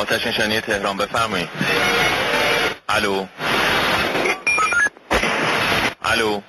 آتش 0.00 0.26
نشانی 0.26 0.60
تهران 0.60 0.96
بفرمایید. 0.96 1.48
الو. 2.88 3.26
الو. 6.04 6.40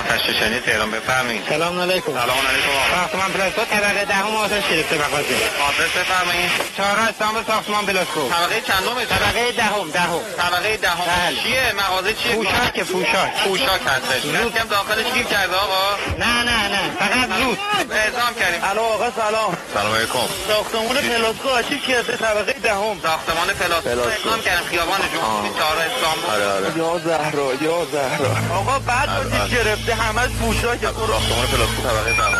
آتش 0.00 0.28
نشانی 0.28 0.60
تهران 0.60 0.90
بفرمایید. 0.90 1.42
سلام 1.48 1.80
علیکم. 1.80 2.12
سلام 2.12 2.46
علیکم 2.50 2.72
ساختمان 2.94 3.32
پلاسکو 3.32 3.64
طبقه 3.64 4.04
دهم 4.04 4.36
آتش 4.36 4.64
گرفته 4.70 4.96
مغازه 4.96 5.34
آدرس 5.68 5.90
بفرمایید. 5.98 6.50
چهارراه 6.76 6.98
استانبول 6.98 7.44
ساختمان 7.46 7.86
پلاسکو 7.86 8.28
طبقه 8.28 8.60
چندم 8.60 9.04
طبقه 9.04 9.52
دهم 9.52 9.90
دهم. 9.90 10.20
طبقه 10.38 10.76
دهم. 10.76 11.04
بله. 11.06 11.36
چیه؟ 11.42 11.72
مغازه 11.78 12.14
چیه؟ 12.14 12.34
پوشاک 12.34 12.80
پوشاک. 12.80 13.32
پوشاک 13.44 13.80
هستش. 13.86 14.22
کم 14.56 14.68
داخلش 14.68 15.12
گیر 15.14 15.22
کرده 15.22 15.56
آقا. 15.56 15.96
نه 16.18 16.42
نه 16.42 16.68
نه. 16.68 16.82
فقط 16.98 17.28
زود. 17.38 17.58
اعزام 17.92 18.34
کردیم. 18.40 18.60
الو 18.70 18.82
آقا 18.82 19.10
سلام. 19.10 19.56
سلام 19.74 19.94
علیکم. 19.94 20.26
ساختمان 20.48 20.96
پلاسکو 20.96 21.48
آتش 21.48 21.86
گرفته 21.88 22.16
طبقه 22.16 22.52
دهم 22.70 22.96
ساختمان 23.02 23.48
پلاس 23.60 23.86
اعزام 23.86 24.40
کردیم 24.46 24.66
خیابان 24.70 25.00
جمهوری 25.14 25.50
چهارراه 25.58 25.76
استانبول 25.86 26.30
آره 26.34 26.46
آره. 26.56 26.78
یا 26.78 26.90
زهرا 27.06 27.48
یا 27.66 27.78
زهرا. 27.92 28.30
آقا 28.58 28.78
بعد 28.78 29.08
آره. 29.08 29.20
آتش 29.20 29.50
گرفته 29.50 29.94
همه 29.94 30.26
پوشاک 30.40 30.80
ساختمان 30.82 31.46
پلاسکو 31.52 31.82
طبقه 31.88 32.12
دهم 32.18 32.34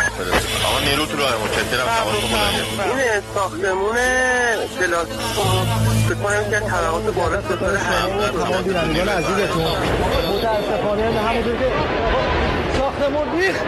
آقا 0.66 0.79
نیرو 0.87 1.06
تو 1.06 1.16
راه 1.16 1.34
متشکرم. 1.45 1.87
این 2.97 3.23
ساختمون 3.34 3.97
پلاسکو 4.80 5.45
فکر 6.09 6.19
کنم 6.25 6.45
که 6.51 6.59
طبقات 6.61 7.06
بالا 7.15 7.41
ستاره 7.42 7.78
تمام 8.45 8.62
بینندگان 8.62 9.09
عزیزتون 9.09 9.65
متاسفانه 10.33 11.20
همونطور 11.28 11.56
که 11.56 11.69
ساختمون 12.78 13.41
ریخت. 13.41 13.65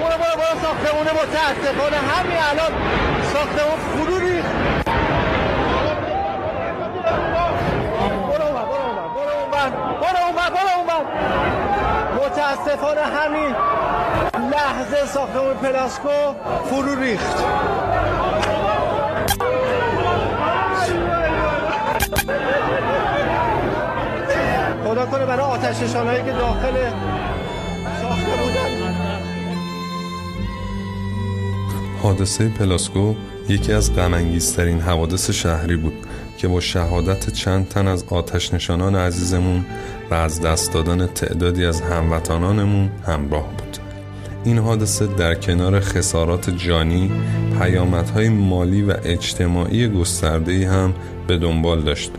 برو 0.00 0.16
برو 0.22 0.36
برو. 0.40 0.60
ساختمونه 0.62 1.10
متاسفانه 1.12 1.96
همین 1.96 2.38
الان 2.50 2.72
ساختمون 3.32 3.78
فرو 3.92 4.18
ریخت 4.18 4.56
برو 8.28 8.44
اونور، 8.46 8.64
برو 9.14 9.32
اونور، 9.40 9.70
برو 10.00 10.20
اونور، 10.26 10.45
برو 10.56 10.78
اونور. 10.78 11.06
متاسفانه 12.16 13.00
همین 13.00 13.54
لحظه 14.50 15.06
ساختمون 15.06 15.54
پلاسکو 15.54 16.34
فرو 16.70 17.00
ریخت 17.00 17.36
خدا 24.84 25.06
کنه 25.06 25.26
برای 25.26 25.40
آتش 25.40 25.82
نشانهایی 25.82 26.24
که 26.24 26.32
داخل 26.32 26.74
ساخته 28.02 28.30
بودن 28.42 28.96
حادثه 32.02 32.48
پلاسکو 32.48 33.14
یکی 33.48 33.72
از 33.72 33.94
غمانگیزترین 33.94 34.80
حوادث 34.80 35.30
شهری 35.30 35.76
بود 35.76 36.06
که 36.38 36.48
با 36.48 36.60
شهادت 36.60 37.30
چند 37.30 37.68
تن 37.68 37.88
از 37.88 38.04
آتش 38.10 38.54
نشانان 38.54 38.96
عزیزمون 38.96 39.64
و 40.10 40.14
از 40.14 40.40
دست 40.40 40.72
دادن 40.72 41.06
تعدادی 41.06 41.64
از 41.64 41.80
هموطنانمون 41.80 42.90
همراه 43.06 43.48
بود. 43.58 43.76
این 44.44 44.58
حادثه 44.58 45.06
در 45.06 45.34
کنار 45.34 45.80
خسارات 45.80 46.50
جانی 46.50 47.10
پیامدهای 47.60 48.28
مالی 48.28 48.82
و 48.82 48.94
اجتماعی 49.04 49.88
گسترده‌ای 49.88 50.64
هم 50.64 50.94
به 51.26 51.38
دنبال 51.38 51.82
داشت. 51.82 52.12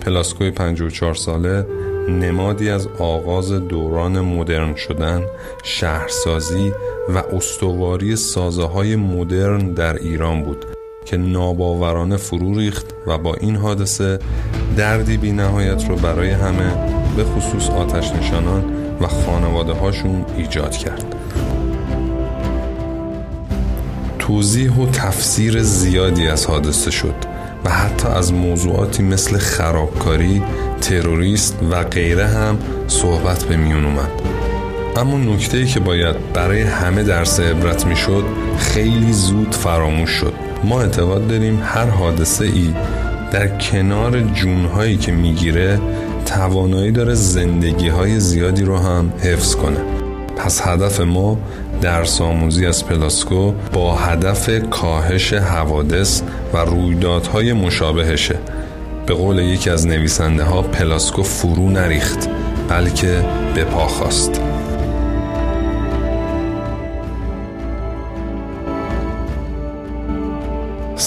پلاسکوی 0.00 0.50
54 0.50 1.14
ساله 1.14 1.66
نمادی 2.08 2.70
از 2.70 2.86
آغاز 2.98 3.52
دوران 3.52 4.20
مدرن 4.20 4.74
شدن، 4.74 5.22
شهرسازی 5.62 6.72
و 7.08 7.18
استواری 7.18 8.16
سازه 8.16 8.64
های 8.64 8.96
مدرن 8.96 9.72
در 9.72 9.94
ایران 9.94 10.42
بود. 10.42 10.79
که 11.04 11.16
ناباورانه 11.16 12.16
فرو 12.16 12.54
ریخت 12.54 12.86
و 13.06 13.18
با 13.18 13.34
این 13.34 13.56
حادثه 13.56 14.18
دردی 14.76 15.16
بی 15.16 15.32
نهایت 15.32 15.88
رو 15.88 15.96
برای 15.96 16.30
همه 16.30 16.72
به 17.16 17.24
خصوص 17.24 17.70
آتش 17.70 18.12
نشانان 18.12 18.64
و 19.00 19.06
خانواده 19.06 19.72
هاشون 19.72 20.24
ایجاد 20.36 20.76
کرد. 20.76 21.14
توضیح 24.18 24.72
و 24.72 24.86
تفسیر 24.86 25.62
زیادی 25.62 26.28
از 26.28 26.46
حادثه 26.46 26.90
شد 26.90 27.14
و 27.64 27.70
حتی 27.70 28.08
از 28.08 28.32
موضوعاتی 28.32 29.02
مثل 29.02 29.38
خرابکاری، 29.38 30.42
تروریست 30.80 31.58
و 31.70 31.84
غیره 31.84 32.26
هم 32.26 32.58
صحبت 32.88 33.44
به 33.44 33.56
میون 33.56 33.84
اومد 33.84 34.10
اما 34.96 35.16
نکته 35.16 35.58
ای 35.58 35.66
که 35.66 35.80
باید 35.80 36.32
برای 36.32 36.62
همه 36.62 37.02
درس 37.02 37.40
عبرت 37.40 37.86
می‌شد 37.86 38.24
خیلی 38.58 39.12
زود 39.12 39.54
فراموش 39.54 40.10
شد. 40.10 40.32
ما 40.64 40.80
اعتقاد 40.80 41.28
داریم 41.28 41.62
هر 41.64 41.86
حادثه 41.86 42.44
ای 42.44 42.74
در 43.32 43.58
کنار 43.58 44.20
جونهایی 44.20 44.96
که 44.96 45.12
می‌گیره 45.12 45.80
توانایی 46.26 46.92
داره 46.92 47.14
زندگی 47.14 47.88
های 47.88 48.20
زیادی 48.20 48.62
رو 48.62 48.76
هم 48.76 49.12
حفظ 49.22 49.54
کنه. 49.54 49.80
پس 50.36 50.66
هدف 50.66 51.00
ما 51.00 51.38
درس 51.80 52.20
آموزی 52.20 52.66
از 52.66 52.86
پلاسکو 52.86 53.52
با 53.72 53.94
هدف 53.94 54.50
کاهش 54.70 55.32
حوادث 55.32 56.22
و 56.52 56.56
رویدادهای 56.56 57.52
مشابهشه. 57.52 58.38
به 59.06 59.14
قول 59.14 59.38
یکی 59.38 59.70
از 59.70 59.86
نویسنده 59.86 60.44
ها 60.44 60.62
پلاسکو 60.62 61.22
فرو 61.22 61.70
نریخت 61.70 62.28
بلکه 62.68 63.24
به 63.54 63.64
پا 63.64 63.86
خواست 63.86 64.40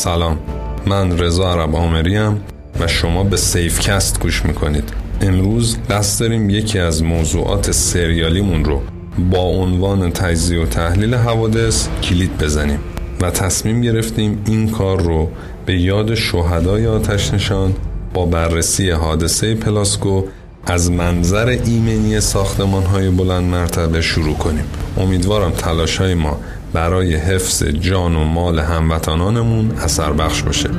سلام. 0.03 0.39
من 0.85 1.17
رضا 1.17 1.51
عرب 1.51 1.75
عامریم 1.75 2.41
و 2.79 2.87
شما 2.87 3.23
به 3.23 3.37
سیفکست 3.37 4.19
گوش 4.19 4.45
می‌کنید. 4.45 4.89
امروز 5.21 5.77
قصد 5.89 6.19
داریم 6.19 6.49
یکی 6.49 6.79
از 6.79 7.03
موضوعات 7.03 7.71
سریالیمون 7.71 8.65
رو 8.65 8.81
با 9.31 9.37
عنوان 9.39 10.11
تجزیه 10.11 10.61
و 10.61 10.65
تحلیل 10.65 11.15
حوادث 11.15 11.87
کلید 12.03 12.37
بزنیم 12.37 12.79
و 13.21 13.31
تصمیم 13.31 13.81
گرفتیم 13.81 14.41
این 14.45 14.69
کار 14.69 15.01
رو 15.01 15.29
به 15.65 15.79
یاد 15.79 16.15
شهدای 16.15 16.87
آتش 16.87 17.33
نشان 17.33 17.73
با 18.13 18.25
بررسی 18.25 18.89
حادثه 18.89 19.55
پلاسکو 19.55 20.23
از 20.65 20.91
منظر 20.91 21.47
ایمنی 21.65 22.19
ساختمان 22.19 22.83
های 22.83 23.09
بلند 23.09 23.43
مرتبه 23.43 24.01
شروع 24.01 24.35
کنیم. 24.35 24.65
امیدوارم 24.97 25.51
تلاش 25.51 25.97
های 25.97 26.13
ما 26.13 26.39
برای 26.73 27.15
حفظ 27.15 27.63
جان 27.63 28.15
و 28.15 28.23
مال 28.23 28.59
هموطنانمون 28.59 29.71
اثر 29.71 30.13
بخش 30.13 30.41
باشه. 30.41 30.69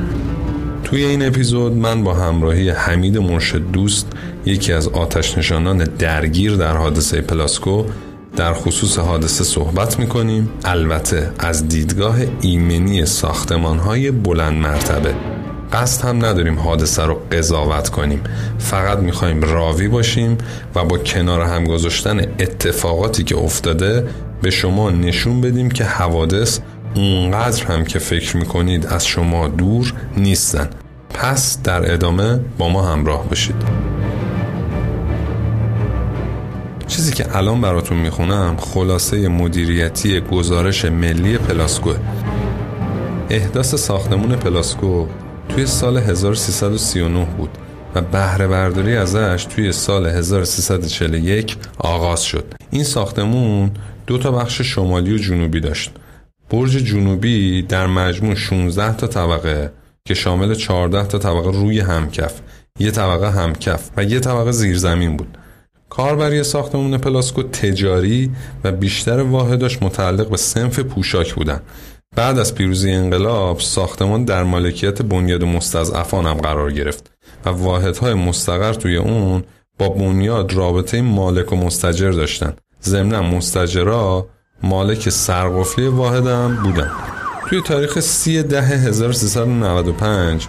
توی 0.83 1.03
این 1.03 1.27
اپیزود 1.27 1.73
من 1.73 2.03
با 2.03 2.13
همراهی 2.13 2.69
حمید 2.69 3.17
مرشد 3.17 3.71
دوست 3.71 4.07
یکی 4.45 4.73
از 4.73 4.87
آتش 4.87 5.37
نشانان 5.37 5.77
درگیر 5.77 6.55
در 6.55 6.77
حادثه 6.77 7.21
پلاسکو 7.21 7.83
در 8.35 8.53
خصوص 8.53 8.99
حادثه 8.99 9.43
صحبت 9.43 9.99
می‌کنیم. 9.99 10.49
البته 10.63 11.31
از 11.39 11.67
دیدگاه 11.67 12.15
ایمنی 12.41 13.05
ساختمان 13.05 13.77
های 13.77 14.11
بلند 14.11 14.53
مرتبه. 14.53 15.13
قصد 15.73 16.05
هم 16.05 16.25
نداریم 16.25 16.59
حادثه 16.59 17.03
رو 17.03 17.21
قضاوت 17.31 17.89
کنیم. 17.89 18.21
فقط 18.59 18.97
می‌خوایم 18.97 19.41
راوی 19.41 19.87
باشیم 19.87 20.37
و 20.75 20.85
با 20.85 20.97
کنار 20.97 21.41
هم 21.41 21.63
گذاشتن 21.63 22.19
اتفاقاتی 22.19 23.23
که 23.23 23.37
افتاده 23.37 24.07
به 24.41 24.49
شما 24.49 24.89
نشون 24.89 25.41
بدیم 25.41 25.69
که 25.69 25.83
حوادث 25.83 26.59
اونقدر 26.95 27.65
هم 27.65 27.83
که 27.85 27.99
فکر 27.99 28.37
می‌کنید 28.37 28.85
از 28.85 29.07
شما 29.07 29.47
دور 29.47 29.93
نیستن. 30.17 30.69
پس 31.09 31.61
در 31.63 31.93
ادامه 31.93 32.39
با 32.57 32.69
ما 32.69 32.91
همراه 32.91 33.29
باشید. 33.29 33.55
چیزی 36.87 37.13
که 37.13 37.37
الان 37.37 37.61
براتون 37.61 37.97
می‌خونم 37.97 38.57
خلاصه 38.57 39.27
مدیریتی 39.27 40.19
گزارش 40.19 40.85
ملی 40.85 41.37
پلاسکو. 41.37 41.93
احداث 43.29 43.75
ساختمون 43.75 44.35
پلاسکو 44.35 45.07
توی 45.49 45.65
سال 45.65 45.97
1339 45.97 47.25
بود 47.37 47.49
و 47.95 48.01
بهره 48.01 48.47
برداری 48.47 48.95
ازش 48.95 49.47
توی 49.49 49.71
سال 49.71 50.05
1341 50.05 51.57
آغاز 51.77 52.23
شد. 52.23 52.53
این 52.71 52.83
ساختمون 52.83 53.71
دو 54.07 54.17
تا 54.17 54.31
بخش 54.31 54.61
شمالی 54.61 55.13
و 55.13 55.17
جنوبی 55.17 55.59
داشت. 55.59 55.91
برج 56.49 56.71
جنوبی 56.71 57.61
در 57.61 57.87
مجموع 57.87 58.35
16 58.35 58.93
تا 58.93 59.07
طبقه 59.07 59.71
که 60.05 60.13
شامل 60.13 60.53
14 60.53 61.07
تا 61.07 61.17
طبقه 61.19 61.51
روی 61.51 61.79
همکف 61.79 62.41
یه 62.79 62.91
طبقه 62.91 63.31
همکف 63.31 63.89
و 63.97 64.03
یه 64.03 64.19
طبقه 64.19 64.51
زیرزمین 64.51 65.17
بود. 65.17 65.37
کاربری 65.89 66.43
ساختمون 66.43 66.97
پلاسکو 66.97 67.43
تجاری 67.43 68.31
و 68.63 68.71
بیشتر 68.71 69.19
واحداش 69.19 69.81
متعلق 69.81 70.29
به 70.29 70.37
سنف 70.37 70.79
پوشاک 70.79 71.33
بودن. 71.33 71.61
بعد 72.15 72.39
از 72.39 72.55
پیروزی 72.55 72.91
انقلاب 72.91 73.59
ساختمان 73.59 74.25
در 74.25 74.43
مالکیت 74.43 75.01
بنیاد 75.01 75.43
مستضعفان 75.43 76.25
هم 76.25 76.37
قرار 76.37 76.71
گرفت 76.71 77.11
و 77.45 77.49
واحدهای 77.49 78.13
مستقر 78.13 78.73
توی 78.73 78.97
اون 78.97 79.43
با 79.79 79.89
بنیاد 79.89 80.53
رابطه 80.53 81.01
مالک 81.01 81.53
و 81.53 81.55
مستجر 81.55 82.11
داشتن. 82.11 82.53
ضمنا 82.85 83.21
مستجرا 83.21 84.27
مالک 84.63 85.09
سرقفلی 85.09 85.87
واحد 85.87 86.27
هم 86.27 86.55
بودن. 86.63 86.91
توی 87.49 87.61
تاریخ 87.61 87.99
30 87.99 88.43
ده 88.43 88.61
1395 88.61 90.47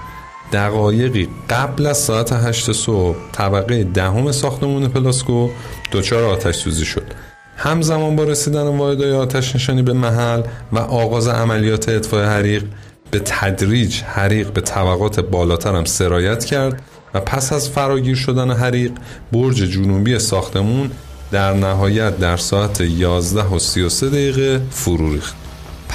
دقایقی 0.53 1.29
قبل 1.51 1.87
از 1.87 1.99
ساعت 1.99 2.33
هشت 2.33 2.73
صبح 2.73 3.17
طبقه 3.33 3.85
دهم 3.85 4.33
ساختمون 4.33 4.89
پلاسکو 4.89 5.49
دچار 5.93 6.25
آتش 6.25 6.57
سوزی 6.57 6.85
شد. 6.85 7.13
همزمان 7.57 8.17
با 8.17 8.25
رسیدن 8.25 8.77
واحدهای 8.77 9.13
آتش 9.13 9.55
نشانی 9.55 9.83
به 9.83 9.93
محل 9.93 10.43
و 10.73 10.79
آغاز 10.79 11.29
عملیات 11.29 11.89
اطفای 11.89 12.25
حریق 12.25 12.65
به 13.11 13.19
تدریج 13.19 14.01
حریق 14.01 14.53
به 14.53 14.61
طبقات 14.61 15.21
بالاتر 15.21 15.75
هم 15.75 15.85
سرایت 15.85 16.45
کرد 16.45 16.83
و 17.15 17.21
پس 17.21 17.53
از 17.53 17.69
فراگیر 17.71 18.17
شدن 18.17 18.51
حریق 18.51 18.93
برج 19.33 19.57
جنوبی 19.57 20.19
ساختمون 20.19 20.91
در 21.31 21.53
نهایت 21.53 22.19
در 22.19 22.37
ساعت 22.37 22.81
11 22.81 23.43
و 23.43 23.59
33 23.59 24.09
دقیقه 24.09 24.63
فرو 24.71 25.13
ریخت. 25.13 25.46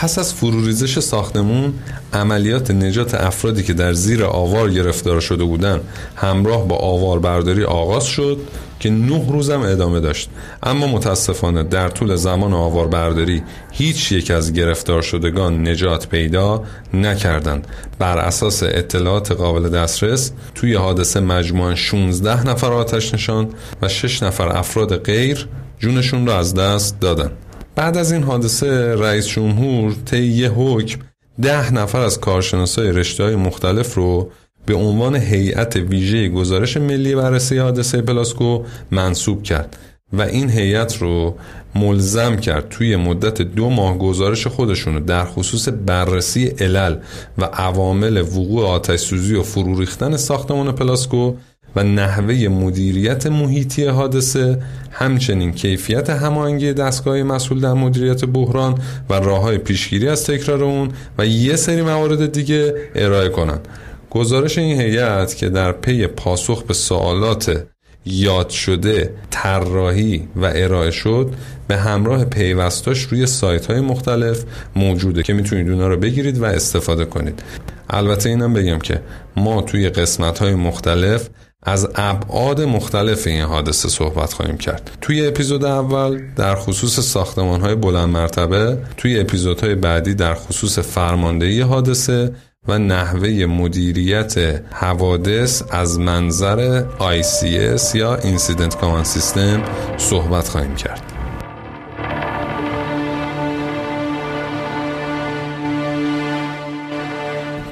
پس 0.01 0.19
از 0.19 0.33
فروریزش 0.33 0.99
ساختمون 0.99 1.73
عملیات 2.13 2.71
نجات 2.71 3.13
افرادی 3.13 3.63
که 3.63 3.73
در 3.73 3.93
زیر 3.93 4.23
آوار 4.23 4.69
گرفتار 4.69 5.21
شده 5.21 5.43
بودند 5.43 5.81
همراه 6.15 6.67
با 6.67 6.75
آوار 6.75 7.19
برداری 7.19 7.63
آغاز 7.63 8.05
شد 8.05 8.37
که 8.79 8.89
نه 8.89 9.31
روزم 9.31 9.61
ادامه 9.61 9.99
داشت. 9.99 10.29
اما 10.63 10.87
متاسفانه 10.87 11.63
در 11.63 11.89
طول 11.89 12.15
زمان 12.15 12.53
آوار 12.53 12.87
برداری 12.87 13.43
هیچ 13.71 14.11
یک 14.11 14.31
از 14.31 14.53
گرفتار 14.53 15.01
شدگان 15.01 15.67
نجات 15.67 16.07
پیدا 16.07 16.63
نکردند. 16.93 17.67
بر 17.99 18.17
اساس 18.17 18.63
اطلاعات 18.63 19.31
قابل 19.31 19.69
دسترس 19.69 20.31
توی 20.55 20.73
حادثه 20.73 21.19
مجموعا 21.19 21.75
16 21.75 22.47
نفر 22.47 22.73
آتش 22.73 23.13
نشان 23.13 23.49
و 23.81 23.87
6 23.87 24.23
نفر 24.23 24.57
افراد 24.57 25.03
غیر 25.03 25.47
جونشون 25.79 26.27
را 26.27 26.39
از 26.39 26.53
دست 26.53 26.99
دادن 26.99 27.31
بعد 27.81 27.97
از 27.97 28.11
این 28.11 28.23
حادثه 28.23 28.95
رئیس 28.95 29.27
جمهور 29.27 29.95
طی 30.05 30.23
یه 30.23 30.49
حکم 30.49 30.99
ده 31.41 31.73
نفر 31.73 32.01
از 32.01 32.19
کارشناسای 32.19 32.91
رشته 32.91 33.23
های 33.23 33.35
مختلف 33.35 33.95
رو 33.95 34.31
به 34.65 34.73
عنوان 34.73 35.15
هیئت 35.15 35.75
ویژه 35.75 36.29
گزارش 36.29 36.77
ملی 36.77 37.15
بررسی 37.15 37.57
حادثه 37.57 38.01
پلاسکو 38.01 38.63
منصوب 38.91 39.43
کرد 39.43 39.77
و 40.13 40.21
این 40.21 40.49
هیئت 40.49 40.97
رو 40.97 41.35
ملزم 41.75 42.35
کرد 42.35 42.69
توی 42.69 42.95
مدت 42.95 43.41
دو 43.41 43.69
ماه 43.69 43.97
گزارش 43.97 44.47
خودشون 44.47 44.99
در 44.99 45.25
خصوص 45.25 45.67
بررسی 45.85 46.47
علل 46.47 46.95
و 47.37 47.45
عوامل 47.45 48.17
وقوع 48.17 48.67
آتش 48.67 48.99
سوزی 48.99 49.35
و 49.35 49.43
فرو 49.43 49.79
ریختن 49.79 50.17
ساختمان 50.17 50.71
پلاسکو 50.71 51.33
و 51.75 51.83
نحوه 51.83 52.47
مدیریت 52.47 53.27
محیطی 53.27 53.85
حادثه 53.85 54.61
همچنین 54.91 55.51
کیفیت 55.51 56.09
هماهنگی 56.09 56.73
دستگاه 56.73 57.23
مسئول 57.23 57.59
در 57.59 57.73
مدیریت 57.73 58.25
بحران 58.25 58.79
و 59.09 59.13
راه 59.13 59.41
های 59.41 59.57
پیشگیری 59.57 60.07
از 60.07 60.25
تکرار 60.25 60.63
اون 60.63 60.89
و 61.17 61.25
یه 61.25 61.55
سری 61.55 61.81
موارد 61.81 62.31
دیگه 62.31 62.75
ارائه 62.95 63.29
کنند. 63.29 63.67
گزارش 64.09 64.57
این 64.57 64.81
هیئت 64.81 65.35
که 65.35 65.49
در 65.49 65.71
پی 65.71 66.07
پاسخ 66.07 66.63
به 66.63 66.73
سوالات 66.73 67.63
یاد 68.05 68.49
شده 68.49 69.13
طراحی 69.29 70.27
و 70.35 70.51
ارائه 70.55 70.91
شد 70.91 71.33
به 71.67 71.77
همراه 71.77 72.25
پیوستاش 72.25 73.01
روی 73.01 73.25
سایت 73.25 73.65
های 73.65 73.79
مختلف 73.79 74.43
موجوده 74.75 75.23
که 75.23 75.33
می‌تونید 75.33 75.69
اونا 75.69 75.87
رو 75.87 75.97
بگیرید 75.97 76.37
و 76.39 76.45
استفاده 76.45 77.05
کنید. 77.05 77.43
البته 77.89 78.29
اینم 78.29 78.53
بگم 78.53 78.79
که 78.79 79.01
ما 79.35 79.61
توی 79.61 79.89
قسمت 79.89 80.39
های 80.39 80.55
مختلف 80.55 81.29
از 81.63 81.89
ابعاد 81.95 82.61
مختلف 82.61 83.27
این 83.27 83.41
حادثه 83.41 83.89
صحبت 83.89 84.33
خواهیم 84.33 84.57
کرد. 84.57 84.97
توی 85.01 85.27
اپیزود 85.27 85.65
اول 85.65 86.21
در 86.35 86.55
خصوص 86.55 86.99
ساختمان 86.99 87.61
های 87.61 87.75
بلند 87.75 88.09
مرتبه 88.09 88.77
توی 88.97 89.19
اپیزودهای 89.19 89.75
بعدی 89.75 90.13
در 90.13 90.35
خصوص 90.35 90.79
فرماندهی 90.79 91.61
حادثه 91.61 92.31
و 92.67 92.79
نحوه 92.79 93.29
مدیریت 93.29 94.61
حوادث 94.71 95.63
از 95.71 95.99
منظر 95.99 96.83
ICS 96.99 97.95
یا 97.95 98.19
Incident 98.19 98.73
Command 98.73 99.07
System 99.17 99.59
صحبت 99.97 100.47
خواهیم 100.47 100.75
کرد. 100.75 101.10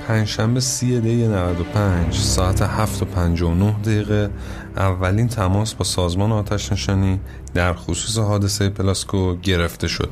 پنجشنبه 0.09 0.59
سی 0.59 0.99
دی 0.99 1.27
95 1.27 2.15
ساعت 2.15 2.61
7 2.61 3.01
و 3.01 3.05
59 3.05 3.71
دقیقه. 3.71 4.29
اولین 4.77 5.27
تماس 5.27 5.73
با 5.73 5.85
سازمان 5.85 6.31
آتش 6.31 6.71
نشانی 6.71 7.19
در 7.53 7.73
خصوص 7.73 8.17
حادثه 8.17 8.69
پلاسکو 8.69 9.35
گرفته 9.35 9.87
شد 9.87 10.09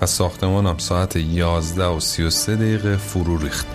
و 0.00 0.06
ساختمان 0.06 0.66
هم 0.66 0.78
ساعت 0.78 1.16
11 1.16 1.84
و 1.86 2.00
33 2.00 2.56
دقیقه 2.56 2.96
فرو 2.96 3.38
ریخت. 3.38 3.66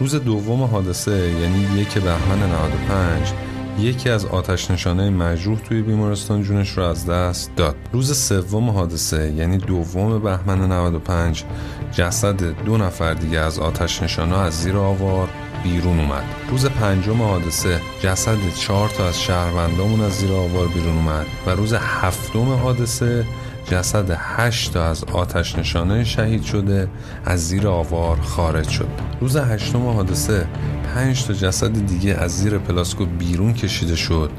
روز 0.00 0.14
دوم 0.14 0.62
حادثه 0.62 1.30
یعنی 1.40 1.80
یک 1.80 1.98
بهمن 1.98 2.42
95 2.88 3.32
یکی 3.78 4.10
از 4.10 4.26
آتش 4.26 4.70
نشانه 4.70 5.10
مجروح 5.10 5.58
توی 5.58 5.82
بیمارستان 5.82 6.42
جونش 6.42 6.70
رو 6.70 6.82
از 6.82 7.06
دست 7.06 7.56
داد. 7.56 7.76
روز 7.92 8.18
سوم 8.18 8.70
حادثه 8.70 9.32
یعنی 9.32 9.58
دوم 9.58 10.18
بهمن 10.18 10.72
95 10.72 11.44
جسد 11.92 12.42
دو 12.64 12.76
نفر 12.78 13.14
دیگه 13.14 13.38
از 13.38 13.58
آتش 13.58 14.02
نشانه 14.02 14.38
از 14.38 14.52
زیر 14.52 14.76
آوار 14.76 15.28
بیرون 15.62 16.00
اومد. 16.00 16.24
روز 16.50 16.66
پنجم 16.66 17.22
حادثه 17.22 17.80
جسد 18.02 18.36
چهار 18.58 18.88
تا 18.88 19.08
از 19.08 19.22
شهروندامون 19.22 20.00
از 20.00 20.12
زیر 20.12 20.32
آوار 20.32 20.68
بیرون 20.68 20.96
اومد. 20.96 21.26
و 21.46 21.50
روز 21.50 21.72
هفتم 21.72 22.52
حادثه 22.52 23.24
جسد 23.64 24.10
هشت 24.18 24.72
تا 24.72 24.84
از 24.84 25.04
آتش 25.04 25.58
نشانه 25.58 26.04
شهید 26.04 26.42
شده 26.42 26.88
از 27.24 27.48
زیر 27.48 27.68
آوار 27.68 28.20
خارج 28.20 28.68
شد. 28.68 28.88
روز 29.20 29.36
هشتم 29.36 29.86
حادثه 29.86 30.46
پنج 30.94 31.24
تا 31.24 31.32
جسد 31.32 31.86
دیگه 31.86 32.14
از 32.14 32.38
زیر 32.38 32.58
پلاسکو 32.58 33.06
بیرون 33.06 33.54
کشیده 33.54 33.96
شد 33.96 34.30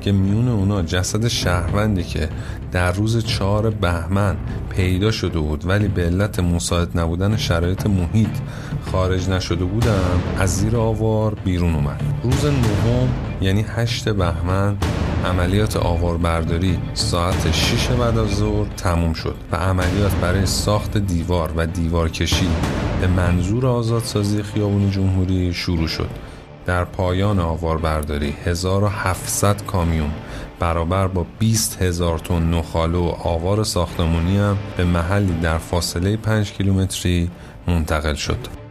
که 0.00 0.12
میون 0.12 0.48
اونا 0.48 0.82
جسد 0.82 1.28
شهروندی 1.28 2.04
که 2.04 2.28
در 2.72 2.92
روز 2.92 3.24
چهار 3.24 3.70
بهمن 3.70 4.36
پیدا 4.70 5.10
شده 5.10 5.38
بود 5.38 5.68
ولی 5.68 5.88
به 5.88 6.04
علت 6.04 6.40
مساعد 6.40 6.98
نبودن 6.98 7.36
شرایط 7.36 7.86
محیط 7.86 8.36
خارج 8.92 9.28
نشده 9.28 9.64
بودن 9.64 10.20
از 10.38 10.56
زیر 10.56 10.76
آوار 10.76 11.34
بیرون 11.34 11.74
اومد. 11.74 12.02
روز 12.22 12.44
نهم 12.44 13.08
یعنی 13.44 13.64
هشت 13.68 14.08
بهمن 14.08 14.76
عملیات 15.24 15.76
آواربرداری 15.76 16.78
ساعت 16.94 17.52
6 17.52 17.86
بعد 17.86 18.18
از 18.18 18.28
ظهر 18.28 18.66
تموم 18.76 19.12
شد 19.12 19.34
و 19.52 19.56
عملیات 19.56 20.14
برای 20.14 20.46
ساخت 20.46 20.98
دیوار 20.98 21.52
و 21.56 21.66
دیوار 21.66 22.08
کشی 22.08 22.48
به 23.00 23.06
منظور 23.06 23.66
آزادسازی 23.66 24.42
خیابون 24.42 24.90
جمهوری 24.90 25.54
شروع 25.54 25.88
شد 25.88 26.10
در 26.66 26.84
پایان 26.84 27.40
آواربرداری 27.40 28.34
1700 28.44 29.66
کامیون 29.66 30.10
برابر 30.58 31.06
با 31.06 31.26
20 31.38 31.82
هزار 31.82 32.18
تن 32.18 32.50
نخاله 32.50 32.98
و 32.98 33.14
آوار 33.24 33.64
ساختمانی 33.64 34.38
هم 34.38 34.58
به 34.76 34.84
محلی 34.84 35.40
در 35.42 35.58
فاصله 35.58 36.16
5 36.16 36.52
کیلومتری 36.52 37.30
منتقل 37.66 38.14
شد. 38.14 38.63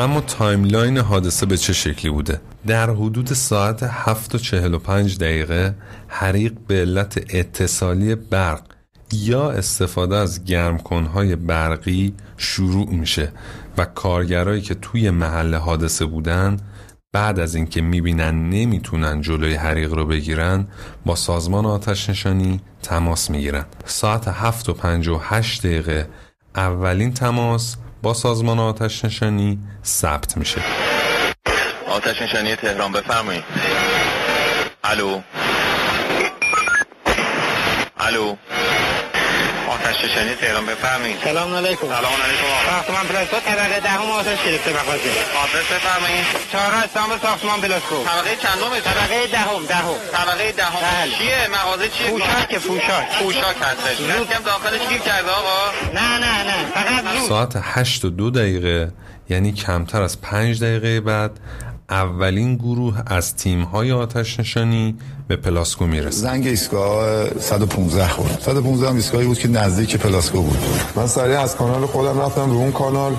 اما 0.00 0.20
timeline 0.20 0.98
حادثه 0.98 1.46
به 1.46 1.56
چه 1.56 1.72
شکلی 1.72 2.10
بوده؟ 2.10 2.40
در 2.66 2.90
حدود 2.90 3.32
ساعت 3.32 3.82
7 3.82 4.34
و 4.34 4.38
45 4.38 5.18
دقیقه 5.18 5.74
حریق 6.08 6.52
به 6.66 6.74
علت 6.74 7.34
اتصالی 7.34 8.14
برق 8.14 8.62
یا 9.12 9.50
استفاده 9.50 10.16
از 10.16 10.44
گرمکنهای 10.44 11.36
برقی 11.36 12.14
شروع 12.36 12.88
میشه 12.90 13.32
و 13.78 13.84
کارگرایی 13.84 14.62
که 14.62 14.74
توی 14.74 15.10
محل 15.10 15.54
حادثه 15.54 16.04
بودن 16.04 16.56
بعد 17.12 17.38
از 17.40 17.54
اینکه 17.54 17.80
می‌بینن 17.80 18.50
نمی‌تونن 18.50 19.20
جلوی 19.20 19.54
حریق 19.54 19.94
رو 19.94 20.06
بگیرن 20.06 20.66
با 21.06 21.14
سازمان 21.14 21.66
آتش 21.66 22.10
نشانی 22.10 22.60
تماس 22.82 23.30
می‌گیرن 23.30 23.64
ساعت 23.84 24.28
7 24.28 24.68
و 24.68 24.72
58 24.72 25.66
دقیقه 25.66 26.08
اولین 26.56 27.14
تماس 27.14 27.76
با 28.02 28.14
سازمان 28.14 28.58
آتش 28.58 29.04
نشانی 29.04 29.58
ثبت 29.84 30.36
میشه. 30.36 30.60
آتش 31.88 32.22
نشانی 32.22 32.56
تهران 32.56 32.92
بفرمایید. 32.92 33.44
الو. 34.84 35.20
الو. 38.00 38.36
آتش 39.88 40.04
نشانی 40.04 40.34
تهران 40.34 40.66
بفرمایید 40.66 41.16
سلام 41.24 41.54
علیکم. 41.54 41.86
سلام 41.86 42.18
علیکم 42.26 42.46
آقا. 42.46 42.70
ساختمان 42.70 43.06
پلاسکو 43.06 43.36
طبقه 43.36 43.80
دهم 43.80 44.10
آتش 44.10 44.38
گرفته 44.46 44.70
مغازه 44.70 45.10
آدرس 45.44 45.66
بفرمایید. 45.72 46.24
چهار 46.52 46.74
استانبول 46.84 47.18
ساختمان 47.18 47.60
پلاسکو 47.60 48.04
طبقه 48.04 48.36
چندم 48.42 48.80
طبقه 48.80 49.26
دهم 49.26 49.66
دهم. 49.68 49.94
طبقه 50.12 50.52
دهم. 50.52 50.80
بله. 50.80 51.12
چیه؟ 51.18 51.48
مغازه 51.52 51.88
چیه؟ 51.88 52.10
پوشاک 52.10 52.58
پوشاک. 52.58 53.18
پوشاک 53.18 53.56
هستش. 53.60 54.00
هم 54.36 54.42
داخلش 54.42 54.88
گیر 54.88 54.98
کرده 54.98 55.30
آقا. 55.30 55.60
نه 55.94 56.18
نه 56.18 56.42
نه. 56.42 56.66
فقط 56.74 57.18
زود. 57.18 57.28
ساعت 57.28 57.52
8 57.62 58.04
و 58.04 58.10
دو 58.10 58.30
دقیقه 58.30 58.92
یعنی 59.30 59.52
کمتر 59.52 60.02
از 60.02 60.20
5 60.20 60.62
دقیقه 60.62 61.00
بعد 61.00 61.30
اولین 61.90 62.56
گروه 62.56 63.02
از 63.06 63.36
تیم‌های 63.36 63.92
آتش 63.92 64.40
نشانی 64.40 64.96
به 65.28 65.36
پلاسکو 65.36 65.86
می‌رسه. 65.86 66.20
زنگ 66.20 66.46
ایستگاه 66.46 67.28
115 67.40 68.08
خورد 68.08 68.40
115 68.40 68.88
هم 68.88 68.94
ایستگاهی 68.94 69.26
بود 69.26 69.38
که 69.38 69.48
نزدیک 69.48 69.96
پلاسکو 69.96 70.42
بود. 70.42 70.58
من 70.96 71.06
سریع 71.06 71.40
از 71.40 71.56
کانال 71.56 71.86
خودم 71.86 72.20
رفتم 72.20 72.50
رو 72.50 72.56
اون 72.56 72.72
کانال. 72.72 73.12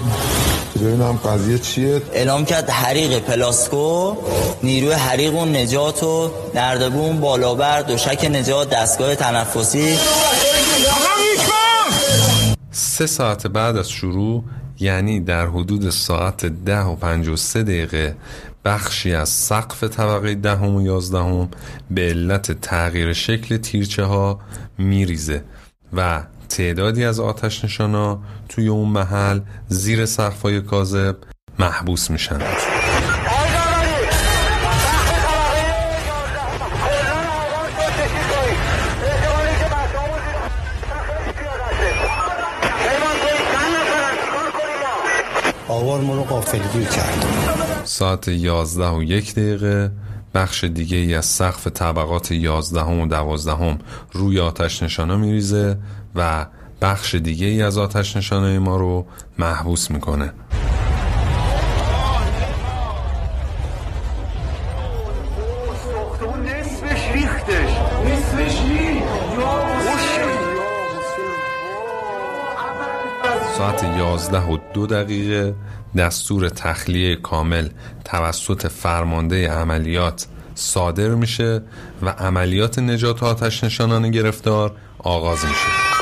ببینم 0.75 1.11
قضیه 1.11 1.59
چیه. 1.59 2.01
اعلام 2.13 2.45
کرد 2.45 2.69
حریق 2.69 3.19
پلاسکو 3.19 4.15
نیروی 4.63 4.93
حریق 4.93 5.35
و 5.35 5.45
نجات 5.45 6.03
و 6.03 6.31
نردبون 6.55 7.19
بالابر 7.19 7.81
دوشک 7.81 8.25
نجات 8.31 8.69
دستگاه 8.69 9.15
تنفسی. 9.15 9.97
سه 12.71 13.05
ساعت 13.05 13.47
بعد 13.47 13.77
از 13.77 13.89
شروع 13.89 14.43
یعنی 14.79 15.19
در 15.19 15.47
حدود 15.47 15.89
ساعت 15.89 16.45
ده 16.45 16.81
و 16.81 16.95
پنج 16.95 17.27
و 17.27 17.35
سه 17.35 17.63
دقیقه 17.63 18.15
بخشی 18.65 19.13
از 19.13 19.29
سقف 19.29 19.83
طبقه 19.83 20.35
دهم 20.35 20.75
و 20.75 20.81
یازدهم 20.81 21.49
به 21.91 22.01
علت 22.01 22.61
تغییر 22.61 23.13
شکل 23.13 23.57
تیرچه 23.57 24.03
ها 24.03 24.39
میریزه 24.77 25.43
و 25.93 26.23
تعدادی 26.49 27.05
از 27.05 27.19
آتش 27.19 27.65
نشانا 27.65 28.21
توی 28.49 28.67
اون 28.67 28.89
محل 28.89 29.39
زیر 29.67 30.05
سقف 30.05 30.41
های 30.41 30.61
کاذب 30.61 31.15
محبوس 31.59 32.11
میشن 32.11 32.39
آوار 45.99 46.07
ما 46.07 46.15
رو 46.15 46.23
قافلگیر 46.23 46.87
کرد. 46.87 47.25
ساعت 47.83 48.27
یازده 48.27 48.89
و 48.89 49.03
یک 49.03 49.31
دقیقه 49.31 49.91
بخش 50.33 50.63
دیگه 50.63 50.97
ای 50.97 51.15
از 51.15 51.25
سقف 51.25 51.67
طبقات 51.67 52.31
یازدهم 52.31 52.99
و 52.99 53.07
دوازدهم 53.07 53.79
روی 54.11 54.39
آتش 54.39 54.83
نشانا 54.83 55.17
میریزه 55.17 55.77
و 56.15 56.45
بخش 56.81 57.15
دیگه 57.15 57.47
ای 57.47 57.61
از 57.61 57.77
آتش 57.77 58.17
نشانای 58.17 58.59
ما 58.59 58.77
رو 58.77 59.05
محبوس 59.39 59.91
می‌کنه. 59.91 60.33
ساعت 73.59 73.83
یازده 73.83 74.41
و 74.41 74.57
دو 74.73 74.87
دقیقه 74.87 75.55
دستور 75.97 76.49
تخلیه 76.49 77.15
کامل 77.15 77.69
توسط 78.05 78.67
فرمانده 78.67 79.51
عملیات 79.51 80.27
صادر 80.55 81.09
میشه 81.09 81.61
و 82.01 82.09
عملیات 82.09 82.79
نجات 82.79 83.23
آتش 83.23 83.63
نشانان 83.63 84.11
گرفتار 84.11 84.75
آغاز 84.99 85.45
میشه. 85.45 85.98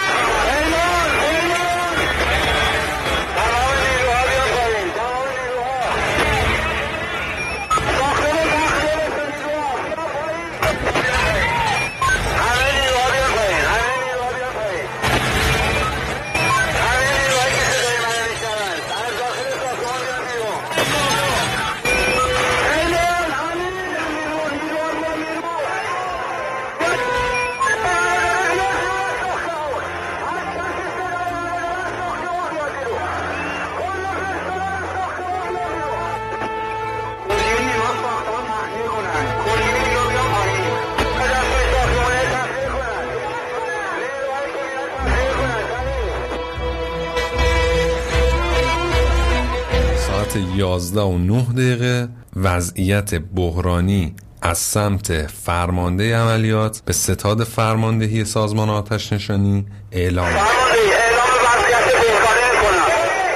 وضعیت 52.57 53.13
بحرانی 53.15 54.15
از 54.41 54.57
سمت 54.57 55.27
فرمانده 55.27 56.17
عملیات 56.17 56.81
به 56.85 56.93
ستاد 56.93 57.43
فرماندهی 57.43 58.25
سازمان 58.25 58.69
آتش 58.69 59.13
نشانی 59.13 59.65
اعلام 59.91 60.25
وضعیت 60.25 61.85
بحرانی 62.01 62.45
می‌کنم 62.51 62.87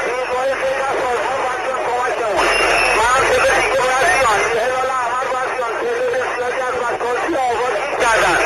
نیروهای 0.08 0.54
خیلی 0.62 0.82
از 0.90 0.98
سازمان 1.04 1.38
باید 1.46 1.62
کمک 1.88 2.14
کنن 2.20 2.48
منطقه 3.02 3.52
دیگه 3.62 3.80
باید 3.86 4.06
بیان 4.14 4.42
هلال 4.62 4.90
احمد 5.02 5.28
باید 5.34 5.52
بیان 5.58 5.74
تعداد 5.84 6.14
زیادی 6.36 6.62
از 6.70 6.76
مسکانسی 6.84 7.34
آواز 7.50 7.76
کردن 8.04 8.40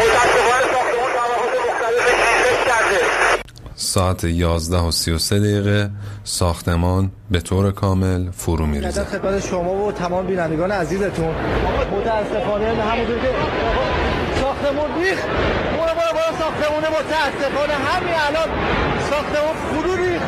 متاسفانه 0.00 0.66
ساختمون 0.72 1.10
طبقات 1.18 1.52
مختلف 1.68 2.04
ریزش 2.08 2.60
کرده 2.68 3.00
ساعت 3.94 4.24
11 4.24 4.76
و 4.78 4.90
33 4.90 5.40
دقیقه 5.40 5.90
ساختمان 6.24 7.10
به 7.30 7.40
طور 7.40 7.72
کامل 7.72 8.30
فرو 8.30 8.66
میریزه. 8.66 9.04
خدمت 9.04 9.46
شما 9.46 9.74
و 9.74 9.92
تمام 9.92 10.26
بینندگان 10.26 10.70
عزیزتون. 10.70 11.34
متاسفانه 11.92 12.66
همونطور 12.66 13.18
که 13.18 13.28
ساختمون 14.40 15.02
ریخت. 15.02 15.26
برو 15.72 15.94
برو 15.98 16.12
برو 16.14 16.38
ساختمونه 16.38 16.88
متاسفانه 16.88 17.74
همین 17.74 18.14
الان 18.14 18.48
ساختمون 19.10 19.54
فرو 19.72 19.94
ریخت. 20.04 20.26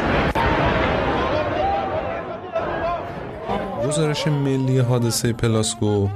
گزارش 3.88 4.26
ملی 4.26 4.78
حادثه 4.78 5.32
پلاسکو 5.32 6.08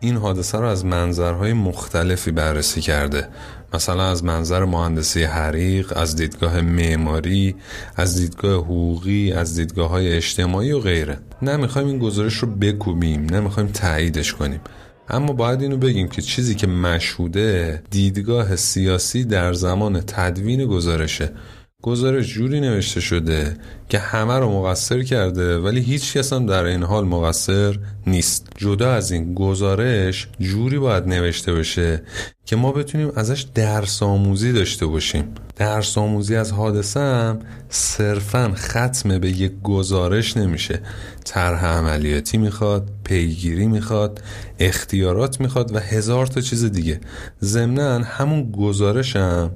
این 0.00 0.16
حادثه 0.16 0.58
رو 0.58 0.66
از 0.66 0.84
منظرهای 0.84 1.52
مختلفی 1.52 2.30
بررسی 2.30 2.80
کرده. 2.80 3.28
مثلا 3.74 4.10
از 4.10 4.24
منظر 4.24 4.64
مهندسی 4.64 5.22
حریق 5.22 5.92
از 5.96 6.16
دیدگاه 6.16 6.60
معماری 6.60 7.54
از 7.96 8.16
دیدگاه 8.16 8.64
حقوقی 8.64 9.32
از 9.32 9.54
دیدگاه 9.54 9.90
های 9.90 10.12
اجتماعی 10.12 10.72
و 10.72 10.80
غیره. 10.80 11.18
نمی‌خوایم 11.42 11.88
این 11.88 11.98
گزارش 11.98 12.34
رو 12.34 12.48
بکوبیم 12.48 13.26
نمی‌خوایم 13.30 13.68
تاییدش 13.68 14.34
کنیم. 14.34 14.60
اما 15.08 15.32
باید 15.32 15.62
اینو 15.62 15.76
بگیم 15.76 16.08
که 16.08 16.22
چیزی 16.22 16.54
که 16.54 16.66
مشهوده 16.66 17.82
دیدگاه 17.90 18.56
سیاسی 18.56 19.24
در 19.24 19.52
زمان 19.52 20.00
تدوین 20.00 20.66
گزارشه. 20.66 21.32
گزارش 21.82 22.34
جوری 22.34 22.60
نوشته 22.60 23.00
شده 23.00 23.56
که 23.88 23.98
همه 23.98 24.38
رو 24.38 24.60
مقصر 24.60 25.02
کرده 25.02 25.58
ولی 25.58 25.80
هیچ 25.80 26.16
کس 26.16 26.32
هم 26.32 26.46
در 26.46 26.64
این 26.64 26.82
حال 26.82 27.04
مقصر 27.04 27.78
نیست. 28.06 28.48
جدا 28.56 28.92
از 28.92 29.10
این 29.10 29.34
گزارش 29.34 30.28
جوری 30.40 30.78
باید 30.78 31.08
نوشته 31.08 31.54
بشه 31.54 32.02
که 32.46 32.56
ما 32.56 32.72
بتونیم 32.72 33.12
ازش 33.16 33.46
درس 33.54 34.02
آموزی 34.02 34.52
داشته 34.52 34.86
باشیم. 34.86 35.24
درس 35.56 35.98
آموزی 35.98 36.36
از 36.36 36.52
حادثه 36.52 37.00
هم 37.00 37.38
صرفا 37.68 38.52
ختم 38.56 39.18
به 39.18 39.30
یک 39.30 39.52
گزارش 39.62 40.36
نمیشه. 40.36 40.80
طرح 41.24 41.64
عملیاتی 41.66 42.38
می‌خواد 42.38 42.90
پیگیری 43.04 43.66
می‌خواد 43.66 44.22
اختیارات 44.58 45.40
می‌خواد 45.40 45.74
و 45.74 45.78
هزار 45.78 46.26
تا 46.26 46.40
چیز 46.40 46.64
دیگه. 46.64 47.00
ضمنا 47.42 47.98
همون 47.98 48.52
گزارش 48.52 49.16
هم 49.16 49.50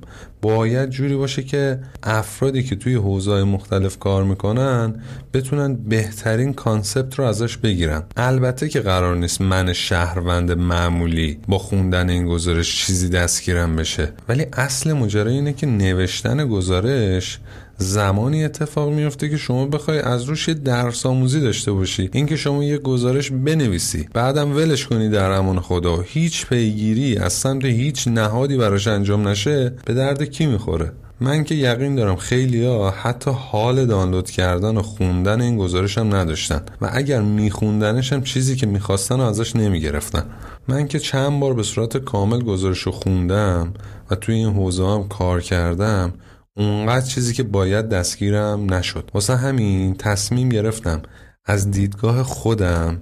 باید 0.44 0.90
جوری 0.90 1.16
باشه 1.16 1.42
که 1.42 1.78
افرادی 2.02 2.62
که 2.62 2.76
توی 2.76 2.94
حوزه‌های 2.94 3.42
مختلف 3.44 3.98
کار 3.98 4.24
می‌کنن 4.24 4.94
بتونن 5.34 5.74
بهترین 5.74 6.52
کانسپت 6.52 7.14
رو 7.14 7.24
ازش 7.24 7.56
بگیرن. 7.56 8.02
البته 8.16 8.68
که 8.68 8.80
قرار 8.80 9.16
نیست 9.16 9.40
من 9.40 9.72
شهروند 9.72 10.52
معمولی 10.52 11.38
با 11.48 11.58
خوندن 11.58 12.10
این 12.10 12.26
گزارش 12.26 12.86
چیزی 12.86 13.08
دستگیرم 13.08 13.76
بشه. 13.76 14.12
ولی 14.28 14.46
اصل 14.52 14.92
ماجرا 14.92 15.30
اینه 15.30 15.52
که 15.52 15.66
نوشتن 15.66 16.48
گزارش 16.48 17.38
زمانی 17.78 18.44
اتفاق 18.44 18.92
میفته 18.92 19.28
که 19.28 19.36
شما 19.36 19.66
بخوای 19.66 19.98
از 19.98 20.24
روش 20.24 20.48
درس 20.48 21.06
آموزی 21.06 21.40
داشته 21.40 21.72
باشی. 21.72 22.10
اینکه 22.12 22.36
شما 22.36 22.64
یه 22.64 22.78
گزارش 22.78 23.30
بنویسی 23.30 24.08
بعدم 24.12 24.56
ولش 24.56 24.86
کنی 24.86 25.08
در 25.08 25.30
امان 25.30 25.60
خدا. 25.60 26.00
هیچ 26.00 26.46
پیگیری 26.46 27.16
از 27.16 27.32
سمت 27.32 27.64
هیچ 27.64 28.08
نهادی 28.08 28.56
براش 28.56 28.86
انجام 28.86 29.28
نشه 29.28 29.72
به 29.84 29.94
درد 29.94 30.22
کی 30.22 30.46
می‌خوره؟ 30.46 30.92
من 31.20 31.44
که 31.44 31.54
یقین 31.54 31.94
دارم 31.94 32.16
خیلی 32.16 32.64
ها 32.64 32.90
حتی 32.90 33.30
حال 33.30 33.86
دانلود 33.86 34.30
کردن 34.30 34.76
و 34.76 34.82
خوندن 34.82 35.40
این 35.40 35.58
گزارش 35.58 35.98
هم 35.98 36.14
نداشتن 36.14 36.62
و 36.80 36.90
اگر 36.92 37.20
میخوندنش 37.20 38.12
هم 38.12 38.22
چیزی 38.22 38.56
که 38.56 38.66
می‌خواستن 38.66 39.20
ازش 39.20 39.56
نمی‌گرفتن. 39.56 40.24
من 40.68 40.88
که 40.88 40.98
چند 40.98 41.40
بار 41.40 41.54
به 41.54 41.62
صورت 41.62 41.96
کامل 41.96 42.42
گزارش 42.42 42.78
رو 42.78 42.92
خوندم 42.92 43.74
و 44.10 44.14
توی 44.14 44.34
این 44.34 44.54
حوزه 44.54 44.86
هم 44.86 45.08
کار 45.08 45.40
کردم 45.40 46.12
اونقدر 46.56 47.06
چیزی 47.06 47.34
که 47.34 47.42
باید 47.42 47.88
دستگیرم 47.88 48.74
نشد. 48.74 49.10
واسه 49.14 49.36
همین 49.36 49.94
تصمیم 49.94 50.48
گرفتم 50.48 51.02
از 51.44 51.70
دیدگاه 51.70 52.22
خودم 52.22 53.00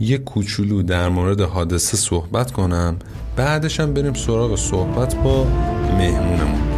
یه 0.00 0.18
کوچولو 0.18 0.82
در 0.82 1.08
مورد 1.08 1.40
حادثه 1.40 1.96
صحبت 1.96 2.52
کنم 2.52 2.96
بعدش 3.36 3.80
هم 3.80 3.94
بریم 3.94 4.14
سراغ 4.14 4.56
صحبت 4.56 5.14
با 5.14 5.44
مهمونمون. 5.98 6.68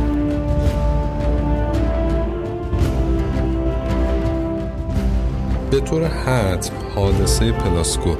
به 5.71 5.81
طور 5.81 6.05
حتم 6.05 6.75
حادثه 6.95 7.53
پلاسکو 7.53 8.17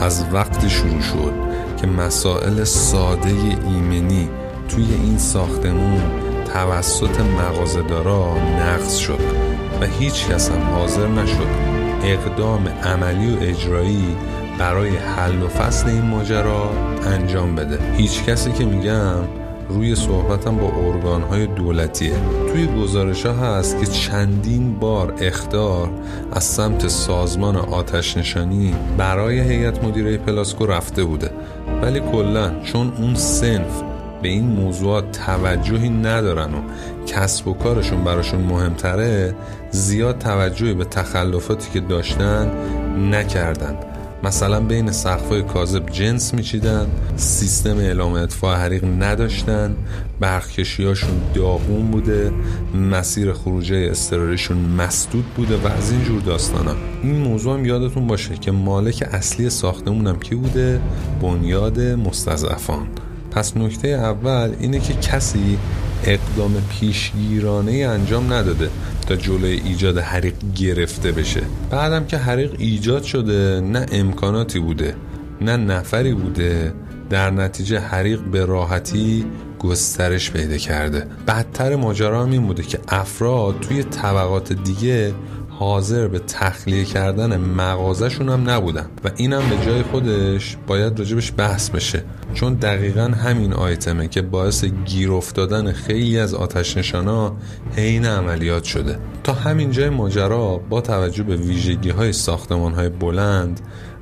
از 0.00 0.24
وقتی 0.32 0.70
شروع 0.70 1.00
شد 1.00 1.32
که 1.80 1.86
مسائل 1.86 2.64
ساده 2.64 3.28
ایمنی 3.64 4.28
توی 4.68 4.84
این 4.84 5.18
ساختمون 5.18 6.23
توسط 6.54 7.20
مغازه‌دارا 7.20 8.36
نقض 8.38 8.96
شد 8.96 9.20
و 9.80 9.86
هیچ 9.86 10.26
کس 10.28 10.50
هم 10.50 10.62
حاضر 10.62 11.08
نشد 11.08 11.46
اقدام 12.04 12.68
عملی 12.68 13.34
و 13.34 13.38
اجرایی 13.40 14.16
برای 14.58 14.96
حل 14.96 15.42
و 15.42 15.48
فصل 15.48 15.88
این 15.88 16.02
ماجرا 16.02 16.70
انجام 17.06 17.54
بده. 17.54 17.78
هیچ 17.96 18.24
کسی 18.24 18.52
که 18.52 18.64
میگم 18.64 19.24
روی 19.68 19.94
صحبتم 19.94 20.56
با 20.56 20.66
ارگانهای 20.66 21.46
دولتیه. 21.46 22.14
توی 22.52 22.66
گزارش 22.66 23.26
ها 23.26 23.32
هست 23.32 23.80
که 23.80 23.86
چندین 23.86 24.78
بار 24.78 25.14
اختار 25.20 25.90
از 26.32 26.44
سمت 26.44 26.88
سازمان 26.88 27.56
آتش 27.56 28.16
نشانی 28.16 28.74
برای 28.98 29.40
هیئت 29.40 29.84
مدیره 29.84 30.16
پلاسکو 30.16 30.66
رفته 30.66 31.04
بوده. 31.04 31.30
ولی 31.82 32.00
کلا 32.00 32.60
چون 32.62 32.92
اون 32.98 33.14
سنف 33.14 33.93
به 34.24 34.30
این 34.30 34.46
موضوعات 34.46 35.12
توجهی 35.12 35.88
ندارن 35.88 36.54
و 36.54 36.60
کسب 37.06 37.48
و 37.48 37.54
کارشون 37.54 38.04
براشون 38.04 38.40
مهمتره 38.40 39.34
زیاد 39.70 40.18
توجهی 40.18 40.74
به 40.74 40.84
تخلفاتی 40.84 41.70
که 41.72 41.80
داشتن 41.80 42.50
نکردن. 43.10 43.76
مثلا 44.22 44.60
بین 44.60 44.92
سقفای 44.92 45.42
کاذب 45.42 45.90
جنس 45.90 46.34
میچیدن 46.34 46.86
سیستم 47.16 47.78
اعلام 47.78 48.12
اطفاع 48.12 48.56
حریق 48.56 48.84
نداشتن 48.84 49.76
برخکشیاشون 50.20 51.20
داغون 51.34 51.90
بوده 51.90 52.32
مسیر 52.74 53.32
خروجه 53.32 53.88
استراریشون 53.90 54.58
مسدود 54.58 55.24
بوده 55.36 55.56
و 55.56 55.66
از 55.66 55.92
این 55.92 56.04
جور 56.04 56.20
داستانا 56.20 56.74
این 57.02 57.16
موضوع 57.16 57.58
هم 57.58 57.64
یادتون 57.64 58.06
باشه 58.06 58.34
که 58.34 58.50
مالک 58.50 59.08
اصلی 59.12 59.50
ساختمونم 59.50 60.18
کی 60.18 60.34
بوده؟ 60.34 60.80
بنیاد 61.22 61.80
مستضعفان. 61.80 62.86
پس 63.34 63.56
نکته 63.56 63.88
اول 63.88 64.54
اینه 64.60 64.80
که 64.80 64.94
کسی 64.94 65.58
اقدام 66.04 66.54
پیشگیرانه 66.70 67.72
انجام 67.72 68.32
نداده 68.32 68.70
تا 69.06 69.16
جلوی 69.16 69.60
ایجاد 69.64 69.98
حریق 69.98 70.34
گرفته 70.56 71.12
بشه. 71.12 71.42
بعدم 71.70 72.04
که 72.04 72.16
حریق 72.16 72.54
ایجاد 72.58 73.02
شده 73.02 73.60
نه 73.60 73.86
امکاناتی 73.92 74.58
بوده 74.58 74.94
نه 75.40 75.56
نفری 75.56 76.14
بوده 76.14 76.72
در 77.10 77.30
نتیجه 77.30 77.78
حریق 77.78 78.20
به 78.20 78.44
راحتی 78.44 79.24
گسترش 79.58 80.30
پیدا 80.30 80.56
کرده. 80.56 81.06
بدتر 81.28 81.76
ماجرا 81.76 82.22
هم 82.22 82.30
این 82.30 82.46
بوده 82.46 82.62
که 82.62 82.78
افراد 82.88 83.60
توی 83.60 83.82
طبقات 83.82 84.52
دیگه 84.52 85.14
حاضر 85.58 86.08
به 86.08 86.18
تخلیه 86.18 86.84
کردن 86.84 87.36
مغازشون 87.36 88.28
هم 88.28 88.50
نبودن 88.50 88.86
و 89.04 89.10
اینم 89.16 89.42
به 89.50 89.64
جای 89.66 89.82
خودش 89.82 90.56
باید 90.66 90.98
راجبش 90.98 91.32
بحث 91.36 91.70
بشه. 91.70 92.04
چون 92.34 92.54
دقیقا 92.54 93.02
همین 93.04 93.52
آیتمه 93.52 94.08
که 94.08 94.22
باعث 94.22 94.64
گیر 94.64 95.12
افتادن 95.12 95.72
خیلی 95.72 96.18
از 96.18 96.34
آتش 96.34 96.76
نشانا 96.76 97.36
حین 97.76 98.06
عملیات 98.06 98.64
شده. 98.64 98.98
تا 99.24 99.32
همین 99.32 99.70
جای 99.70 99.88
ماجرا 99.88 100.60
با 100.70 100.80
توجه 100.80 101.22
به 101.22 101.36
ویژگی 101.36 101.90
های 101.90 102.12
ساختمان 102.12 102.72
های 102.72 102.88
بلند 102.88 103.60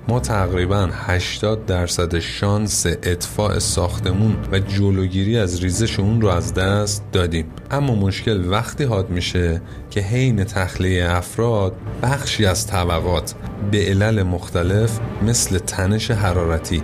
ما 0.09 0.21
تقریبا 0.21 0.89
80 0.93 1.67
درصد 1.67 2.19
شانس 2.19 2.87
اطفاع 2.87 3.59
ساختمون 3.59 4.37
و 4.53 4.59
جلوگیری 4.59 5.39
از 5.39 5.63
ریزش 5.63 5.99
اون 5.99 6.21
رو 6.21 6.29
از 6.29 6.55
دست 6.55 7.05
دادیم. 7.13 7.47
اما 7.71 7.95
مشکل 7.95 8.51
وقتی 8.51 8.85
حاد 8.85 9.11
میشه 9.11 9.61
که 9.91 10.01
حین 10.01 10.45
تخلیه 10.45 11.11
افراد 11.11 11.73
بخشی 12.03 12.47
از 12.47 12.67
طبقات 12.67 13.35
به 13.71 13.87
علل 13.87 14.23
مختلف 14.23 14.99
مثل 15.23 15.59
تنش 15.59 16.11
حرارتی 16.11 16.83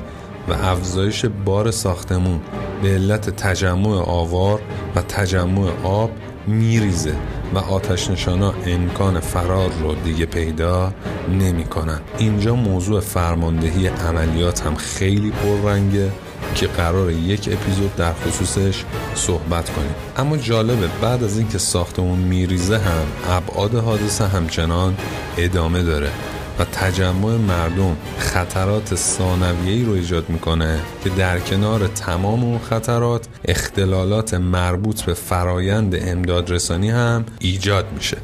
و 0.48 0.52
افزایش 0.52 1.24
بار 1.24 1.70
ساختمون 1.70 2.40
به 2.82 2.88
علت 2.88 3.30
تجمع 3.30 3.96
آوار 3.96 4.60
و 4.96 5.02
تجمع 5.02 5.70
آب 5.82 6.10
میریزه. 6.46 7.14
و 7.54 7.58
آتش 7.58 8.10
نشانا 8.10 8.54
امکان 8.66 9.20
فرار 9.20 9.70
رو 9.82 9.94
دیگه 9.94 10.26
پیدا 10.26 10.92
نمی 11.28 11.64
کنن. 11.64 12.00
اینجا 12.18 12.54
موضوع 12.54 13.00
فرماندهی 13.00 13.86
عملیات 13.86 14.66
هم 14.66 14.74
خیلی 14.74 15.30
پررنگه 15.30 16.12
که 16.54 16.66
قرار 16.66 17.10
یک 17.10 17.48
اپیزود 17.52 17.96
در 17.96 18.12
خصوصش 18.12 18.84
صحبت 19.14 19.70
کنیم 19.70 19.94
اما 20.16 20.36
جالبه 20.36 20.88
بعد 21.02 21.24
از 21.24 21.38
اینکه 21.38 21.58
ساختمون 21.58 22.18
میریزه 22.18 22.78
هم 22.78 23.06
ابعاد 23.28 23.74
حادثه 23.74 24.26
همچنان 24.26 24.96
ادامه 25.36 25.82
داره 25.82 26.10
و 26.58 26.64
تجمع 26.64 27.36
مردم 27.36 27.96
خطرات 28.18 28.94
ثانویه‌ای 28.94 29.84
رو 29.84 29.92
ایجاد 29.92 30.30
می‌کنه 30.30 30.80
که 31.04 31.10
در 31.10 31.38
کنار 31.38 31.86
تمام 31.86 32.44
اون 32.44 32.58
خطرات 32.58 33.26
اختلالات 33.44 34.34
مربوط 34.34 35.02
به 35.02 35.14
فرایند 35.14 35.94
امدادرسانی 36.00 36.90
هم 36.90 37.24
ایجاد 37.38 37.86
میشه. 37.94 38.16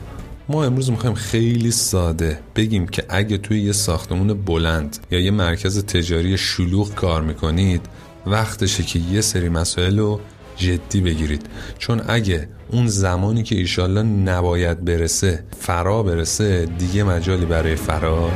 ما 0.49 0.65
امروز 0.65 0.91
می‌خوایم 0.91 1.15
خیلی 1.15 1.71
ساده 1.71 2.39
بگیم 2.57 2.87
که 2.87 3.05
اگه 3.09 3.39
توی 3.39 3.61
یه 3.61 3.73
ساختمون 3.73 4.45
بلند 4.45 4.99
یا 5.11 5.21
یه 5.21 5.31
مرکز 5.31 5.85
تجاری 5.85 6.39
شلوغ 6.39 6.95
کار 6.95 7.23
می‌کنید 7.23 7.81
وقتشه 8.27 8.83
که 8.83 8.99
یه 8.99 9.21
سری 9.21 9.49
مسائل 9.49 9.99
رو 9.99 10.21
جدی 10.57 11.01
بگیرید. 11.01 11.47
چون 11.79 12.03
اگه 12.09 12.49
اون 12.75 12.87
زمانی 12.87 13.43
که 13.43 13.55
ایشالله 13.55 14.03
نباید 14.03 14.85
برسه 14.85 15.45
فرا 15.61 16.03
برسه 16.03 16.67
دیگه 16.67 17.05
مجالی 17.05 17.47
برای 17.47 17.77
فرار 17.77 18.33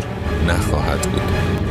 نخواهد 0.48 1.02
بود. 1.02 1.67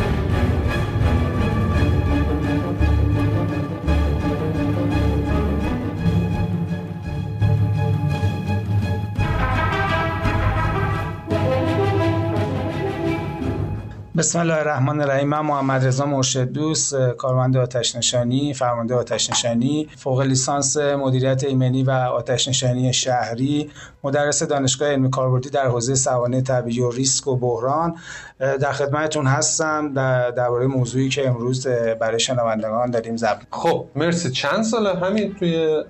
بسم 14.18 14.40
الله 14.40 14.54
الرحمن 14.54 15.02
الرحیم 15.02 15.28
من 15.28 15.40
محمد 15.40 15.86
رضا 15.86 16.06
مرشد 16.06 16.52
دوست 16.52 16.96
کارمند 17.18 17.58
آتش 17.58 17.96
نشانی 17.96 18.54
فرمانده 18.54 18.96
آتش 18.96 19.30
نشانی 19.30 19.88
فوق 19.98 20.22
لیسانس 20.22 20.78
مدیریت 20.78 21.44
ایمنی 21.44 21.84
و 21.84 21.92
آتش 21.92 22.48
نشانی 22.48 22.94
شهری 22.94 23.70
مدرس 24.04 24.44
دانشگاه 24.44 24.90
علمی 24.90 25.10
کاربردی 25.10 25.50
در 25.50 25.68
حوزه 25.68 25.96
سوانه 25.96 26.42
طبیعی 26.42 26.80
و 26.80 26.92
ریسک 26.92 27.28
و 27.28 27.36
بحران. 27.36 27.96
در 28.40 28.72
خدمتتون 28.72 29.28
هستم 29.28 29.94
در 29.94 30.32
درباره 30.32 30.68
موضوعی 30.68 31.10
که 31.10 31.30
امروز 31.30 31.68
برای 31.68 32.20
شنوندگان 32.20 32.92
داریم 32.92 33.18
ضبط 33.18 33.42
خب 33.52 33.86
مرسی. 33.96 34.32
چند 34.32 34.64
ساله 34.64 34.94
همین 34.94 35.36
توی 35.36 35.84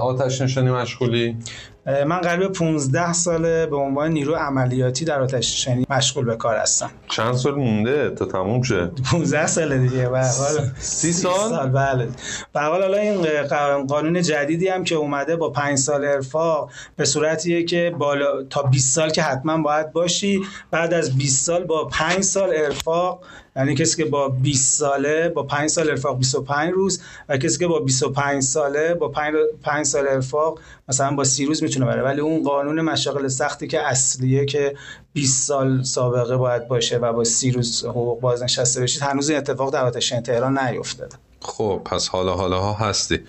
آتش 0.00 0.40
نشانی 0.40 0.70
مشغولی؟ 0.70 1.36
من 1.86 2.20
قریب 2.20 2.52
15 2.52 3.12
ساله 3.12 3.66
به 3.66 3.76
عنوان 3.76 4.10
نیرو 4.12 4.34
عملیاتی 4.34 5.04
در 5.04 5.20
آتش 5.20 5.52
نشانی 5.52 5.86
مشغول 5.90 6.24
به 6.24 6.36
کار 6.36 6.56
هستم. 6.56 6.90
چند 7.08 7.34
سال 7.34 7.54
مونده 7.54 8.10
تا 8.10 8.24
تموم 8.24 8.62
شه؟ 8.62 8.90
15 9.10 9.46
سال 9.46 9.78
دیگه 9.78 10.08
به 10.08 10.18
حال. 10.18 10.70
30 10.78 11.12
سال؟ 11.12 11.50
سال 11.50 11.68
بله. 11.68 12.08
به 12.52 12.60
حال 12.60 12.82
حالا 12.82 12.98
این 12.98 13.46
قانون 13.86 14.22
جدیدی 14.22 14.68
هم 14.68 14.84
که 14.84 14.94
اومده 14.94 15.36
با 15.36 15.50
5 15.50 15.78
سال 15.78 16.04
ارفاق 16.04 16.70
به 16.96 17.04
صورتیه 17.04 17.64
که 17.64 17.94
بالا 17.98 18.42
تا 18.50 18.62
20 18.62 18.94
سال 18.94 19.10
که 19.10 19.22
حتما 19.22 19.62
باید 19.62 19.92
باشی 19.92 20.40
بعد 20.70 20.94
از 20.94 21.18
20 21.18 21.46
سال 21.46 21.64
با 21.64 21.84
5 21.84 22.20
سال 22.20 22.50
ارفاق 22.54 23.20
یعنی 23.56 23.74
کسی 23.74 23.96
که 23.96 24.04
با 24.04 24.28
20 24.28 24.78
ساله 24.78 25.28
با 25.28 25.42
5 25.42 25.70
سال 25.70 25.90
ارفاق 25.90 26.18
25 26.18 26.72
روز 26.72 27.02
و 27.28 27.36
کسی 27.36 27.58
که 27.58 27.66
با 27.66 27.78
25 27.78 28.42
ساله 28.42 28.94
با 28.94 29.08
5 29.08 29.34
5 29.62 29.86
سال 29.86 30.08
ارفاق 30.08 30.58
مثلا 30.88 31.10
با 31.10 31.24
30 31.24 31.46
روز 31.46 31.62
می‌تونه 31.62 31.86
بره. 31.86 32.02
ولی 32.02 32.20
اون 32.20 32.42
قانون 32.42 32.80
مشاغل 32.80 33.28
سختی 33.28 33.66
که 33.66 33.80
اصلیه 33.80 34.44
که 34.44 34.74
20 35.12 35.46
سال 35.46 35.82
سابقه 35.82 36.36
باید 36.36 36.68
باشه 36.68 36.98
و 36.98 37.12
با 37.12 37.24
30 37.24 37.50
روز 37.50 37.84
حقوق 37.84 38.20
بازنشسته 38.20 38.80
بشید 38.80 39.02
هنوز 39.02 39.30
این 39.30 39.38
اتفاق 39.38 39.72
در 39.72 39.84
آتش 39.84 40.08
تهران 40.08 40.58
نیفتاده. 40.58 41.16
خب 41.42 41.82
پس 41.84 42.08
حالا 42.08 42.34
حالا 42.34 42.60
ها 42.60 42.88
هستی. 42.88 43.20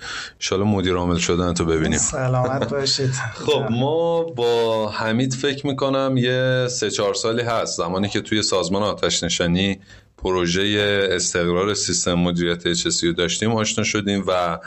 ان 0.51 0.57
مدیر 0.59 0.95
عامل 0.95 1.17
شدن 1.17 1.53
تو 1.53 1.65
ببینیم. 1.65 1.97
سلامت 1.97 2.69
باشید. 2.69 3.13
خب 3.45 3.65
ما 3.71 4.23
با 4.23 4.89
حمید 4.89 5.33
فکر 5.33 5.67
می‌کنم 5.67 6.15
یه 6.17 6.67
سه 6.69 6.91
چهار 6.91 7.13
سالی 7.13 7.41
هست. 7.41 7.77
زمانی 7.77 8.09
که 8.09 8.21
توی 8.21 8.41
سازمان 8.41 8.83
آتش 8.83 9.23
نشانی 9.23 9.79
پروژه 10.23 11.07
استقرار 11.11 11.73
سیستم 11.73 12.13
مدیریت 12.13 12.85
رو 13.03 13.13
داشتیم 13.13 13.51
آشنا 13.51 13.83
شدیم 13.83 14.23
و 14.27 14.59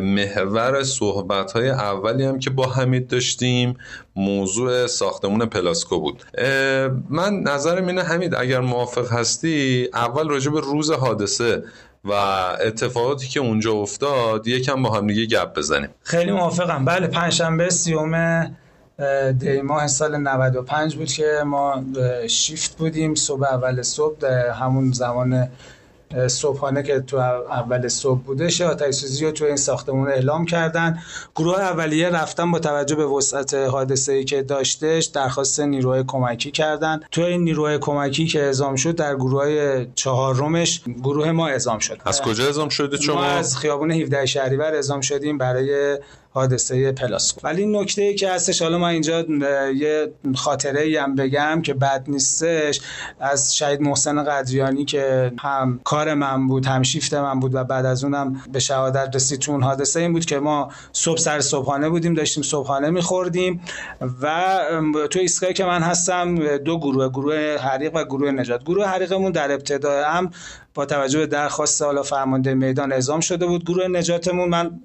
محور 0.00 0.82
صحبت 0.82 1.52
های 1.52 1.68
اولی 1.68 2.24
هم 2.24 2.38
که 2.38 2.50
با 2.50 2.66
حمید 2.66 3.06
داشتیم 3.06 3.74
موضوع 4.16 4.86
ساختمون 4.86 5.46
پلاسکو 5.46 6.00
بود. 6.00 6.24
من 7.10 7.34
نظرم 7.34 7.86
اینه 7.86 8.02
حمید 8.02 8.34
اگر 8.34 8.60
موافق 8.60 9.12
هستی 9.12 9.88
اول 9.94 10.28
راجع 10.28 10.50
به 10.50 10.60
روز 10.60 10.90
حادثه 10.90 11.62
و 12.04 12.12
اتفاقاتی 12.66 13.28
که 13.28 13.40
اونجا 13.40 13.72
افتاد 13.72 14.46
یکم 14.46 14.82
با 14.82 14.90
هم 14.90 15.06
دیگه 15.06 15.26
گپ 15.26 15.58
بزنیم. 15.58 15.88
خیلی 16.02 16.32
موافقم. 16.32 16.84
بله 16.84 17.06
پنجشنبه 17.06 17.70
سیوم 17.70 18.56
دی 19.38 19.60
ماه 19.60 19.86
سال 19.86 20.16
95 20.16 20.96
بود 20.96 21.08
که 21.08 21.42
ما 21.46 21.84
شیفت 22.28 22.76
بودیم. 22.76 23.14
صبح 23.14 23.44
اول 23.44 23.82
صبح 23.82 24.26
همون 24.54 24.92
زمان 24.92 25.48
صبحانه 26.26 26.82
که 26.82 27.00
تو 27.00 27.16
اول 27.16 27.88
صبح 27.88 28.20
بودش 28.20 28.60
آتش 28.60 28.94
سوزی 28.94 29.24
رو 29.24 29.30
تو 29.30 29.44
این 29.44 29.56
ساختمون 29.56 30.08
اعلام 30.08 30.46
کردن. 30.46 30.98
گروه 31.36 31.60
اولیه 31.60 32.08
رفتن 32.08 32.50
با 32.50 32.58
توجه 32.58 32.96
به 32.96 33.06
وسعت 33.06 33.54
حادثه 33.54 34.12
ای 34.12 34.24
که 34.24 34.42
داشتش 34.42 35.04
درخواست 35.04 35.60
نیروهای 35.60 36.04
کمکی 36.06 36.50
کردن. 36.50 37.00
تو 37.10 37.22
این 37.22 37.44
نیروهای 37.44 37.78
کمکی 37.78 38.26
که 38.26 38.42
اعزام 38.42 38.76
شد 38.76 38.94
در 38.94 39.14
گروه 39.14 39.84
چهارمش 39.94 40.82
گروه 41.02 41.30
ما 41.30 41.48
اعزام 41.48 41.78
شد. 41.78 41.98
از 42.04 42.22
کجا 42.22 42.44
اعزام 42.44 42.68
شده 42.68 42.96
شما؟ 43.00 43.14
ما 43.14 43.24
از 43.24 43.56
خیابون 43.56 43.90
17 43.90 44.26
شهریور 44.26 44.74
اعزام 44.74 45.00
شدیم 45.00 45.38
برای 45.38 45.98
حادثه 46.34 46.92
پلاسکو 46.92 47.40
ولی 47.44 47.66
نکته 47.66 48.02
ای 48.02 48.14
که 48.14 48.30
هستش 48.30 48.62
حالا 48.62 48.78
ما 48.78 48.88
اینجا 48.88 49.20
یه 49.74 50.12
خاطره 50.34 50.80
ای 50.80 50.96
هم 50.96 51.14
بگم 51.14 51.62
که 51.62 51.74
بد 51.74 52.04
نیستش. 52.08 52.80
از 53.20 53.56
شهید 53.56 53.80
محسن 53.80 54.24
قدریانی 54.24 54.84
که 54.84 55.32
هم 55.38 55.80
کار 55.84 56.14
من 56.14 56.46
بود 56.46 56.66
هم 56.66 56.82
شیفت 56.82 57.14
من 57.14 57.40
بود 57.40 57.54
و 57.54 57.64
بعد 57.64 57.86
از 57.86 58.04
اونم 58.04 58.42
به 58.52 58.58
شهادت 58.58 59.16
رسید 59.16 59.38
تو 59.38 59.52
اون 59.52 59.62
حادثه. 59.62 60.00
این 60.00 60.12
بود 60.12 60.24
که 60.24 60.38
ما 60.38 60.70
صبح 60.92 61.18
سر 61.18 61.40
صبحانه 61.40 61.88
بودیم 61.88 62.14
داشتیم 62.14 62.42
صبحانه 62.42 62.90
میخوردیم 62.90 63.60
و 64.22 64.58
تو 65.10 65.18
ایستگاهی 65.18 65.54
که 65.54 65.64
من 65.64 65.82
هستم 65.82 66.56
دو 66.56 66.78
گروه 66.78 67.08
گروه 67.08 67.56
حریق 67.58 67.94
و 67.94 68.04
گروه 68.04 68.30
نجات. 68.30 68.64
گروه 68.64 68.86
حریقمون 68.86 69.32
در 69.32 69.52
ابتدا 69.52 70.04
هم 70.04 70.30
با 70.74 70.86
توجه 70.86 71.18
به 71.18 71.26
درخواست 71.26 71.82
حالا 71.82 72.02
فرمانده 72.02 72.54
میدان 72.54 72.92
اعزام 72.92 73.20
شده 73.20 73.46
بود. 73.46 73.64
گروه 73.64 73.88
نجاتمون 73.88 74.48
من 74.48 74.80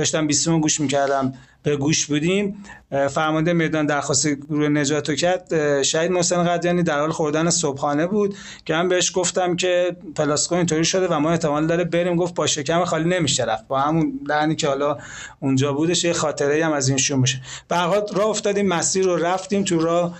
داشتم 0.00 0.26
بیستمون 0.26 0.60
گوش 0.60 0.80
می‌کردم 0.80 1.32
به 1.62 1.76
گوش 1.76 2.06
بودیم. 2.06 2.64
فرمانده 3.10 3.52
میدان 3.52 3.86
درخواست 3.86 4.28
گروه 4.28 4.68
نجات 4.68 5.14
کرد. 5.14 5.82
شهید 5.82 6.10
محسن 6.10 6.44
قدیانی 6.44 6.82
در 6.82 7.00
حال 7.00 7.10
خوردن 7.10 7.50
صبحانه 7.50 8.06
بود 8.06 8.34
که 8.64 8.74
من 8.74 8.88
بهش 8.88 9.12
گفتم 9.14 9.56
که 9.56 9.96
پلاسکو 10.14 10.54
اینطوری 10.54 10.84
شده 10.84 11.08
و 11.08 11.18
ما 11.18 11.30
احتمال 11.30 11.66
داره 11.66 11.84
بریم. 11.84 12.16
گفت 12.16 12.34
با 12.34 12.46
شکم 12.46 12.84
خالی 12.84 13.08
نمیشه 13.08 13.44
رفت. 13.44 13.66
با 13.68 13.80
همون 13.80 14.20
لعنی 14.26 14.56
که 14.56 14.68
حالا 14.68 14.98
اونجا 15.40 15.72
بودش 15.72 16.04
یه 16.04 16.12
خاطره 16.12 16.64
هم 16.64 16.72
از 16.72 16.88
این 16.88 16.98
شون 16.98 17.18
میشه. 17.18 17.40
به 17.68 17.76
راه 18.14 18.26
افتادیم 18.26 18.66
مسیر 18.66 19.04
رو 19.04 19.16
رفتیم 19.16 19.64
تو 19.64 19.80
راه. 19.80 20.18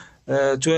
تو 0.61 0.70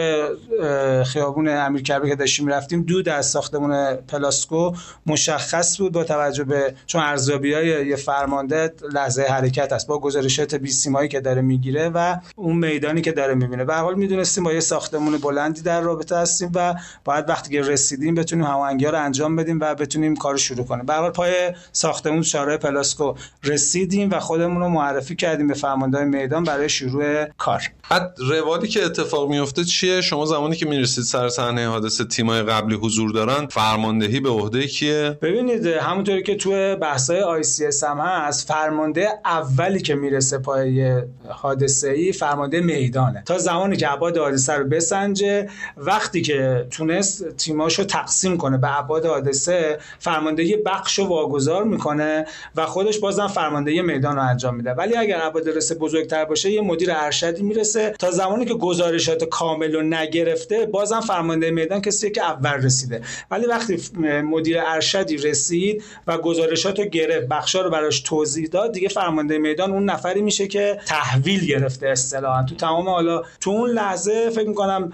خیابون 1.05 1.49
امیر 1.49 1.83
کربه 1.83 2.09
که 2.09 2.17
داشتیم 2.17 2.49
رفتیم 2.49 2.83
دود 2.83 3.09
از 3.09 3.27
ساختمون 3.27 3.95
پلاسکو 3.95 4.73
مشخص 5.07 5.79
بود 5.79 5.93
با 5.93 6.05
توجه 6.05 6.45
به 6.45 6.75
چون 6.87 7.03
ارزیابی 7.03 7.55
های 7.55 7.87
یه 7.87 7.97
فرمانده 7.97 8.73
لحظه 8.93 9.23
حرکت 9.23 9.73
است 9.73 9.87
با 9.87 9.99
گزارشات 9.99 10.55
بیسیمایی 10.55 11.09
که 11.09 11.21
داره 11.21 11.43
می‌گیره 11.43 11.89
و 11.89 12.17
اون 12.37 12.57
میدانی 12.57 13.01
که 13.01 13.13
داره 13.13 13.35
می‌بینه. 13.35 13.65
به 13.65 13.75
حال 13.75 13.95
می‌دونستیم 13.95 14.45
با 14.45 14.53
یه 14.53 14.61
ساختمون 14.61 15.19
بلندی 15.19 15.63
در 15.63 15.81
رابطه 15.81 16.17
هستیم 16.17 16.53
و 16.55 16.75
باید 17.05 17.29
وقتی 17.29 17.51
که 17.51 17.63
رسیدیم 17.63 18.15
بتونیم 18.15 18.45
هماهنگی 18.45 18.87
رو 18.87 18.99
انجام 18.99 19.37
بدیم 19.37 19.59
و 19.61 19.75
بتونیم 19.75 20.17
کار 20.17 20.37
شروع 20.37 20.67
کنیم. 20.67 20.87
به 20.87 20.95
حال 20.95 21.11
پای 21.11 21.33
ساختمون 21.73 22.23
شارع 22.23 22.57
پلاسکو 22.57 23.15
رسیدیم 23.45 24.11
و 24.11 24.19
خودمون 24.21 24.63
رو 24.63 24.69
معرفی 24.69 25.17
کردیم 25.17 25.49
به 25.49 25.55
فرمانده 25.55 26.05
میدان 26.05 26.45
برای 26.45 26.69
شروع 26.69 27.25
کار. 27.25 27.63
بعد 27.91 28.15
روالی 28.19 28.69
که 28.69 28.85
اتفاق 28.85 29.32
میفته 29.33 29.65
چیه؟ 29.65 30.01
شما 30.01 30.27
زمانی 30.27 30.57
که 30.57 30.67
می‌رسید 30.67 31.05
سر 31.05 31.29
صحنه 31.29 31.69
حادثه 31.69 32.05
تیمای 32.05 32.43
قبلی 32.43 32.75
حضور 32.75 33.13
دارن 33.13 33.47
فرماندهی 33.47 34.21
به 34.21 34.29
عهده 34.29 34.67
کیه؟ 34.67 35.19
ببینید 35.23 35.67
همونطوری 35.67 36.23
که 36.23 36.35
تو 36.35 36.77
بحثای 36.77 37.21
ICS 37.21 37.85
هم 37.85 37.99
هست 37.99 38.49
فرمانده 38.49 39.09
اولی 39.25 39.81
که 39.81 39.95
می‌رسه 39.95 40.39
پای 40.39 41.03
حادثه 41.29 41.91
ای 41.91 42.13
فرمانده 42.13 42.61
میدانه. 42.61 43.23
تا 43.27 43.39
زمانی 43.39 43.77
که 43.77 43.93
ابعاد 43.93 44.19
حادثه 44.19 44.53
رو 44.53 44.65
بسنجه 44.65 45.49
وقتی 45.77 46.23
که 46.23 46.67
تونست 46.71 47.37
تیماشو 47.37 47.85
تقسیم 47.85 48.37
کنه 48.37 48.59
به 48.59 48.79
ابعاد 48.79 49.07
حادثه 49.07 49.79
فرماندهی 49.99 50.57
بخش 50.57 50.99
رو 50.99 51.05
واگذار 51.05 51.65
می‌کنه 51.65 52.27
و 52.57 52.67
خودش 52.67 52.99
بازم 52.99 53.27
فرماندهی 53.27 53.83
میدان 53.83 54.17
رو 54.17 54.23
انجام 54.23 54.57
میده. 54.57 54.71
ولی 54.71 54.97
اگر 54.97 55.19
ابعاد 55.23 55.49
رسه 55.49 55.75
بزرگتر 55.75 56.25
باشه 56.25 56.51
یه 56.51 56.61
مدیر 56.61 56.93
ارشدی 56.93 57.43
می‌رسه. 57.43 57.95
تا 57.99 58.11
زمانی 58.11 58.45
که 58.45 58.55
گزارشات 58.55 59.22
کامل 59.27 59.75
رو 59.75 59.83
نگرفته 59.83 60.67
بازم 60.67 61.01
فرمانده 61.01 61.51
میدان 61.51 61.81
کسی 61.81 62.11
که 62.11 62.23
اول 62.23 62.51
رسیده. 62.51 63.03
ولی 63.31 63.47
وقتی 63.47 63.79
مدیر 64.23 64.59
ارشدی 64.61 65.17
رسید 65.17 65.85
و 66.07 66.19
گزارشات 66.19 66.79
رو 66.79 66.85
گرفت 66.85 67.29
بخشا 67.29 67.61
رو 67.61 67.71
براش 67.71 68.01
توضیح 68.01 68.47
داد 68.47 68.73
دیگه 68.73 68.89
فرمانده 68.89 69.39
میدان 69.39 69.73
اون 69.73 69.85
نفری 69.85 70.23
میشه 70.23 70.47
که 70.47 70.79
تحویل 70.87 71.47
گرفته 71.47 71.89
اصطلاحا. 71.89 72.43
تو 72.43 72.55
تمام 72.55 72.89
حالا 72.89 73.23
تو 73.41 73.51
اون 73.51 73.71
لحظه 73.71 74.31
فکر 74.31 74.49
می‌کنم 74.49 74.93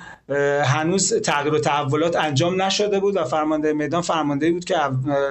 هنوز 0.64 1.14
تغییر 1.14 1.54
و 1.54 1.58
تحولات 1.58 2.16
انجام 2.16 2.62
نشده 2.62 3.00
بود 3.00 3.16
و 3.16 3.24
فرمانده 3.24 3.72
میدان 3.72 4.02
فرمانده 4.02 4.52
بود 4.52 4.64
که 4.64 4.74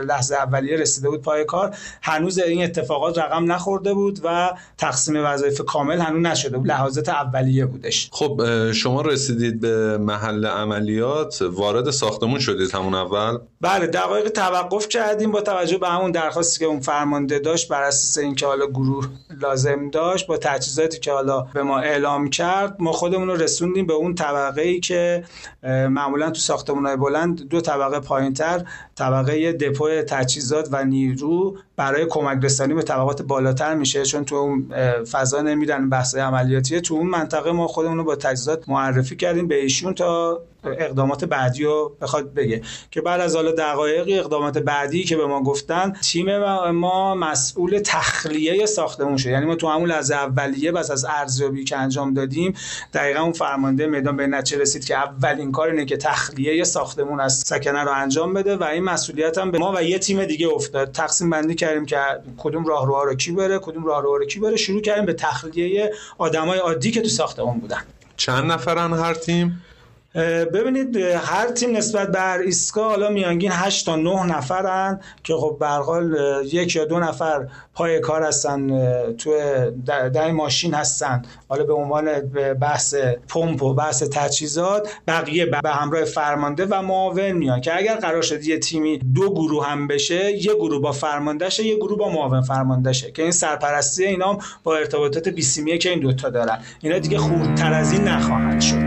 لحظه 0.05 0.35
اولیه 0.35 0.77
رسیده 0.77 1.09
بود 1.09 1.21
پای 1.21 1.45
کار. 1.45 1.75
هنوز 2.01 2.39
این 2.39 2.63
اتفاقات 2.63 3.17
رقم 3.17 3.51
نخورده 3.51 3.93
بود 3.93 4.19
و 4.23 4.53
تقسیم 4.77 5.25
وظایف 5.25 5.61
کامل 5.61 5.99
هنوز 5.99 6.25
نشده 6.25 6.57
بود. 6.57 6.67
لحظات 6.67 7.09
اولیه 7.09 7.65
بودش. 7.65 8.09
خب 8.11 8.41
شما 8.87 9.01
رسیدید 9.01 9.59
به 9.59 9.97
محل 9.97 10.45
عملیات 10.45 11.41
وارد 11.41 11.91
ساختمون 11.91 12.39
شدید 12.39 12.71
همون 12.71 12.93
اول؟ 12.93 13.37
بله 13.61 13.87
دقایق 13.87 14.29
توقف 14.29 14.87
کردیم 14.87 15.31
با 15.31 15.41
توجه 15.41 15.77
به 15.77 15.87
همون 15.87 16.11
درخواستی 16.11 16.59
که 16.59 16.65
اون 16.65 16.79
فرمانده 16.79 17.39
داشت 17.39 17.67
بر 17.67 17.83
اساس 17.83 18.17
اینکه 18.23 18.45
حالا 18.45 18.67
گروه 18.67 19.07
لازم 19.41 19.89
داشت 19.89 20.27
با 20.27 20.37
تجهیزاتی 20.37 20.99
که 20.99 21.11
حالا 21.11 21.41
به 21.41 21.63
ما 21.63 21.79
اعلام 21.79 22.29
کرد 22.29 22.75
ما 22.79 22.91
خودمون 22.91 23.27
رو 23.27 23.35
رسوندیم 23.35 23.85
به 23.85 23.93
اون 23.93 24.15
طبقه 24.15 24.61
ای 24.61 24.79
که 24.79 25.23
معمولا 25.63 26.29
تو 26.29 26.39
ساختمان‌های 26.39 26.95
بلند 26.95 27.47
دو 27.47 27.61
طبقه 27.61 27.99
پایینتر 27.99 28.65
طبقه 28.95 29.53
دپو 29.53 30.01
تجهیزات 30.01 30.69
و 30.71 30.85
نیرو 30.85 31.57
برای 31.77 32.05
کمک 32.09 32.43
رسانی 32.43 32.73
به 32.73 32.81
طبقات 32.81 33.21
بالاتر 33.21 33.75
میشه 33.75 34.03
چون 34.03 34.25
تو 34.25 34.35
اون 34.35 34.69
فضا 35.03 35.41
نمیرن 35.41 35.89
بحث 35.89 36.15
عملیاتیه 36.15 36.81
تو 36.81 36.93
اون 36.93 37.07
منطقه 37.07 37.51
ما 37.51 37.67
خودمون 37.67 37.97
رو 37.97 38.03
با 38.03 38.15
تجهیزات 38.15 38.69
معرفی 38.69 39.15
کردیم 39.15 39.47
به 39.47 39.55
ایشون 39.61 39.93
تا 39.93 40.41
اقدامات 40.79 41.25
بعدی 41.25 41.63
رو 41.63 41.97
بخواد 42.01 42.33
بگه. 42.33 42.61
که 42.91 43.01
بعد 43.01 43.21
از 43.21 43.35
حالا 43.35 43.51
دقایقی 43.51 44.19
اقدامات 44.19 44.57
بعدی 44.57 45.03
که 45.03 45.17
به 45.17 45.25
ما 45.25 45.43
گفتن 45.43 45.93
تیم 46.01 46.37
ما 46.71 47.15
مسئول 47.15 47.79
تخلیه 47.85 48.65
ساختمون 48.65 49.17
شد. 49.17 49.29
یعنی 49.29 49.45
ما 49.45 49.55
تو 49.55 49.67
همون 49.67 49.89
لحظه 49.89 50.15
اولیه 50.15 50.71
بس 50.71 50.91
از 50.91 51.05
ارزیابی 51.05 51.63
که 51.63 51.77
انجام 51.77 52.13
دادیم 52.13 52.53
دقیقا 52.93 53.19
اون 53.19 53.31
فرمانده 53.31 53.87
میدان 53.87 54.17
به 54.17 54.27
نتیجه 54.27 54.61
رسید 54.61 54.85
که 54.85 54.95
اولین 54.95 55.51
کار 55.51 55.69
اینه 55.69 55.85
که 55.85 55.97
تخلیه 55.97 56.63
ساختمون 56.63 57.19
از 57.19 57.33
سکنه 57.33 57.83
رو 57.83 57.91
انجام 57.91 58.33
بده 58.33 58.55
و 58.55 58.63
این 58.63 58.83
مسئولیت 58.83 59.37
هم 59.37 59.51
به 59.51 59.57
ما 59.57 59.73
و 59.75 59.83
یه 59.83 59.99
تیم 59.99 60.25
دیگه 60.25 60.47
افتاد. 60.47 60.91
تقسیم 60.91 61.29
بندی 61.29 61.55
کردیم 61.55 61.85
که 61.85 61.97
کدوم 62.37 62.65
راهروها 62.65 63.03
رو 63.03 63.15
کی 63.15 63.31
بره 63.31 63.59
کدوم 63.59 63.85
راهروها 63.85 64.17
رو 64.17 64.25
کی 64.25 64.39
بره 64.39 64.55
شروع 64.55 64.81
کردیم 64.81 65.05
به 65.05 65.13
تخلیه 65.13 65.93
آدمای 66.17 66.59
عادی 66.59 66.91
که 66.91 67.01
تو 67.01 67.07
ساختمون 67.07 67.59
بودن. 67.59 67.83
چند 68.17 68.51
نفرن 68.51 68.93
هر 68.93 69.13
تیم؟ 69.13 69.61
ببینید 70.53 70.97
هر 70.97 71.47
تیم 71.47 71.77
نسبت 71.77 72.07
بر 72.07 72.37
ایستگاه 72.37 72.89
حالا 72.89 73.09
میانگین 73.09 73.51
8 73.51 73.85
تا 73.85 73.95
9 73.95 74.25
نفرن 74.25 74.99
که 75.23 75.33
خب 75.33 75.57
به 75.59 75.67
حال 75.67 76.17
یک 76.51 76.75
یا 76.75 76.85
دو 76.85 76.99
نفر 76.99 77.47
پای 77.73 77.99
کار 77.99 78.23
هستن 78.23 78.67
تو 79.13 79.31
در 79.83 80.31
ماشین 80.31 80.73
هستن. 80.73 81.21
حالا 81.47 81.63
به 81.63 81.73
عنوان 81.73 82.19
بحث 82.61 82.95
پمپ 83.27 83.63
و 83.63 83.73
بحث 83.73 84.03
تجهیزات 84.03 84.89
بقیه 85.07 85.45
به 85.45 85.69
همراه 85.69 86.05
فرمانده 86.05 86.65
و 86.65 86.81
معاون 86.81 87.31
میان. 87.31 87.61
که 87.61 87.77
اگر 87.77 87.95
قرار 87.95 88.21
شد 88.21 88.43
یه 88.43 88.59
تیمی 88.59 88.97
دو 88.97 89.33
گروه 89.33 89.67
هم 89.67 89.87
بشه 89.87 90.31
یه 90.31 90.53
گروه 90.53 90.81
با 90.81 90.91
فرماندهشه 90.91 91.65
یه 91.65 91.75
گروه 91.75 91.97
با 91.97 92.09
معاون 92.09 92.41
فرماندهشه 92.41 93.11
که 93.11 93.21
این 93.21 93.31
سرپرستی 93.31 94.05
اینا 94.05 94.37
با 94.63 94.77
ارتباطات 94.77 95.27
بیسیمیه 95.27 95.77
که 95.77 95.89
این 95.89 95.99
دوتا 95.99 96.29
دارن. 96.29 96.59
اینا 96.81 96.99
دیگه 96.99 97.17
خوردتر 97.17 97.73
از 97.73 97.91
این 97.91 98.03
نخواهند 98.03 98.61
شد. 98.61 98.86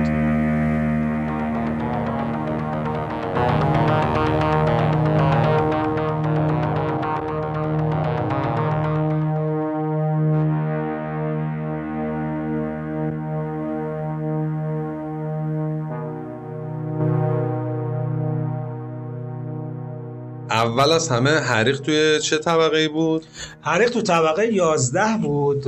اول 20.61 20.93
از 20.93 21.09
همه 21.09 21.31
حریق 21.31 21.81
توی 21.81 22.21
چه 22.21 22.39
طبقه 22.39 22.89
بود؟ 22.89 23.25
حریق 23.63 23.91
تو 23.91 24.03
طبقه 24.03 24.47
11 24.47 25.03
بود. 25.23 25.65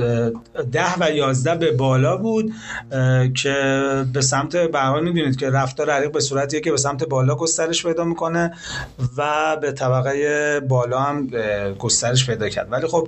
10 0.71 0.95
و 0.99 1.11
11 1.11 1.55
به 1.55 1.71
بالا 1.71 2.17
بود 2.17 2.53
که 3.35 3.55
به 4.13 4.21
سمت 4.21 4.55
به 4.55 4.79
هر 4.79 4.89
حال 4.89 5.03
می‌دونید 5.03 5.39
که 5.39 5.49
رفتار 5.49 5.89
حریق 5.89 6.11
به 6.11 6.19
صورتیه 6.19 6.61
که 6.61 6.71
به 6.71 6.77
سمت 6.77 7.03
بالا 7.03 7.35
گسترش 7.35 7.85
پیدا 7.85 8.03
می‌کنه 8.03 8.53
و 9.17 9.57
به 9.61 9.71
طبقه 9.71 10.59
بالا 10.59 10.99
هم 10.99 11.27
گسترش 11.79 12.25
پیدا 12.25 12.49
کرد. 12.49 12.71
ولی 12.71 12.87
خب 12.87 13.07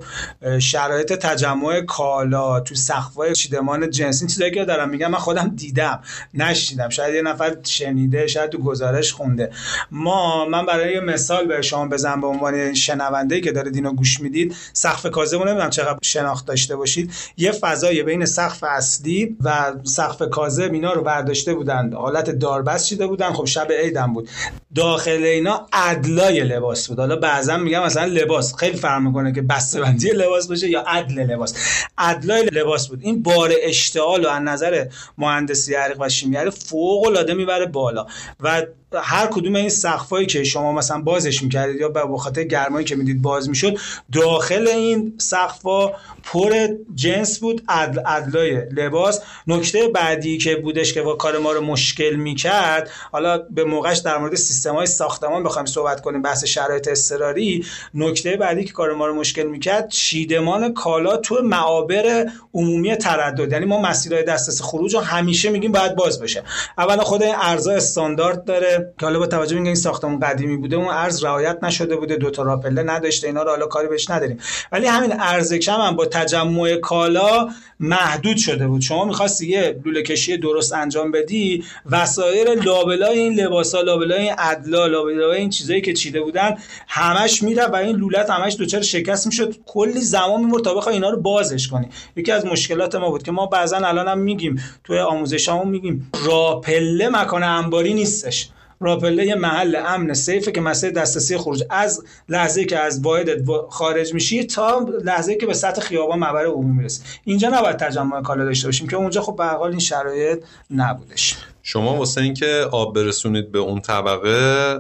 شرایط 0.59 1.13
تجمع 1.13 1.81
کالا 1.81 2.59
تو 2.59 2.75
سقف‌های 2.75 3.33
چیدمان 3.33 3.89
جنسی 3.89 4.27
چیزایی 4.27 4.51
که 4.51 4.65
دارم 4.65 4.89
میگم 4.89 5.11
من 5.11 5.17
خودم 5.17 5.51
دیدم 5.55 6.01
نشیدم 6.33 6.89
شاید 6.89 7.15
یه 7.15 7.21
نفر 7.21 7.55
شنیده 7.63 8.27
شاید 8.27 8.49
تو 8.49 8.57
گزارش 8.57 9.13
خونده. 9.13 9.51
ما 9.91 10.45
من 10.45 10.65
برای 10.65 10.99
مثال 10.99 11.45
به 11.45 11.61
شما 11.75 11.87
بزنم 11.87 12.21
به 12.21 12.27
عنوان 12.27 12.73
شنونده 12.73 13.41
که 13.41 13.51
دارید 13.51 13.75
اینو 13.75 13.93
گوش 13.93 14.19
می‌دید 14.19 14.55
سقف 14.73 15.05
کاذب 15.05 15.41
نمی‌دونم 15.41 15.69
چقدر 15.69 15.97
شناخت 16.03 16.45
داشته 16.45 16.75
باشید. 16.75 17.11
یه 17.37 17.51
فضای 17.51 18.03
بین 18.03 18.25
سقف 18.25 18.63
اصلی 18.63 19.37
و 19.43 19.73
سقف 19.83 20.29
کاذب 20.29 20.73
اینا 20.73 20.93
رو 20.93 21.01
برداشته 21.01 21.53
بودن 21.53 21.93
حالت 21.93 22.29
داربست 22.29 22.85
چیده 22.85 23.07
بودن. 23.07 23.33
خب 23.33 23.45
شب 23.45 23.67
عیدم 23.71 24.13
بود. 24.13 24.29
داخل 24.75 25.23
اینا 25.23 25.67
ادلای 25.73 26.39
لباس 26.39 26.87
بود. 26.87 26.99
حالا 26.99 27.15
بعضا 27.15 27.57
میگم 27.57 27.83
مثلا 27.83 28.05
لباس. 28.05 28.55
خیلی 28.55 28.77
فرق 28.77 29.01
می‌کنه 29.01 29.33
که 29.33 29.41
بسته‌بندی 29.41 30.09
لباس 30.09 30.47
باشه 30.47 30.69
یا 30.69 30.81
عدل 30.81 31.19
لباس. 31.19 31.53
عدلای 31.97 32.45
لباس 32.45 32.87
بود. 32.87 32.99
این 33.03 33.23
بار 33.23 33.51
اشتعال 33.61 34.25
و 34.25 34.29
از 34.29 34.41
نظر 34.41 34.85
مهندسی 35.17 35.75
حریق 35.75 35.97
و 35.99 36.09
شیمی 36.09 36.37
حریق 36.37 36.53
فوق 36.53 37.05
العاده 37.05 37.33
می‌بره 37.33 37.65
بالا. 37.65 38.05
و 38.39 38.63
هر 39.03 39.27
کدوم 39.27 39.55
این 39.55 39.69
سقفایی 39.69 40.25
که 40.25 40.43
شما 40.43 40.73
مثلا 40.73 41.01
بازش 41.01 41.43
می‌کردید 41.43 41.81
یا 41.81 41.89
به 41.89 42.17
خاطر 42.17 42.43
گرمایی 42.43 42.85
که 42.85 42.95
می‌دید 42.95 43.21
باز 43.21 43.49
می‌شد 43.49 43.77
داخل 44.11 44.67
این 44.67 45.13
سقفا 45.17 45.87
پر 46.23 46.67
جنس 46.95 47.39
بود 47.39 47.63
عدل 47.67 47.99
عدلای 47.99 48.55
لباس. 48.71 49.21
نکته 49.47 49.87
بعدی 49.87 50.37
که 50.37 50.55
بودش 50.55 50.93
که 50.93 51.01
با 51.01 51.15
کار 51.15 51.37
ما 51.37 51.51
رو 51.51 51.61
مشکل 51.61 52.15
می‌کرد 52.15 52.89
حالا 53.11 53.37
به 53.37 53.63
موقعش 53.63 53.97
در 53.97 54.17
مورد 54.17 54.35
سیستم 54.35 54.75
های 54.75 54.85
ساختمان 54.85 55.43
بخوایم 55.43 55.65
صحبت 55.65 56.01
کنیم 56.01 56.21
بحث 56.21 56.45
شرایط 56.45 56.87
اضطراری. 56.87 57.65
نکته 57.93 58.35
بعدی 58.37 58.63
که 58.63 58.73
کار 58.73 58.93
ما 58.93 59.07
رو 59.07 59.13
مشکل 59.13 59.43
می‌کرد 59.43 59.89
چیدمان 59.89 60.73
کالا 60.73 61.17
تو 61.17 61.41
معابر 61.43 62.29
عمومی 62.53 62.95
تردد. 62.95 63.51
یعنی 63.51 63.65
ما 63.65 63.81
مسیرهای 63.81 64.23
دسترس 64.23 64.61
خروج 64.61 64.95
رو 64.95 65.01
همیشه 65.01 65.49
میگیم 65.49 65.71
باید 65.71 65.95
باز 65.95 66.21
بشه. 66.21 66.43
اولا 66.77 67.03
خود 67.03 67.23
این 67.23 67.35
ارزا 67.41 67.71
استاندارد 67.71 68.45
داره. 68.45 68.84
که 68.99 69.05
حالا 69.05 69.19
با 69.19 69.27
توجه 69.27 69.55
به 69.55 69.61
این 69.61 69.75
ساختمون 69.75 70.19
قدیمی 70.19 70.57
بوده 70.57 70.75
اون 70.75 70.87
ارز 70.87 71.23
رعایت 71.23 71.57
نشده 71.63 71.95
بوده. 71.95 72.15
دو 72.15 72.29
تا 72.29 72.43
راپله 72.43 72.83
نداشته 72.83 73.27
اینا 73.27 73.43
رو 73.43 73.49
حالا 73.49 73.65
کاری 73.65 73.87
بهش 73.87 74.09
نداریم. 74.09 74.39
ولی 74.71 74.87
همین 74.87 75.13
ارز 75.19 75.53
هم 75.67 75.95
با 75.95 76.05
تجمع 76.05 76.75
کالا 76.75 77.49
محدود 77.79 78.37
شده 78.37 78.67
بود. 78.67 78.81
شما 78.81 79.05
می‌خواستی 79.05 79.47
یه 79.47 79.81
لوله 79.85 80.01
کشی 80.01 80.37
درست 80.37 80.73
انجام 80.73 81.11
بدی 81.11 81.63
وسایر 81.91 82.53
لابلای 82.53 83.19
این 83.19 83.33
لباسا 83.33 83.81
لابلای 83.81 84.19
این 84.19 84.33
ادلا 84.37 84.85
لابلای 84.85 85.37
این 85.37 85.49
چیزایی 85.49 85.81
که 85.81 85.93
چیده 85.93 86.21
بودن 86.21 86.57
همش 86.87 87.43
میره 87.43 87.65
و 87.65 87.75
این 87.75 87.95
لولت 87.95 88.29
همش 88.29 88.55
دوچار 88.55 88.81
شکست 88.81 89.27
می‌شد. 89.27 89.55
کلی 89.65 90.01
زمان 90.01 90.39
میمرد 90.39 90.63
تا 90.63 90.73
بخوای 90.73 90.95
اینا 90.95 91.09
رو 91.09 91.21
بازش 91.21 91.67
کنی. 91.67 91.89
یکی 92.15 92.31
از 92.31 92.45
مشکلات 92.45 92.95
ما 92.95 93.09
بود 93.09 93.23
که 93.23 93.31
ما 93.31 93.45
بعضا 93.45 93.77
الان 93.77 94.07
هم 94.07 94.19
میگیم 94.19 94.63
توی 94.83 94.99
آموزشامون 94.99 95.67
میگیم 95.67 96.11
راپله 96.25 97.09
مکان 97.09 97.43
انباری 97.43 97.93
نیستش. 97.93 98.49
راپله 98.79 99.35
محل 99.35 99.75
امن 99.75 100.13
سیفه 100.13 100.51
که 100.51 100.61
مسئله 100.61 100.91
دسترسی 100.91 101.37
خروج 101.37 101.63
از 101.69 102.03
لحظه 102.29 102.65
که 102.65 102.79
از 102.79 103.01
واحدت 103.01 103.37
خارج 103.69 104.13
میشی 104.13 104.43
تا 104.43 104.85
لحظه 105.03 105.35
که 105.35 105.45
به 105.45 105.53
سطح 105.53 105.81
خیابان 105.81 106.19
مبر 106.19 106.45
عمومی 106.45 106.77
می‌رسی. 106.77 107.01
اینجا 107.23 107.49
نباید 107.49 107.77
تجمع 107.77 108.21
کالا 108.21 108.45
داشته 108.45 108.67
باشیم 108.67 108.87
که 108.87 108.95
اونجا 108.95 109.21
خب 109.21 109.35
به 109.35 109.61
این 109.61 109.79
شرایط 109.79 110.43
نبودش. 110.71 111.37
شما 111.67 111.95
واسه 111.95 112.21
اینکه 112.21 112.67
آب 112.71 112.95
برسونید 112.95 113.51
به 113.51 113.59
اون 113.59 113.81
طبقه 113.81 114.79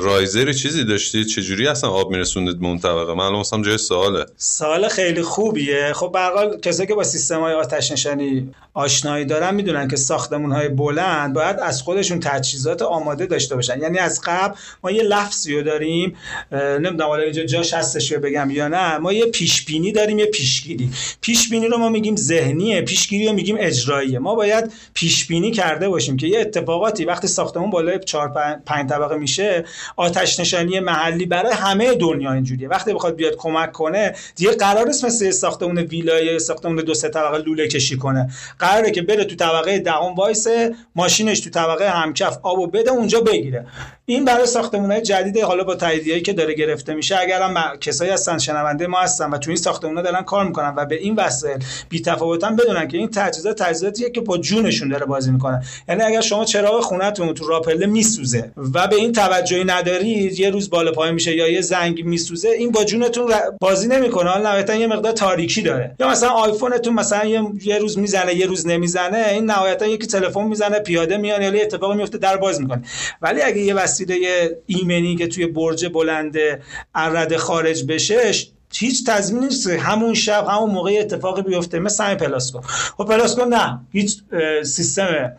رایزری 0.00 0.54
چیزی 0.54 0.84
داشتید 0.84 1.26
چجوری 1.26 1.68
اصلا 1.68 1.90
آب 1.90 2.10
میرسونید 2.10 2.60
به 2.60 2.66
اون 2.66 2.78
طبقه؟ 2.78 3.14
من 3.14 3.24
الان 3.24 3.62
جای 3.62 3.78
سواله. 3.78 4.26
سوال 4.36 4.88
خیلی 4.88 5.22
خوبیه. 5.22 5.92
خب 5.94 6.12
به 6.12 6.58
کسایی 6.62 6.86
که 6.86 6.94
با 6.94 7.04
سیستم 7.04 7.40
های 7.40 7.54
آتش 7.54 7.92
نشانی 7.92 8.50
آشنایی 8.74 9.24
دارن 9.24 9.54
می‌دونن 9.54 9.88
که 9.88 9.96
ساختمون 9.96 10.52
های 10.52 10.68
بلند 10.68 11.34
باید 11.34 11.56
از 11.58 11.82
خودشون 11.82 12.20
تجهیزات 12.20 12.82
آماده 12.82 13.26
داشته 13.26 13.54
باشن. 13.54 13.80
یعنی 13.80 13.98
از 13.98 14.20
قبل 14.24 14.54
ما 14.84 14.90
یه 14.90 15.02
لفظی 15.02 15.56
رو 15.56 15.62
داریم 15.62 16.16
نمی‌دونم 16.52 17.08
حالا 17.08 17.22
اینجا 17.22 17.44
جاش 17.44 17.74
هستش 17.74 18.12
بگم 18.12 18.50
یا 18.50 18.68
نه. 18.68 18.98
ما 18.98 19.12
یه 19.12 19.26
پیش 19.26 19.64
بینی 19.64 19.92
داریم 19.92 20.18
یه 20.18 20.26
پیشگیری. 20.26 20.90
پیش 21.20 21.48
بینی 21.50 21.68
رو 21.68 21.78
ما 21.78 21.88
میگیم 21.88 22.16
ذهنیه 22.16 22.82
پیشگیری 22.82 23.26
رو 23.26 23.32
میگیم 23.32 23.56
اجراییه. 23.60 24.18
ما 24.18 24.34
باید 24.34 24.72
پیش 24.94 25.26
بینی 25.26 25.50
کرده 25.50 25.88
باشیم 25.88 25.99
که 26.00 26.26
یه 26.26 26.40
اتفاقاتی 26.40 27.04
وقتی 27.04 27.28
ساختمون 27.28 27.70
بالای 27.70 27.98
4 27.98 28.32
5 28.66 28.90
طبقه 28.90 29.16
میشه 29.16 29.64
آتش 29.96 30.40
نشانی 30.40 30.80
محلی 30.80 31.26
برای 31.26 31.52
همه 31.52 31.94
دنیا 31.94 32.32
اینجوریه. 32.32 32.68
وقتی 32.68 32.94
بخواد 32.94 33.16
بیاد 33.16 33.36
کمک 33.36 33.72
کنه 33.72 34.14
دیگه 34.36 34.50
قرار 34.50 34.86
نیست 34.86 35.04
مثل 35.04 35.30
ساختمون 35.30 35.78
ویلای 35.78 36.38
ساختمون 36.38 36.76
دو 36.76 36.94
سه 36.94 37.08
طبقه 37.08 37.38
لوله 37.38 37.68
کشی 37.68 37.96
کنه. 37.96 38.30
قراره 38.58 38.90
که 38.90 39.02
بره 39.02 39.24
تو 39.24 39.36
طبقه 39.36 39.78
دهم 39.78 40.14
وایسه 40.14 40.74
ماشینش 40.96 41.40
تو 41.40 41.50
طبقه 41.50 41.90
همکف 41.90 42.38
آبو 42.42 42.66
بده 42.66 42.90
اونجا 42.90 43.20
بگیره. 43.20 43.66
این 44.06 44.24
برای 44.24 44.46
ساختمونهای 44.46 45.02
جدید 45.02 45.38
حالا 45.38 45.64
با 45.64 45.74
تاییدیه‌ای 45.74 46.20
که 46.20 46.32
داره 46.32 46.54
گرفته 46.54 46.94
میشه 46.94 47.18
اگر 47.20 47.42
هم 47.42 47.76
کسایی 47.76 48.10
هستن 48.10 48.38
شنونده 48.38 48.86
ما 48.86 49.00
هستن 49.00 49.30
و 49.30 49.38
تو 49.38 49.50
این 49.50 49.56
ساختمونا 49.56 50.02
دارن 50.02 50.22
کار 50.22 50.46
می‌کنن 50.46 50.74
و 50.76 50.84
به 50.84 50.94
این 50.94 51.14
وسایل 51.14 51.58
بی 51.88 52.00
تفاوتن 52.00 52.56
بدونن 52.56 52.88
که 52.88 52.96
این 52.96 53.10
تجهیزات 53.10 53.62
تجهیزاتیه 53.62 54.10
که 54.10 54.20
با 54.20 54.38
جونشون 54.38 54.88
داره 54.88 55.06
بازی 55.06 55.30
می‌کنه. 55.30 55.62
یعنی 55.90 56.02
اگر 56.02 56.20
شما 56.20 56.44
چراغ 56.44 56.80
خونه‌تون 56.80 57.34
تو 57.34 57.48
راپله 57.48 57.86
میسوزه 57.86 58.52
و 58.74 58.88
به 58.88 58.96
این 58.96 59.12
توجهی 59.12 59.64
ندارید 59.64 60.40
یه 60.40 60.50
روز 60.50 60.70
بالا 60.70 60.92
پایین 60.92 61.14
میشه 61.14 61.36
یا 61.36 61.48
یه 61.48 61.60
زنگ 61.60 62.04
میسوزه 62.04 62.48
این 62.48 62.70
با 62.70 62.84
جونتون 62.84 63.32
بازی 63.60 63.88
نمی‌کنه. 63.88 64.30
حالا 64.30 64.50
نهایتا 64.50 64.74
یه 64.74 64.86
مقدار 64.86 65.12
تاریکی 65.12 65.62
داره. 65.62 65.96
یا 66.00 66.08
مثلا 66.08 66.28
آیفونتون 66.28 66.94
مثلا 66.94 67.52
یه, 67.64 67.78
روز 67.78 67.98
می‌زنه 67.98 68.34
یه 68.34 68.46
روز 68.46 68.66
نمی‌زنه 68.66 69.26
این 69.32 69.44
نهایتا 69.44 69.86
یکی 69.86 70.06
تلفن 70.06 70.44
می‌زنه 70.44 70.78
پیاده 70.78 71.16
میاد 71.16 71.42
یا 71.42 71.62
اتفاقی 71.62 71.96
میفته 71.96 72.18
در 72.18 72.36
باز 72.36 72.60
می‌کنه. 72.60 72.82
ولی 73.22 73.42
اگه 73.42 73.58
یه 73.58 73.74
وسیله 73.74 74.16
ایمنی 74.66 75.16
که 75.16 75.26
توی 75.26 75.46
برج 75.46 75.86
بلند 75.86 76.36
ارده 76.94 77.38
خارج 77.38 77.84
بشه 77.86 78.32
هیچ 78.72 79.06
تضمینی 79.06 79.46
نیست. 79.46 79.68
همون 79.68 80.14
شب 80.14 80.46
همون 80.48 80.70
موقع 80.70 80.96
اتفاقی 81.00 81.42
بیفته. 81.42 81.78
مثل 81.78 82.04
همین 82.04 82.16
پلاسکو. 82.16 82.60
خب 82.98 83.04
پلاسکو 83.04 83.44
نه. 83.44 83.80
هیچ 83.92 84.18
سیستم 84.64 85.32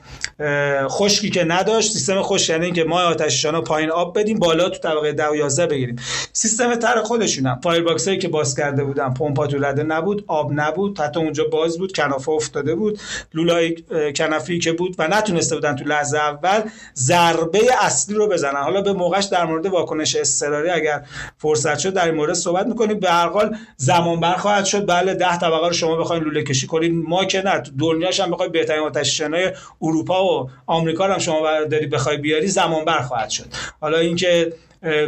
خشکی 0.87 1.29
که 1.29 1.43
نداشت. 1.43 1.91
سیستم 1.91 2.21
خشک 2.21 2.49
یعنی 2.49 2.65
اینکه 2.65 2.83
ما 2.83 3.01
آتششانا 3.01 3.61
پایین 3.61 3.91
آب 3.91 4.19
بدیم 4.19 4.39
بالا 4.39 4.69
تو 4.69 4.79
طبقه 4.79 5.11
10 5.11 5.27
و 5.27 5.35
11 5.35 5.67
بگیریم. 5.67 5.95
سیستم 6.33 6.75
تر 6.75 7.01
خودشونم. 7.01 7.59
فایر 7.63 7.83
باکس 7.83 8.07
هایی 8.07 8.19
که 8.19 8.27
باز 8.27 8.55
کرده 8.55 8.83
بودن 8.83 9.13
پمپا 9.13 9.47
تو 9.47 9.57
رده 9.65 9.83
نبود 9.83 10.23
آب 10.27 10.51
نبود. 10.55 10.99
حتی 10.99 11.19
اونجا 11.19 11.43
باز 11.43 11.77
بود 11.77 11.95
کنافه 11.95 12.29
افتاده 12.29 12.75
بود. 12.75 12.99
لولای 13.33 13.75
کنفی 14.15 14.59
که 14.59 14.71
بود 14.71 14.95
و 14.99 15.07
نتونسته 15.07 15.55
بودن 15.55 15.75
تو 15.75 15.85
لحظه 15.85 16.17
اول 16.17 16.61
ضربه 16.95 17.59
اصلی 17.81 18.15
رو 18.15 18.27
بزنن. 18.27 18.61
حالا 18.61 18.81
به 18.81 18.93
موقعش 18.93 19.25
در 19.25 19.45
مورد 19.45 19.65
واکنش 19.65 20.15
اضطراری 20.15 20.69
اگر 20.69 21.03
فرصت 21.37 21.79
شد 21.79 21.93
در 21.93 22.05
این 22.05 22.15
مورد 22.15 22.33
صحبت 22.33 22.65
می‌کنیم. 22.65 22.99
به 22.99 23.20
هر 23.21 23.29
حال 23.29 23.57
زمان 23.77 24.19
بر 24.19 24.35
خواهد 24.35 24.65
شد. 24.65 24.85
بله 24.85 25.13
10 25.13 25.37
طبقه 25.37 25.67
رو 25.67 25.73
شما 25.73 25.95
بخواید 25.95 26.23
لوله 26.23 26.43
کشی 26.43 26.67
کنید 26.67 26.93
ما 26.93 27.25
که 27.25 27.41
نه 27.41 27.63
دنیاش 27.79 28.19
هم 28.19 28.31
بخواید 28.31 28.51
بهترین 28.51 28.83
آتش‌نشانای 28.83 29.51
اروپا 29.81 30.25
و 30.25 30.49
آمریکا 30.65 31.05
رو 31.05 31.13
هم 31.13 31.19
شما 31.19 31.63
داری 31.71 31.87
بخوای 31.87 32.17
بیاری 32.17 32.47
زمان 32.47 32.85
بر 32.85 33.01
خواهد 33.01 33.29
شد. 33.29 33.45
حالا 33.81 33.97
اینکه 33.97 34.53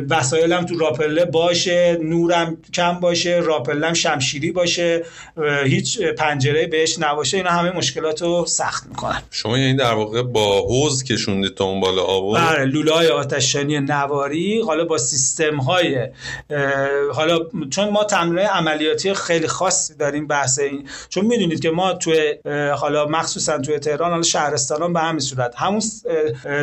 وسایلم 0.09 0.65
تو 0.65 0.77
راپله 0.77 1.25
باشه 1.25 1.97
نورم 2.01 2.57
کم 2.73 2.99
باشه 2.99 3.41
راپلم 3.43 3.93
شمشیری 3.93 4.51
باشه 4.51 5.03
هیچ 5.65 6.01
پنجره 6.01 6.67
بهش 6.67 6.99
نباشه 6.99 7.37
اینا 7.37 7.49
همه 7.49 7.71
مشکلات 7.71 8.21
رو 8.21 8.45
سخت 8.45 8.85
می‌کنن. 8.87 9.21
شما 9.31 9.57
یعنی 9.57 9.75
در 9.75 9.93
واقع 9.93 10.21
با 10.21 10.61
حوز 10.61 11.03
کشوندید 11.03 11.55
تا 11.55 11.65
اون 11.65 11.79
بالا 11.79 12.01
آب 12.03 12.37
بله 12.37 12.65
لوله 12.65 12.91
های 12.91 13.07
آتشنشانی 13.07 13.79
نواری 13.79 14.61
حالا 14.61 14.85
با 14.85 14.97
سیستم 14.97 15.57
های 15.57 16.07
حالا 17.13 17.39
چون 17.69 17.89
ما 17.89 18.03
تمرین 18.03 18.47
عملیاتی 18.47 19.13
خیلی 19.13 19.47
خاصی 19.47 19.95
داریم 19.95 20.27
بحث 20.27 20.59
این 20.59 20.87
چون 21.09 21.25
می‌دونید 21.25 21.59
که 21.59 21.69
ما 21.69 21.93
تو 21.93 22.11
حالا 22.77 23.05
مخصوصا 23.05 23.57
تو 23.57 23.77
تهران 23.77 24.11
حالا 24.11 24.23
شهرستانان 24.23 24.93
به 24.93 24.99
همین 24.99 25.19
صورت. 25.19 25.55
همون 25.57 25.81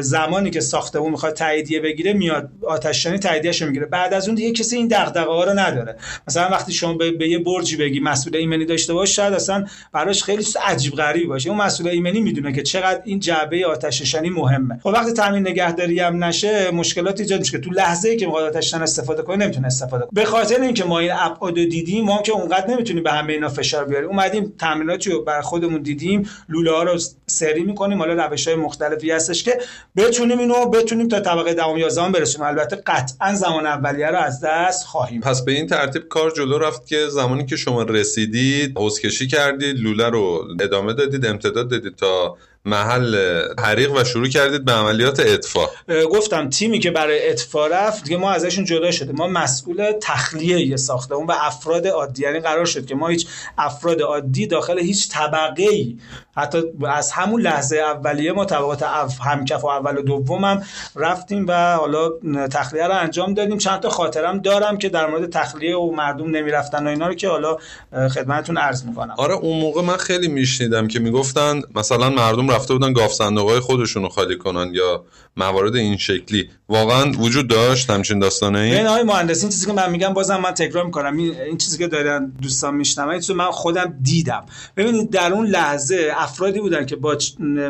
زمانی 0.01 0.51
که 0.51 0.61
ساختمون 0.61 1.11
می‌خواد 1.11 1.33
تاییدیه 1.33 1.81
بگیره 1.81 2.13
میاد 2.13 2.49
آتش 2.67 3.00
آتشنشانی 3.01 3.19
تاییدش 3.19 3.63
می‌گیره. 3.63 3.87
بعد 3.87 4.15
از 4.15 4.29
اون 4.29 4.35
دیگه 4.35 4.53
کسی 4.53 4.77
این 4.77 4.89
دغدغه 4.89 5.31
ها 5.31 5.45
رو 5.45 5.59
نداره. 5.59 5.97
مثلا 6.29 6.49
وقتی 6.49 6.73
شما 6.73 6.95
به, 6.95 7.11
به 7.11 7.29
یه 7.29 7.39
برجی 7.39 7.77
بگی 7.77 8.01
مسئول 8.01 8.37
ایمنی 8.37 8.65
داشته 8.65 8.95
باش 8.95 9.17
شاید 9.17 9.35
اصلا 9.35 9.67
براش 9.93 10.23
خیلی 10.23 10.45
عجیب 10.65 10.93
غریبی 10.93 11.27
باشه. 11.27 11.51
اون 11.51 11.59
مسئول 11.59 11.89
ایمنی 11.89 12.21
می‌دونه 12.21 12.53
که 12.53 12.63
چقدر 12.63 13.01
این 13.05 13.21
جعبه 13.21 13.67
آتش 13.67 14.15
مهمه. 14.15 14.81
خب 14.83 14.87
وقتی 14.87 15.13
تامین 15.13 15.49
نگهداری 15.49 16.01
هم 16.01 16.25
نشه 16.25 16.71
مشکلات 16.71 17.21
ایجاد 17.21 17.41
میشه 17.41 17.53
که 17.53 17.59
تو 17.59 17.71
لحظه 17.71 18.09
ای 18.09 18.17
که 18.17 18.27
می‌خواد 18.27 18.45
آتش 18.45 18.75
استفاده 18.75 19.23
کنه 19.23 19.37
نمی‌تونه 19.37 19.67
استفاده 19.67 20.05
کنه. 20.05 20.13
به 20.13 20.25
خاطر 20.25 20.61
اینکه 20.61 20.85
ما 20.85 20.99
این 20.99 21.11
ابعاد 21.13 21.55
دیدیم 21.55 22.05
ما 22.05 22.23
که 22.23 22.33
اونقدر 22.33 22.71
نمی‌تونیم 22.71 23.03
به 23.03 23.11
همه 23.13 23.33
اینا 23.33 23.49
فشار 23.49 23.85
بیاریم. 23.85 24.09
اومدیم 24.09 24.53
تامیناتی 24.59 25.11
رو 25.11 25.25
بر 25.25 25.41
خودمون 25.41 25.83
دیدیم 25.83 26.29
لوله 26.49 26.71
ها 26.71 26.83
رو 26.83 26.99
سری 27.27 27.63
می‌کنیم. 27.63 27.99
حالا 27.99 28.27
روش 28.27 28.49
های 28.49 28.57
مختلفی 28.57 29.11
هستش 29.11 29.45
که 29.45 29.59
بتونیم 29.97 30.39
اینو 30.39 30.67
بتونیم 30.67 31.09
تا 31.09 31.21
طبقه 31.21 31.55
دهم 31.55 31.79
11 31.79 32.09
برسیم 32.09 32.43
البته 32.43 32.77
قطعا 32.91 33.35
زمان 33.35 33.67
اولیه 33.67 34.07
رو 34.07 34.19
از 34.19 34.41
دست 34.45 34.87
خواهیم 34.87 35.21
پس 35.21 35.43
به 35.45 35.53
این 35.53 35.67
ترتیب 35.67 36.09
کار 36.09 36.31
جلو 36.31 36.59
رفت 36.59 36.87
که 36.87 37.09
زمانی 37.09 37.47
که 37.47 37.57
شما 37.57 37.83
رسیدید 37.83 38.79
حوزکشی 38.79 39.27
کردید 39.27 39.81
لوله 39.81 40.09
رو 40.09 40.49
ادامه 40.61 40.93
دادید 40.93 41.27
امتداد 41.27 41.71
دادید 41.71 41.97
تا 41.97 42.37
محل 42.65 43.17
حریق 43.59 43.93
و 43.93 44.05
شروع 44.05 44.29
کردید 44.29 44.65
به 44.65 44.73
عملیات 44.73 45.21
اطفاء 45.21 45.69
گفتم 46.13 46.49
تیمی 46.49 46.79
که 46.79 46.91
برای 46.91 47.31
اطفاء 47.31 47.69
رفت 47.69 48.05
دیگه 48.05 48.17
ما 48.17 48.33
ازشون 48.33 48.65
جدا 48.65 48.91
شده 48.91 49.13
ما 49.13 49.27
مسئول 49.27 49.93
تخلیه 50.03 50.67
یه 50.67 50.77
ساختمون 50.77 51.27
و 51.27 51.33
افراد 51.41 51.87
عادی. 51.87 52.23
یعنی 52.23 52.41
قرار 52.41 52.65
شد 52.65 52.87
که 52.87 52.95
ما 52.95 53.09
هیچ 53.09 53.27
افراد 53.59 54.03
عادی 54.03 54.47
داخل 54.47 54.79
هیچ 54.79 55.09
طبقه 55.09 55.63
ای 55.63 55.97
حتی 56.37 56.63
از 56.89 57.13
همون 57.13 57.41
لحظه 57.41 57.77
اولیه 57.77 58.33
ما 58.33 58.45
طبقات 58.45 58.83
همکف 59.25 59.65
و 59.65 59.67
اول 59.67 59.99
و 59.99 60.03
دوم 60.03 60.45
هم 60.45 60.63
رفتیم 60.97 61.45
و 61.49 61.77
حالا 61.77 62.11
تخلیه 62.49 62.87
رو 62.87 62.95
انجام 62.95 63.35
دادیم. 63.35 63.59
چند 63.59 63.81
تا 63.81 63.89
خاطرم 63.89 64.39
دارم 64.39 64.79
که 64.79 64.89
در 64.89 65.07
مورد 65.07 65.31
تخلیه 65.31 65.77
و 65.77 65.91
مردم 65.91 66.31
نمی‌رفتن 66.31 66.87
و 66.87 66.91
اینا 66.91 67.09
رو 67.09 67.15
که 67.15 67.29
حالا 67.29 67.57
خدمتتون 67.93 68.59
عرض 68.59 68.85
می‌کنم. 68.85 69.15
آره 69.19 69.35
اون 69.35 69.61
موقع 69.61 69.83
من 69.83 69.97
خیلی 69.97 70.29
میشنیدم 70.29 70.89
که 70.89 70.99
می‌گفتن 70.99 71.63
مثلا 71.75 72.11
مردم 72.11 72.50
رفته 72.51 72.75
بودن 72.75 72.93
گاف 72.93 73.13
صندوق 73.13 73.59
خودشون 73.59 74.03
رو 74.03 74.09
خالی 74.09 74.39
کنن 74.39 74.75
یا 74.75 75.05
موارد 75.37 75.77
این 75.77 75.97
شکلی. 75.97 76.51
واقعا 76.69 77.13
وجود 77.13 77.49
داشت 77.49 77.91
همچین 77.91 78.19
داستانه 78.19 78.59
ای 78.59 78.77
این 78.77 78.87
آقای 78.87 79.03
مهندس 79.03 79.43
این 79.43 79.51
چیزی 79.51 79.67
که 79.67 79.73
من 79.73 79.91
میگم 79.91 80.13
بازم 80.13 80.37
من 80.37 80.51
تکرار 80.51 80.85
می‌کنم. 80.85 81.17
این 81.19 81.59
چیزی 81.59 81.79
که 81.79 81.87
دارن 81.87 82.33
دوستان 82.43 82.75
میشنون 82.75 83.09
این 83.09 83.23
من 83.37 83.51
خودم 83.51 83.95
دیدم. 84.03 84.47
ببینید 84.77 85.11
در 85.11 85.33
اون 85.33 85.47
لحظه 85.47 86.13
افرادی 86.17 86.61
بودن 86.61 86.87
که 86.87 86.97
با 86.97 87.19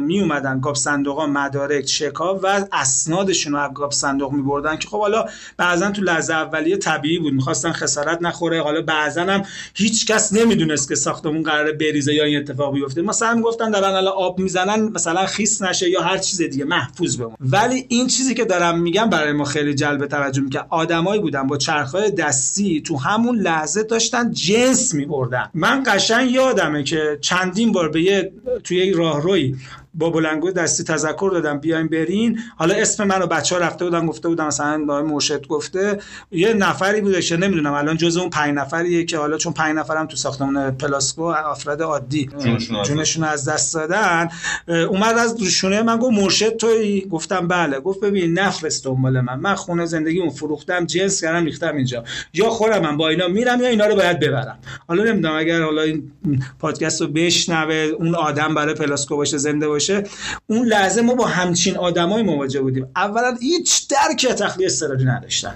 می 0.01 0.21
اومدن 0.21 0.61
گاف 0.61 0.77
صندوق 0.77 1.21
مدارک 1.21 1.87
شکا 1.87 2.41
و 2.43 2.65
اسنادشون 2.73 3.53
رو 3.53 3.59
از 3.59 3.71
گاف 3.75 3.95
صندوق 3.95 4.33
می 4.33 4.43
بردن 4.43 4.77
که 4.77 4.89
خب 4.89 5.01
حالا 5.01 5.25
بعضا 5.57 5.91
تو 5.91 6.03
لحظه 6.03 6.35
اولیه 6.35 6.77
طبیعی 6.77 7.19
بود. 7.19 7.33
می‌خواستن 7.33 7.73
خسارت 7.73 8.19
نخوره. 8.23 8.63
حالا 8.63 8.83
بعضا 8.83 9.23
هم 9.23 9.43
هیچ 9.75 10.07
کس 10.07 10.33
نمی‌دونست 10.33 10.89
که 10.89 10.95
ساختمون 10.95 11.43
قراره 11.43 11.73
بریزه 11.73 12.15
یا 12.15 12.25
این 12.25 12.39
اتفاق 12.39 12.75
بیفته. 12.75 13.03
مثلا 13.03 13.35
می‌گفتن 13.35 13.71
دارن 13.71 13.95
الان 13.95 14.13
آب 14.17 14.39
می‌زنن. 14.39 14.70
مثلا 14.77 15.27
خیس 15.27 15.63
نشه 15.63 15.91
یا 15.91 16.03
هر 16.03 16.19
چیز 16.19 16.43
دیگه 16.43 16.65
محفوظ 16.65 17.17
بمونه 17.17 17.37
ولی 17.41 17.87
این 17.89 18.07
چیزی 18.07 18.35
که 18.35 18.45
دارم 18.45 18.81
میگم 18.81 19.11
برای 19.11 19.33
ما 19.33 19.45
خیلی 19.45 19.75
جلب 19.75 20.07
توجه 20.07 20.43
می‌کنه. 20.43 20.63
آدمایی 20.69 21.21
بودن 21.21 21.47
با 21.47 21.57
چرخهای 21.57 22.11
دستی 22.11 22.81
تو 22.81 22.97
همون 22.97 23.39
لحظه 23.39 23.83
داشتن 23.83 24.33
جنس 24.33 24.95
میبردن. 24.95 25.51
من 25.55 25.83
قشنگ 25.87 26.31
یادمه 26.31 26.83
که 26.83 27.19
چندین 27.21 27.73
بار 27.73 27.89
به 27.89 28.03
یه 28.03 28.33
توی 28.65 28.77
یک 28.77 28.95
راهروی 28.97 29.57
با 29.95 30.11
بلنگو 30.11 30.51
دستی 30.51 30.85
تذکر 30.85 31.31
دادم. 31.33 31.59
بیایم 31.59 31.89
برین. 31.89 32.39
حالا 32.57 32.75
اسم 32.75 33.05
منو 33.05 33.27
بچه 33.27 33.55
ها 33.55 33.61
رفته 33.61 33.85
بودن 33.85 34.07
گفته 34.07 34.29
بودن 34.29 34.47
مثلا 34.47 34.85
آقای 34.89 35.03
مرشد 35.03 35.47
گفته. 35.47 35.99
یه 36.31 36.55
نفری 36.55 37.01
بوده 37.01 37.23
که 37.23 37.37
نمی‌دونم 37.37 37.73
الان 37.73 37.97
جز 37.97 38.17
اون 38.17 38.31
پنج 38.31 38.55
نفریه 38.55 39.05
که 39.05 39.19
حالا 39.19 39.39
چون 39.39 39.53
پنج 39.53 39.77
نفرم 39.77 40.07
تو 40.07 40.17
ساختمون 40.17 40.71
پلاسکو 40.71 41.23
افراد 41.23 41.83
عادی 41.83 42.31
جونشون 42.87 43.25
از 43.25 43.49
دست 43.49 43.75
دادن. 43.75 44.29
اومد 44.69 45.19
از 45.19 45.41
روشونه 45.41 45.83
من 45.83 45.97
گفت 45.97 46.19
مرشد 46.19 46.57
توی 46.57 47.01
گفتم 47.01 47.49
بله. 47.49 47.81
گفت 47.81 48.01
ببین 48.01 48.39
نفرست 48.39 48.85
دنبال 48.85 49.21
من. 49.21 49.41
من 49.41 49.55
خونه 49.55 49.87
زندگیمو 49.87 50.31
فروختم 50.31 50.87
جنس 50.87 51.21
کردم 51.21 51.45
ریختم 51.45 51.77
اینجا. 51.77 52.05
یا 52.35 52.51
خودم 52.51 52.79
من 52.79 52.97
با 52.97 53.09
اینا 53.09 53.29
میرم 53.29 53.61
یا 53.61 53.69
اینا 53.69 53.87
رو 53.87 53.97
باید 53.97 54.21
ببرم. 54.21 54.59
حالا 54.89 55.05
نمی‌دونم 55.05 55.37
اگر 55.37 55.63
حالا 55.63 55.83
این 55.83 56.13
پادکست 56.59 57.01
رو 57.01 57.07
بشنوه 57.07 57.75
اون 57.75 58.15
آدم 58.15 58.55
برای 58.55 58.75
پلاسکو 58.75 59.17
باشه 59.17 59.39
زنده 59.39 59.69
باشه 59.69 59.80
اون 60.47 60.67
لحظه 60.67 61.03
ما 61.03 61.15
با 61.15 61.27
همچین 61.27 61.77
آدمای 61.77 62.23
مواجه 62.23 62.61
بودیم. 62.61 62.87
اولا 62.97 63.37
هیچ 63.41 63.89
درک 63.89 64.27
تخلیه 64.27 64.67
اضطراری 64.67 65.05
نداشتن. 65.05 65.55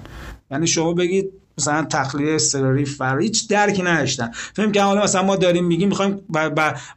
یعنی 0.51 0.67
شما 0.67 0.93
بگید 0.93 1.31
مثلا 1.57 1.85
تخلیه 1.89 2.35
اضطراری 2.35 2.85
صفر 2.85 3.19
هیچ 3.19 3.49
درکی 3.49 3.83
نداشتن. 3.83 4.31
فهم 4.55 4.71
که 4.71 4.81
حالا 4.81 5.03
مثلا 5.03 5.23
ما 5.23 5.35
داریم 5.35 5.65
میگیم 5.65 5.89
می‌خوایم 5.89 6.21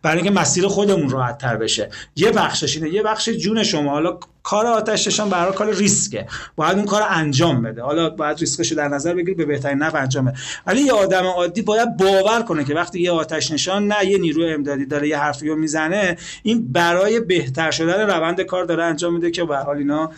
برای 0.03 0.17
اینکه 0.17 0.31
مسیر 0.31 0.69
خودمون 0.69 1.11
راحت 1.11 1.39
تر 1.39 1.57
بشه. 1.57 1.91
یه 2.17 2.31
بخشش 2.31 2.77
اینه 2.77 2.89
یه 2.89 3.03
بخش 3.03 3.29
جون 3.29 3.63
شما. 3.63 3.91
حالا 3.91 4.19
کار 4.49 4.67
آتش 4.67 5.07
نشان 5.07 5.29
برای 5.29 5.53
کار 5.53 5.75
ریسکه. 5.75 6.27
باید 6.57 6.77
اون 6.77 6.87
کار 6.87 7.03
انجام 7.09 7.63
بده. 7.63 7.83
حالا 7.83 8.11
باید 8.11 8.39
ریسکش 8.39 8.73
در 8.73 8.89
نظر 8.89 9.15
بگیری 9.15 9.35
به 9.35 9.45
بهترین 9.45 9.79
نحو 9.79 9.97
انجام 9.97 10.25
بده 10.25 10.37
ولی 10.67 10.81
یه 10.81 10.93
آدم 10.93 11.27
عادی 11.27 11.63
باید 11.63 11.97
باور 11.97 12.43
کنه 12.43 12.65
که 12.65 12.75
وقتی 12.75 13.01
یه 13.01 13.11
آتش 13.11 13.51
نشان 13.51 13.87
نه 13.87 14.07
یه 14.07 14.19
نیروی 14.19 14.53
امدادی 14.53 14.87
داره 14.87 15.09
یه 15.09 15.19
حرفی 15.19 15.49
رو 15.49 15.57
می‌زنه 15.57 16.17
این 16.43 16.73
برای 16.73 17.21
بهتر 17.21 17.71
شدن 17.71 18.01
روند 18.01 18.41
کار 18.41 18.65
داره 18.65 18.85
انجام 18.85 19.15
میده 19.15 19.31
که 19.31 19.45
به 19.45 19.57
حال 19.57 19.77
اینا 19.77 20.11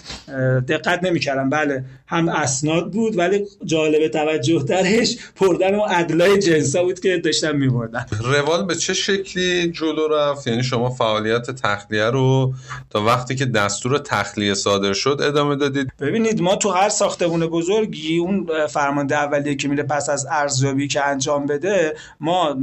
دقت 0.68 1.04
نمی‌کردن. 1.04 1.50
بله 1.50 1.84
هم 2.06 2.28
اسناد 2.28 2.92
بود 2.92 3.18
ولی 3.18 3.46
جالب 3.64 4.08
توجه 4.08 4.64
ترش 4.64 5.16
پردن 5.36 5.74
و 5.74 5.82
ادلای 5.90 6.38
جنسا 6.38 6.82
بود 6.82 7.00
که 7.00 7.18
داشتن 7.18 7.56
میبردن. 7.56 8.06
روال 8.24 8.66
به 8.66 8.74
چه 8.74 8.94
شکلی 8.94 9.72
جلو 9.72 10.08
رفت؟ 10.08 10.46
یعنی 10.46 10.62
شما 10.62 10.90
فعالیت 10.90 11.50
تخلیه 11.50 12.04
رو 12.04 12.54
تا 12.90 13.04
وقتی 13.04 13.34
که 13.34 13.44
دستور 13.44 13.98
تخلیه 14.20 14.54
صادر 14.54 14.92
شد 14.92 15.20
ادامه 15.22 15.56
دادید. 15.56 15.92
ببینید 16.00 16.40
ما 16.40 16.56
تو 16.56 16.70
هر 16.70 16.88
ساختمون 16.88 17.46
بزرگی 17.46 18.18
اون 18.18 18.66
فرمانده 18.66 19.16
اولیه 19.16 19.54
که 19.54 19.68
میره 19.68 19.83
پس 19.83 20.09
از 20.09 20.26
ارزیابی 20.30 20.88
که 20.88 21.06
انجام 21.06 21.46
بده 21.46 21.96
ما 22.20 22.56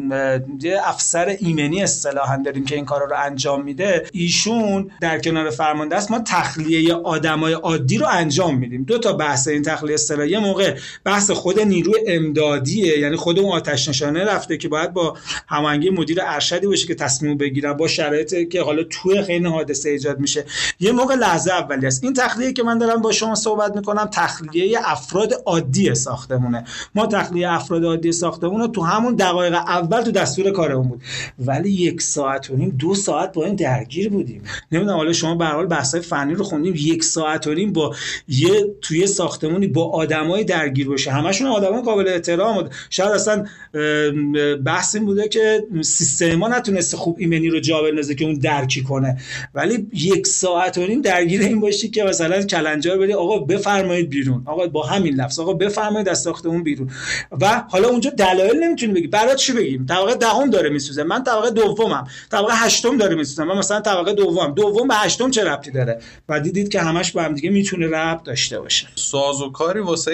یه 0.62 0.80
افسر 0.84 1.36
ایمنی 1.39 1.84
اصطلاحا 1.84 2.41
داریم 2.46 2.65
که 2.65 2.76
این 2.76 2.86
کارا 2.86 3.06
رو 3.06 3.15
انجام 3.26 3.63
میده. 3.63 4.06
ایشون 4.13 4.91
در 5.02 5.20
کنار 5.20 5.50
فرمانده 5.50 5.96
است. 5.96 6.12
ما 6.12 6.20
تخلیه 6.26 6.93
آدمای 6.93 7.54
عادی 7.54 7.98
رو 7.98 8.08
انجام 8.12 8.58
میدیم. 8.58 8.84
دو 8.84 8.98
تا 8.98 9.13
بحث 9.13 9.48
این 9.48 9.63
تخلیه 9.63 9.93
اصطلاحی. 9.93 10.30
یه 10.30 10.39
موقع 10.39 10.78
بحث 11.04 11.32
خود 11.32 11.60
نیروی 11.60 11.93
امدادیه 12.08 13.00
یعنی 13.00 13.15
خود 13.15 13.39
اون 13.39 13.52
آتش 13.52 13.89
نشانه 13.89 14.24
رفته 14.26 14.58
که 14.58 14.67
باید 14.67 14.93
با 14.93 15.17
هماهنگی 15.48 15.89
مدیر 15.89 16.20
ارشدی 16.22 16.67
باشه 16.67 16.88
که 16.88 16.96
تصمیم 16.96 17.38
بگیره 17.38 17.74
با 17.74 17.88
شرایطی 17.88 18.46
که 18.46 18.62
حالا 18.62 18.84
توی 18.84 19.22
خیلی 19.22 19.46
حادثه 19.46 19.89
ایجاد 19.89 20.20
میشه. 20.20 20.46
یه 20.80 20.91
موقع 20.91 21.15
لحظه 21.15 21.46
اولی 21.49 21.88
است. 21.88 22.03
این 22.03 22.13
تخلیه 22.13 22.53
که 22.53 22.63
من 22.63 22.77
دارم 22.77 23.01
با 23.01 23.12
شما 23.12 23.36
صحبت 23.36 23.75
می‌کنم 23.75 24.10
تخلیه 24.13 24.79
افراد 24.86 25.33
عادی 25.45 25.95
ساختمونه. 25.95 26.63
ما 26.95 27.05
تخلیه 27.05 27.51
افراد 27.51 27.86
عادی 27.86 28.12
ساختمون 28.12 28.62
رو 28.62 28.67
تو 28.67 28.81
همون 28.81 29.15
دقایق 29.15 29.53
اول 29.53 30.01
تو 30.01 30.12
دستور 30.12 30.51
کارمون 30.51 30.88
بود. 30.88 31.01
ولی 31.39 31.69
یک 31.69 32.01
ساعت 32.01 32.49
و 32.49 32.55
نیم 32.55 32.75
دو 32.79 32.95
ساعت 32.95 33.33
با 33.33 33.45
این 33.45 33.55
درگیر 33.55 34.10
بودیم. 34.10 34.41
نمی‌دونم 34.71 34.97
حالا 34.97 35.13
شما 35.13 35.36
به 35.36 35.45
حال 35.45 35.65
بحث‌های 35.65 36.03
فنی 36.03 36.33
رو 36.33 36.43
خوندیم. 36.43 36.73
یک 36.77 37.03
ساعت 37.03 37.47
و 37.47 37.53
نیم 37.53 37.73
با 37.73 37.95
یه 38.27 38.65
توی 38.81 39.07
ساختمونی 39.07 39.67
با 39.67 39.89
آدمای 39.89 40.43
درگیر 40.43 40.88
باشه. 40.88 41.12
همشون 41.12 41.47
آدمای 41.47 41.81
قابل 41.81 42.07
احترام 42.07 42.69
شاید 42.89 43.12
اصلا 43.12 43.45
بحث 44.65 44.95
این 44.95 45.05
بوده 45.05 45.27
که 45.27 45.63
سیستم 45.81 46.36
ما 46.36 46.47
نتونسته 46.47 46.97
خوب 46.97 47.15
ایمنی 47.19 47.49
رو 47.49 47.60
جا 47.60 47.81
بندازه 47.81 48.15
که 48.15 48.25
اون 48.25 48.33
درکی 48.33 48.83
کنه. 48.83 49.17
ولی 49.53 49.88
یک 49.93 50.27
ساعت 50.27 50.77
و 50.77 50.88
نیم 50.88 51.01
درگیر 51.01 51.37
این 51.41 51.60
باشی 51.60 51.89
که 51.89 52.04
مثلا 52.04 52.41
کلنجار 52.41 52.97
بری 52.97 53.13
آقا 53.13 53.39
بفرمایید 53.39 54.10
بیرون. 54.10 54.43
آقا 54.45 54.67
با 54.67 54.84
همین 54.84 55.15
لفظ. 55.15 55.39
آقا 55.39 55.54
بفرمایید 55.54 56.10
از 56.10 56.21
ساختمون 56.21 56.63
بیرون. 56.63 56.89
و 57.41 57.63
حالا 57.69 57.88
اونجا 57.88 58.10
دلایل 58.10 58.63
نمی‌تونی 58.63 58.93
بگی. 58.93 59.08
برای 59.08 59.36
چی 59.36 59.54
بگیم؟ 59.54 59.86
طبقه 59.86 60.15
دهم 60.15 60.50
داره 60.50 60.69
میسوزه. 60.69 61.04
من 61.04 61.23
طبقه 61.23 61.52
دومم. 61.52 62.08
طبقه 62.32 62.54
هشتم 62.56 62.97
داره 62.97 63.15
میسوزه. 63.15 63.43
من 63.43 63.58
مثلا 63.58 63.80
طبقه 63.80 64.13
دوم 64.13 64.54
دوم 64.54 64.88
به 64.88 64.95
هشتم 64.95 65.32
چه 65.32 65.43
ربطی 65.43 65.71
داره؟ 65.71 66.02
و 66.30 66.39
دیدید 66.39 66.69
که 66.69 66.82
همش 66.82 67.12
با 67.12 67.21
هم 67.21 67.34
دیگه 67.34 67.50
می‌تونه 67.50 67.88
ربط 67.88 68.23
داشته 68.23 68.60
باشه. 68.60 68.88
سازوکاری 68.95 69.80
واسه 69.80 70.13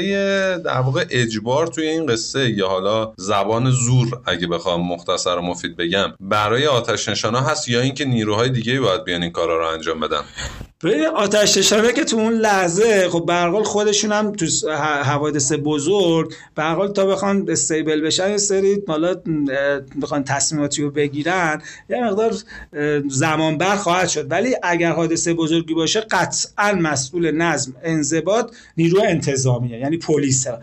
در 0.65 0.79
واقع 0.79 1.05
اجبار 1.09 1.67
توی 1.67 1.87
این 1.87 2.05
قصه 2.05 2.49
یا 2.49 2.67
حالا 2.67 3.13
زبان 3.17 3.71
زور 3.71 4.21
اگه 4.25 4.47
بخوام 4.47 4.87
مختصر 4.87 5.35
و 5.35 5.41
مفید 5.41 5.77
بگم 5.77 6.13
برای 6.19 6.67
آتش 6.67 7.09
نشانا 7.09 7.41
هست 7.41 7.69
یا 7.69 7.81
اینکه 7.81 8.05
نیروهای 8.05 8.49
دیگه 8.49 8.79
باید 8.79 9.03
بیان 9.03 9.23
این 9.23 9.31
کارا 9.31 9.59
رو 9.59 9.67
انجام 9.67 9.99
بدن؟ 9.99 10.21
ببین 11.03 11.15
آتش 11.15 11.57
نشانه 11.57 11.93
که 11.93 12.03
تو 12.03 12.17
اون 12.17 12.33
لحظه 12.33 13.09
خب 13.09 13.25
به 13.25 13.33
حال 13.33 13.63
خودشون 13.63 14.11
هم 14.11 14.31
تو 14.31 14.45
حوادث 15.03 15.53
بزرگ 15.63 16.33
به 16.55 16.63
حال 16.63 16.91
تا 16.91 17.05
بخوان 17.05 17.45
استیبل 17.49 18.01
بشن 18.01 18.31
یه 18.31 18.37
سری 18.37 18.83
حالا 18.87 19.15
بخوان 20.01 20.23
تصمیماتی 20.23 20.81
رو 20.81 20.91
بگیرن 20.91 21.61
یه 21.89 22.03
مقدار 22.03 22.33
زمان 23.07 23.57
بر 23.57 23.75
خواهد 23.75 24.07
شد. 24.07 24.31
ولی 24.31 24.55
اگر 24.63 24.91
حادثه 24.91 25.33
بزرگی 25.33 25.73
باشه 25.73 26.01
قطعا 26.01 26.71
مسئول 26.71 27.31
نظم 27.31 27.73
انضباط 27.83 28.51
نیرو 28.77 29.01
انتظامیه 29.01 29.79
یعنی 29.79 29.97
پلیسه. 29.97 30.57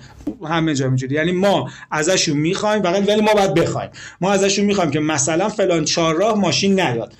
همه 0.45 0.75
جا 0.75 0.87
اینجوری 0.87 1.15
یعنی 1.15 1.33
ما 1.33 1.71
ازشون 1.91 2.37
می‌خوایم 2.37 2.83
فقط 2.83 3.09
ولی 3.09 3.21
ما 3.21 3.35
باید 3.35 3.55
بخوایم. 3.55 3.91
ما 4.21 4.33
ازشون 4.33 4.65
می‌خوایم 4.65 4.91
که 4.91 5.01
مثلا 5.01 5.49
فلان 5.49 5.85
چهارراه 5.85 6.39
ماشین 6.39 6.81
نیاد. 6.81 7.15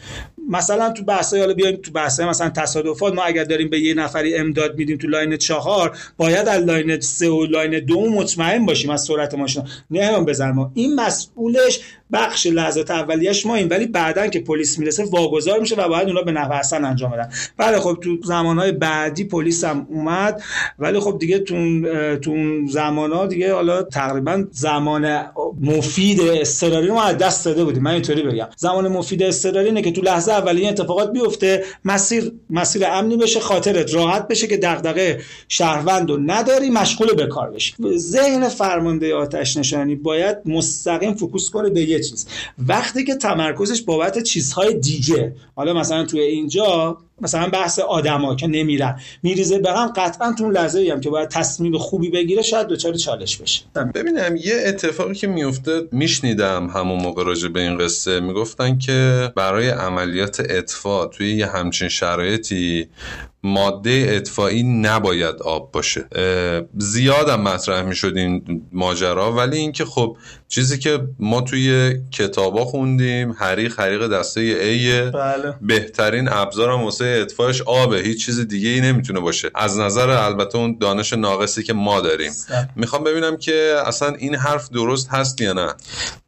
مثلا 0.51 0.91
تو 0.91 1.05
بحثای 1.05 1.41
حالا 1.41 1.55
بیایم 1.55 1.77
تو 1.77 1.93
بحثای 1.93 2.27
مثلا 2.27 2.49
تصادفات 2.51 3.15
ما 3.15 3.23
اگر 3.23 3.45
داریم 3.45 3.71
به 3.71 3.81
یه 3.81 3.95
نفری 3.95 4.37
امداد 4.37 4.79
میدیم 4.79 4.97
تو 4.97 5.09
line 5.09 5.37
چهار 5.37 5.99
باید 6.17 6.49
از 6.49 6.65
line 6.65 7.01
سه 7.01 7.29
و 7.29 7.47
line 7.47 7.79
دو 7.79 8.11
مطمئن 8.11 8.67
باشیم 8.67 8.91
از 8.91 9.03
سرعت 9.05 9.35
ماشین. 9.35 9.63
نه 9.91 10.05
هم 10.05 10.25
بزن 10.25 10.51
ما. 10.51 10.71
این 10.75 10.95
مسئولش 10.95 11.81
بخش 12.13 12.47
لحظات 12.47 12.91
اولیش 12.91 13.47
ما 13.47 13.55
این 13.55 13.69
ولی 13.69 13.87
بعدا 13.87 14.27
که 14.27 14.41
پلیس 14.41 14.79
می‌رسه 14.79 15.05
واگذار 15.05 15.61
میشه 15.61 15.77
و 15.77 15.89
باید 15.89 16.09
اونا 16.09 16.23
به 16.23 16.33
نحو 16.33 16.53
حسن 16.53 16.85
انجام 16.85 17.11
بدن. 17.11 17.31
بله 17.57 17.81
خب 17.81 17.99
تو 18.03 18.17
زمانهای 18.25 18.73
بعدی 18.73 19.25
پلیس 19.25 19.65
هم 19.65 19.87
اومد 19.91 20.43
ولی 20.79 21.01
خب 21.01 21.19
دیگه 21.21 21.39
تو 21.39 21.55
تو 22.17 22.31
اون 22.31 22.67
زمانها 22.67 23.27
دیگه 23.27 23.55
حالا 23.55 23.83
تقریبا 23.83 24.45
زمان 24.51 25.27
مفید 25.61 26.21
اضطراری 26.21 26.87
رو 26.87 26.95
ما 26.95 27.03
از 27.03 27.19
دست 27.19 27.45
داده 27.45 27.65
بودیم. 27.65 27.83
من 27.83 27.91
اینطوری 27.91 28.23
بگم. 28.23 28.49
زمان 28.57 28.89
مفید 28.89 29.23
اضطراری 29.23 29.67
اینه 29.67 29.83
که 29.83 29.93
تو 29.93 30.03
لحظه 30.03 30.40
اولیه 30.41 30.69
اتفاقات 30.69 31.13
بیفته 31.13 31.65
مسیر 31.85 32.33
مسیر 32.51 32.87
امنی 32.87 33.17
بشه 33.17 33.41
خاطرت 33.41 33.95
راحت 33.95 34.29
بشه 34.29 34.47
که 34.47 34.57
دغدغه 34.57 35.21
شهروند 35.49 36.11
رو 36.11 36.17
نداری 36.27 36.71
مشغول 36.71 37.15
به 37.15 37.27
کار 37.27 37.51
بشی. 37.51 37.75
ذهن 37.97 38.49
فرمانده 38.49 39.15
آتش 39.15 39.57
نشانی 39.57 39.95
باید 39.95 40.37
مستقیم 40.45 41.15
فوکوس 41.15 41.51
کنه 41.51 41.71
به 41.71 41.81
یه 41.81 42.01
چیز. 42.01 42.27
وقتی 42.69 43.05
که 43.05 43.15
تمرکزش 43.15 43.83
بابت 43.83 44.23
چیزهای 44.23 44.75
دیگه. 44.75 45.35
حالا 45.57 45.73
مثلا 45.73 46.05
توی 46.05 46.21
اینجا 46.21 46.99
مثلا 47.21 47.49
بحث 47.49 47.79
آدما 47.79 48.35
که 48.35 48.47
نمیرن. 48.47 49.01
میریزه 49.23 49.59
به 49.59 49.71
قطعا 49.97 50.33
تو 50.39 50.51
لحظه 50.51 50.89
هم 50.93 51.01
که 51.01 51.11
باید 51.11 51.29
تصمیم 51.29 51.79
خوبی 51.79 52.11
بگیره 52.11 52.43
شاید 52.43 52.67
دچار 52.67 52.95
چالش 52.95 53.37
بشه. 53.37 53.63
ببینم 53.95 54.37
یه 54.37 54.55
اتفاقی 54.67 55.15
که 55.15 55.27
میفته 55.27 55.83
میشنیدم 55.93 56.67
همون 56.67 57.03
موقع 57.03 57.25
راجع 57.25 57.49
به 57.49 57.61
این 57.61 57.79
قصه. 57.79 58.21
می‌گفتن 58.21 58.79
که 58.79 59.33
برای 59.37 59.69
عملیات 59.69 60.41
اطفاء 60.41 61.07
توی 61.07 61.37
یه 61.37 61.47
همچین 61.47 61.89
شرایطی 61.89 62.89
ماده 63.43 64.07
اطفایی 64.09 64.63
نباید 64.63 65.43
آب 65.43 65.73
باشه. 65.73 66.05
زیادم 66.79 67.41
مطرح 67.41 67.83
می‌شد 67.83 68.17
این 68.17 68.63
ماجرا 68.73 69.33
ولی 69.33 69.59
اینکه 69.59 69.85
خب 69.85 70.17
چیزی 70.49 70.79
که 70.79 71.01
ما 71.19 71.41
توی 71.41 71.95
کتابا 72.11 72.65
خوندیم 72.65 73.33
حریق 73.33 73.81
حریق 73.81 74.07
دسته 74.07 74.41
ای 74.41 75.11
بله. 75.11 75.55
بهترین 75.63 76.29
ابزارم 76.29 76.83
واسه 76.83 77.05
اطفاش 77.23 77.63
آبه 77.63 77.99
هیچ 77.99 78.27
چیز 78.27 78.41
دیگه 78.49 78.69
ای 78.69 78.81
نمی‌تونه 78.81 79.21
باشه. 79.21 79.51
از 79.55 79.79
نظر 79.79 80.11
البته 80.11 80.59
اون 80.59 80.77
دانش 80.81 81.13
ناقصی 81.13 81.63
که 81.63 81.73
ما 81.73 82.01
داریم. 82.01 82.33
می‌خوام 82.77 83.05
ببینم 83.05 83.37
که 83.37 83.75
اصلا 83.87 84.09
این 84.09 84.35
حرف 84.35 84.71
درست 84.71 85.09
هست 85.11 85.41
یا 85.41 85.53
نه. 85.53 85.75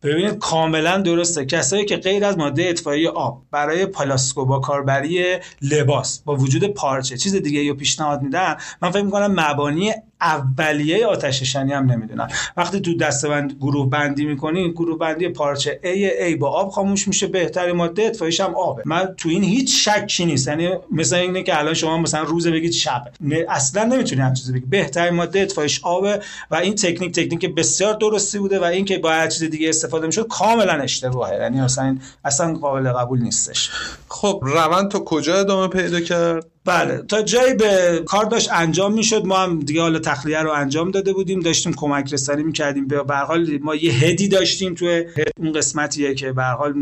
ببینید 0.02 0.38
کاملا 0.38 0.98
درسته. 0.98 1.46
کسایی 1.46 1.84
که 1.84 1.96
غیر 1.96 2.24
از 2.24 2.38
ماده 2.38 2.62
اطفایی 2.62 3.06
آب 3.06 3.42
برای 3.50 3.86
پلاسکو 3.86 4.44
با 4.44 4.58
کاربری 4.58 5.24
لباس 5.62 6.22
با 6.24 6.36
وجود 6.36 6.74
پارچه 7.02 7.16
چیز 7.16 7.34
دیگه 7.34 7.68
رو 7.68 7.74
پیشنهاد 7.74 8.22
میدن؟ 8.22 8.56
من 8.82 8.90
فکر 8.90 9.02
می‌کنم 9.02 9.40
مبانی 9.40 9.92
اولیه 10.20 11.06
آتش 11.06 11.42
نشانی 11.42 11.72
هم 11.72 11.92
نمی‌دونن. 11.92 12.28
وقتی 12.56 12.80
تو 12.80 12.96
دستبند 12.96 13.52
گروه 13.52 13.90
بندی 13.90 14.24
می‌کنی 14.24 14.72
گروه 14.72 14.98
بندی 14.98 15.28
پارچه 15.28 15.80
A 15.82 16.32
A 16.32 16.38
با 16.38 16.50
آب 16.50 16.70
خاموش 16.70 17.08
میشه 17.08 17.26
بهترین 17.26 17.76
ماده 17.76 18.02
اطفاییش 18.02 18.40
هم 18.40 18.54
آبه. 18.54 18.82
من 18.86 19.14
تو 19.16 19.28
این 19.28 19.44
هیچ 19.44 19.88
شکی 19.88 20.24
نیست. 20.24 20.48
یعنی 20.48 20.68
مثلا 20.90 21.18
اینه 21.18 21.42
که 21.42 21.58
الان 21.58 21.74
شما 21.74 21.98
مثلا 21.98 22.22
روز 22.22 22.46
بگید 22.46 22.72
شب 22.72 23.02
اصلا 23.48 23.84
نمی‌تونی 23.84 24.20
هم 24.20 24.34
چیزی 24.34 24.52
بگی. 24.52 24.66
بهترین 24.66 25.14
ماده 25.14 25.40
اطفاییش 25.40 25.80
آبه 25.82 26.20
و 26.50 26.54
این 26.54 26.74
تکنیک 26.74 27.12
تکنیک 27.12 27.54
بسیار 27.54 27.94
درستی 27.94 28.38
بوده 28.38 28.58
و 28.58 28.64
اینکه 28.64 28.98
باید 28.98 29.30
چیز 29.30 29.50
دیگه 29.50 29.68
استفاده 29.68 30.06
می‌شد 30.06 30.26
کاملا 30.28 30.72
اشتباهه. 30.72 31.34
یعنی 31.34 31.60
اصلا 31.60 31.84
این 31.84 32.00
اصلا 32.24 32.54
قابل 32.54 32.92
قبول 32.92 33.22
نیستش. 33.22 33.70
خب 34.08 34.40
روند 34.42 34.90
تا 34.90 34.98
کجا 34.98 35.40
ادامه 35.40 35.68
پیدا 35.68 36.00
کرد؟ 36.00 36.46
بله 36.64 37.02
تا 37.08 37.22
جایی 37.22 37.54
به 37.54 38.02
کار 38.06 38.24
داشت 38.24 38.52
انجام 38.52 38.92
می‌شد. 38.92 39.26
ما 39.26 39.36
هم 39.36 39.60
دیگه 39.60 39.80
حالا 39.80 39.98
تخلیه 39.98 40.38
رو 40.38 40.50
انجام 40.50 40.90
داده 40.90 41.12
بودیم 41.12 41.40
داشتیم 41.40 41.72
کمک 41.76 42.12
رسانی 42.12 42.42
می‌کردیم. 42.42 42.86
به 42.86 43.04
هر 43.10 43.24
حال 43.24 43.58
ما 43.62 43.74
یه 43.74 43.92
هدی 43.92 44.28
داشتیم 44.28 44.74
توی 44.74 45.04
اون 45.36 45.52
قسمتیه 45.52 46.14
که 46.14 46.32
به 46.32 46.44
حال 46.44 46.72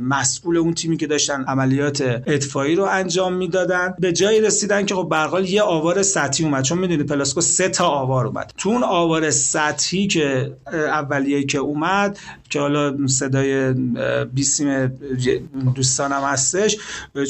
مسئول 0.00 0.56
اون 0.56 0.74
تیمی 0.74 0.96
که 0.96 1.06
داشتن 1.06 1.44
عملیات 1.44 2.22
اطفایی 2.26 2.74
رو 2.74 2.84
انجام 2.84 3.32
می‌دادن. 3.32 3.94
به 3.98 4.12
جایی 4.12 4.40
رسیدن 4.40 4.86
که 4.86 4.94
خب 4.94 5.08
به 5.08 5.50
یه 5.50 5.62
آوار 5.62 6.02
سطحی 6.02 6.44
اومد. 6.44 6.64
چون 6.64 6.78
می‌دونید 6.78 7.06
پلاسکو 7.06 7.40
سه 7.40 7.68
تا 7.68 7.86
آوار 7.86 8.26
اومد. 8.26 8.52
تو 8.58 8.68
اون 8.68 8.84
آوار 8.84 9.30
سطحی 9.30 10.06
که 10.06 10.56
اولیه 10.72 11.44
که 11.44 11.58
اومد 11.58 12.18
که 12.54 12.60
حالا 12.60 13.06
صدای 13.06 13.74
بیسیم 14.24 14.86
دوستانم 15.74 16.22
هستش 16.22 16.76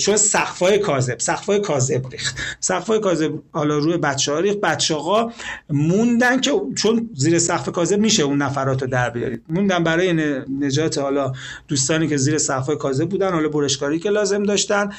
چون 0.01 0.17
سقفای 0.17 0.79
کاذب 0.79 1.19
سقفای 1.19 1.61
کاذب 1.61 2.09
ریخت. 2.13 2.37
سقفای 2.61 3.01
کاذب 3.01 3.33
حالا 3.53 3.79
روی 3.79 3.97
بچه 3.97 4.33
ها 4.33 4.41
ریخت. 4.41 4.61
بچه 4.61 4.95
ها 4.95 5.33
موندن 5.71 6.41
که 6.41 6.51
چون 6.77 7.11
زیر 7.15 7.39
سقف 7.39 7.69
کاذب 7.69 7.99
میشه 7.99 8.23
اون 8.23 8.43
نفرات 8.43 8.83
رو 8.83 8.89
در 8.89 9.11
بیارید. 9.11 9.43
موندن 9.49 9.85
برای 9.85 10.13
نجات 10.61 10.99
حالا 10.99 11.33
دوستانی 11.69 12.09
که 12.09 12.17
زیر 12.17 12.39
سقفای 12.39 12.77
کاذب 12.77 13.09
بودن 13.09 13.33
حالا 13.33 13.49
برشکاری 13.49 13.99
که 13.99 14.11
لازم 14.11 14.43
داشتن 14.43 14.91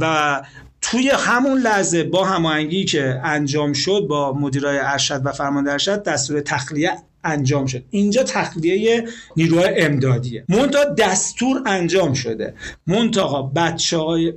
و 0.00 0.42
توی 0.80 1.10
همون 1.14 1.58
لحظه 1.58 2.04
با 2.04 2.24
هماهنگی 2.24 2.84
که 2.84 3.20
انجام 3.24 3.72
شد 3.72 4.06
با 4.08 4.32
مدیرای 4.32 4.78
ارشد 4.78 5.20
و 5.24 5.32
فرمانده 5.32 5.72
ارشد 5.72 6.02
دستور 6.02 6.40
تخلیه 6.40 6.92
انجام 7.24 7.66
شد. 7.66 7.82
اینجا 7.90 8.22
تخلیه 8.22 9.04
نیروهای 9.36 9.80
امدادیه. 9.80 10.44
منتها 10.48 10.84
دستور 10.84 11.62
انجام 11.66 12.14
شده. 12.14 12.54
منتها 12.86 13.42
بچه 13.56 13.98
های 13.98 14.32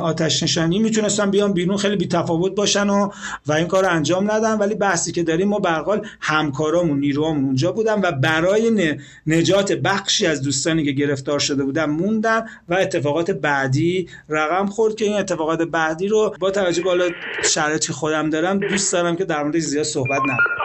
آتش 0.00 0.42
نشانی 0.42 0.78
می‌تونستن 0.78 1.30
بیان 1.30 1.52
بیرون 1.52 1.76
خیلی 1.76 1.96
بی 1.96 2.06
تفاوت 2.06 2.54
باشن 2.54 2.88
و 2.90 3.08
و 3.46 3.52
این 3.52 3.66
کار 3.66 3.84
رو 3.84 3.90
انجام 3.90 4.30
ندن. 4.30 4.58
ولی 4.58 4.74
بحثی 4.74 5.12
که 5.12 5.22
داریم 5.22 5.48
ما 5.48 5.58
برقال 5.58 6.06
همکارامون 6.20 7.00
نیروهامون 7.00 7.44
اونجا 7.44 7.72
بودن 7.72 8.00
و 8.00 8.12
برای 8.12 8.94
نجات 9.26 9.72
بخشی 9.72 10.26
از 10.26 10.42
دوستانی 10.42 10.84
که 10.84 10.92
گرفتار 10.92 11.38
شده 11.38 11.64
بودن 11.64 11.84
موندن 11.84 12.46
و 12.68 12.74
اتفاقات 12.74 13.30
بعدی 13.30 14.08
رقم 14.28 14.66
خورد 14.66 14.94
که 14.94 15.04
این 15.04 15.16
اتفاقات 15.16 15.62
بعدی 15.62 16.08
رو 16.08 16.34
با 16.40 16.50
توجه 16.50 16.82
به 16.82 16.88
حالا 16.88 17.08
شرایطی 17.44 17.92
خودم 17.92 18.30
دارم 18.30 18.58
دوست 18.58 18.92
دارم 18.92 19.16
که 19.16 19.24
در 19.24 19.42
موردش 19.42 19.62
زیاد 19.62 19.84
صحبت 19.84 20.20
نکنم. 20.20 20.63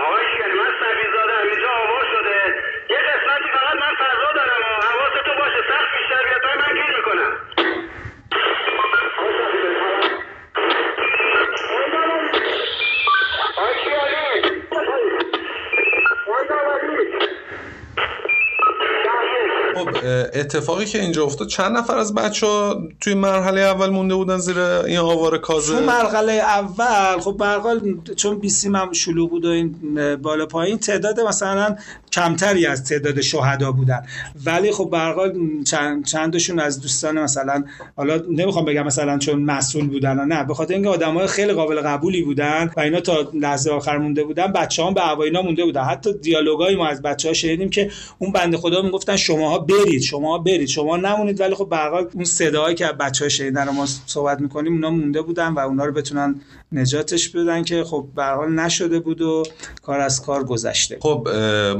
اتفاقی 20.34 20.86
که 20.86 21.02
اینجا 21.02 21.24
افتاد 21.24 21.48
چند 21.48 21.78
نفر 21.78 21.98
از 21.98 22.14
بچه 22.16 22.48
ها 22.48 22.82
توی 23.02 23.14
مرحله 23.14 23.62
اول 23.62 23.90
مونده 23.90 24.16
بودن 24.16 24.38
زیر 24.38 24.60
این 24.60 24.98
آوار 24.98 25.32
تو 25.32 25.38
کازه 25.38 25.80
مرحله 25.80 26.34
اول 26.34 27.20
خب 27.20 27.44
حال 27.44 27.98
چون 28.16 28.40
بیسیم 28.40 28.76
هم 28.76 28.94
شلوغ 28.94 29.30
بود 29.30 29.46
و 29.46 29.50
این 29.50 29.76
بالا 30.16 30.46
پایین 30.46 30.78
تعداد 30.78 31.20
مثلا 31.20 31.76
کمتری 32.12 32.66
از 32.66 32.84
تعداد 32.84 33.22
شهدا 33.22 33.72
بودن. 33.72 34.06
ولی 34.46 34.72
خب 34.72 34.90
به 34.90 35.34
چند 35.66 36.06
چندشون 36.06 36.60
از 36.60 36.82
دوستان 36.82 37.20
مثلا 37.20 37.64
حالا 37.96 38.22
نمی‌خوام 38.30 38.66
بگم 38.66 38.84
مثلا 38.84 39.18
چون 39.18 39.42
مسئول 39.42 39.88
بودن 39.88 40.26
نه 40.26 40.44
به 40.44 40.54
خاطر 40.54 40.74
اینکه 40.74 40.90
آدمای 40.90 41.28
خیلی 41.28 41.54
قابل 41.54 41.82
قبولی 41.82 42.24
بودن 42.24 42.72
و 42.78 42.80
اینا 42.80 43.00
تا 43.00 43.30
لحظه 43.34 43.72
آخر 43.72 43.98
مونده 43.98 44.24
بودن 44.24 44.48
بچه‌ها 44.48 44.92
به 44.92 45.02
هواینا 45.02 45.42
مونده 45.42 45.66
بودن. 45.66 45.84
حتی 45.84 46.14
دیالوگای 46.14 46.76
ما 46.76 46.88
از 46.88 47.02
بچه‌ها 47.02 47.34
شنیدیم 47.34 47.70
که 47.70 47.92
اون 48.20 48.32
بنده 48.32 48.58
خدا 48.58 48.82
می‌گفتن 48.82 49.16
شماها 49.16 49.60
برید 49.60 49.90
برید 49.90 50.02
شما 50.02 50.38
برید 50.38 50.68
شما 50.68 50.98
نمونید. 50.98 51.42
ولی 51.42 51.56
خب 51.56 51.70
به 51.70 51.94
اون 52.14 52.24
صداهایی 52.24 52.76
که 52.76 52.86
بچه 52.86 53.26
های 53.26 53.30
شنیدن 53.30 53.70
ما 53.70 53.86
صحبت 54.06 54.42
می‌کنیم 54.42 54.74
اونا 54.74 54.90
مونده 54.90 55.22
بودن 55.22 55.48
و 55.48 55.60
اونا 55.60 55.86
رو 55.86 55.92
بتونن 55.92 56.42
نجاتش 56.72 57.30
بدن 57.30 57.64
که 57.64 57.84
خب 57.84 58.08
به 58.16 58.26
حال 58.26 58.52
نشده 58.52 59.00
بود 59.00 59.22
و 59.22 59.44
کار 59.82 60.00
از 60.00 60.22
کار 60.22 60.44
گذشته 60.44 60.98
خب 61.02 61.28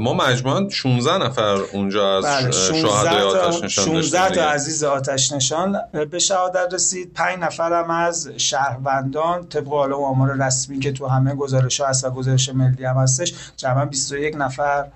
ما 0.00 0.14
مجموعا 0.14 0.68
16 0.68 1.18
نفر 1.26 1.54
اونجا 1.72 2.18
از 2.18 2.24
بله 2.24 2.44
اه، 2.44 2.50
16 2.50 2.88
شهدای 2.88 3.22
آتش 3.22 3.62
نشان 3.62 3.84
16 3.84 4.18
داشتیم 4.18 4.42
تا. 4.42 4.50
عزیز 4.50 4.84
آتش 4.84 5.32
نشان. 5.32 5.78
به 6.10 6.18
شهادت 6.18 6.74
رسید. 6.74 7.12
5 7.14 7.38
نفرم 7.38 7.90
از 7.90 8.30
شهروندان 8.36 9.46
طبق 9.48 9.68
حالا 9.68 9.96
آمار 9.96 10.46
رسمی 10.46 10.78
که 10.78 10.92
تو 10.92 11.06
همه 11.06 11.34
گزارش 11.34 11.80
ها 11.80 11.86
هست 11.86 12.04
و 12.04 12.10
گزارش 12.10 12.48
ملی 12.48 12.84
هم 12.84 12.96
هستش 12.96 13.34
جمعا 13.56 13.84
21 13.84 14.34
نفر 14.38 14.86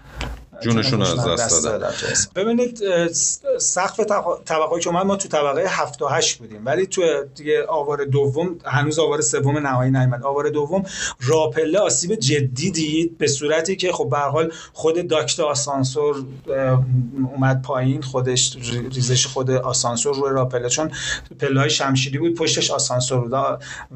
جونشون 0.60 1.00
رو 1.00 1.06
از 1.06 1.40
دست 1.40 1.64
دادن. 1.64 1.90
ببینید 2.34 2.80
سقف 3.58 4.00
طبق- 4.00 4.42
طبقه 4.44 4.80
که 4.80 4.88
اومد 4.88 5.06
ما 5.06 5.16
تو 5.16 5.28
طبقه 5.28 5.64
7 5.68 6.02
و 6.02 6.06
8 6.06 6.38
بودیم. 6.38 6.62
ولی 6.66 6.86
تو 6.86 7.02
دیگه 7.34 7.66
آوار 7.68 8.04
دوم 8.04 8.56
هنوز 8.64 8.98
آوار 8.98 9.20
سوم 9.20 9.58
نهایی 9.58 9.90
نیومد. 9.90 10.22
آوار 10.22 10.48
دوم 10.48 10.84
راپله 11.20 11.78
آسیب 11.78 12.14
جدی 12.14 12.70
دید 12.70 13.18
به 13.18 13.26
صورتی 13.26 13.76
که 13.76 13.92
خب 13.92 14.08
به 14.10 14.16
هر 14.18 14.28
حال 14.28 14.52
خود 14.72 15.08
داکت 15.08 15.40
آسانسور 15.40 16.24
اومد 17.32 17.62
پایین 17.62 18.02
خودش 18.02 18.56
ری- 18.56 18.88
ریزش 18.88 19.26
خود 19.26 19.50
آسانسور 19.50 20.16
روی 20.16 20.30
راپله. 20.34 20.68
چون 20.68 20.90
پله 21.40 21.60
های 21.60 21.70
شمشیری 21.70 22.18
بود 22.18 22.34
پشتش 22.34 22.70
آسانسور 22.70 23.20
بود. 23.20 23.32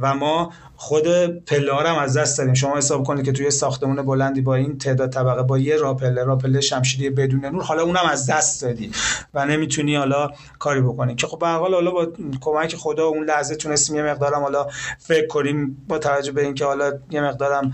و 0.01 0.15
ما 0.15 0.53
خود 0.77 1.27
پله 1.45 1.75
هم 1.75 1.99
از 1.99 2.17
دست 2.17 2.39
دادیم. 2.39 2.55
شما 2.55 2.77
حساب 2.77 3.05
کنید 3.05 3.25
که 3.25 3.33
توی 3.33 3.51
ساختمون 3.51 4.03
بلندی 4.03 4.41
با 4.41 4.55
این 4.55 4.79
تعداد 4.79 5.11
طبقه 5.11 5.43
با 5.43 5.59
یه 5.59 5.77
راپله 5.77 6.25
راپله 6.25 6.48
شمشیری 6.61 7.11
بدون 7.11 7.45
نور 7.45 7.63
حالا 7.63 7.83
اونم 7.83 8.07
از 8.11 8.31
دست 8.31 8.63
دادی 8.63 8.91
و 9.35 9.47
نمی‌تونی 9.47 9.97
حالا 9.97 10.31
کاری 10.59 10.81
بکنی. 10.81 11.15
که 11.15 11.27
خب 11.27 11.39
به 11.39 11.47
حالا 11.47 11.91
با 11.91 12.07
کمک 12.41 12.77
خدا 12.77 13.07
اون 13.07 13.25
لحظه 13.25 13.57
تونستیم 13.57 13.97
یه 13.97 14.03
مقدارم 14.03 14.43
حالا 14.43 14.67
فکر 14.99 15.27
کنیم 15.27 15.85
با 15.89 15.99
توجه 15.99 16.33
به 16.33 16.43
اینکه 16.45 16.65
حالا 16.65 16.93
یه 17.11 17.21
مقدارم 17.21 17.73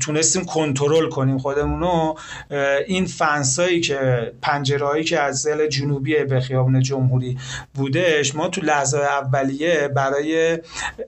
تونستیم 0.00 0.44
کنترل 0.44 1.08
کنیم 1.08 1.38
خودمونو 1.38 2.14
اه، 2.50 2.76
این 2.86 3.06
فنسایی 3.06 3.80
که 3.80 4.32
پنجرهایی 4.42 5.04
که 5.04 5.20
از 5.20 5.40
زل 5.40 5.66
جنوبی 5.66 6.24
به 6.24 6.40
خیابون 6.40 6.80
جمهوری 6.80 7.38
بودش 7.74 8.34
ما 8.34 8.48
تو 8.48 8.60
لحظه 8.60 8.98
اولیه 8.98 9.88
برای 9.96 10.58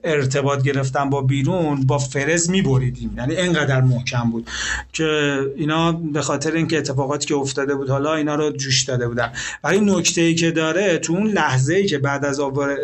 ارتباط 0.03 0.63
گرفتن 0.63 1.09
با 1.09 1.21
بیرون 1.21 1.85
با 1.85 1.97
فرز 1.97 2.49
میبریدیم. 2.49 3.15
یعنی 3.17 3.35
انقدر 3.35 3.81
محکم 3.81 4.29
بود 4.31 4.49
که 4.93 5.39
اینا 5.55 5.91
به 5.91 6.21
خاطر 6.21 6.51
اینکه 6.51 6.81
اتفاقاتی 6.93 7.27
که 7.27 7.35
افتاده 7.35 7.75
بود 7.75 7.89
حالا 7.89 8.13
اینا 8.13 8.35
رو 8.35 8.51
جوش 8.51 8.83
داده 8.83 9.07
بودن. 9.07 9.31
ولی 9.63 9.79
نکته 9.79 10.21
ای 10.21 10.35
که 10.35 10.51
داره 10.51 10.97
تو 10.97 11.13
اون 11.13 11.27
لحظه 11.27 11.73
ای 11.73 11.85
که 11.85 11.97
بعد 11.97 12.25
از 12.25 12.39
آوار 12.39 12.77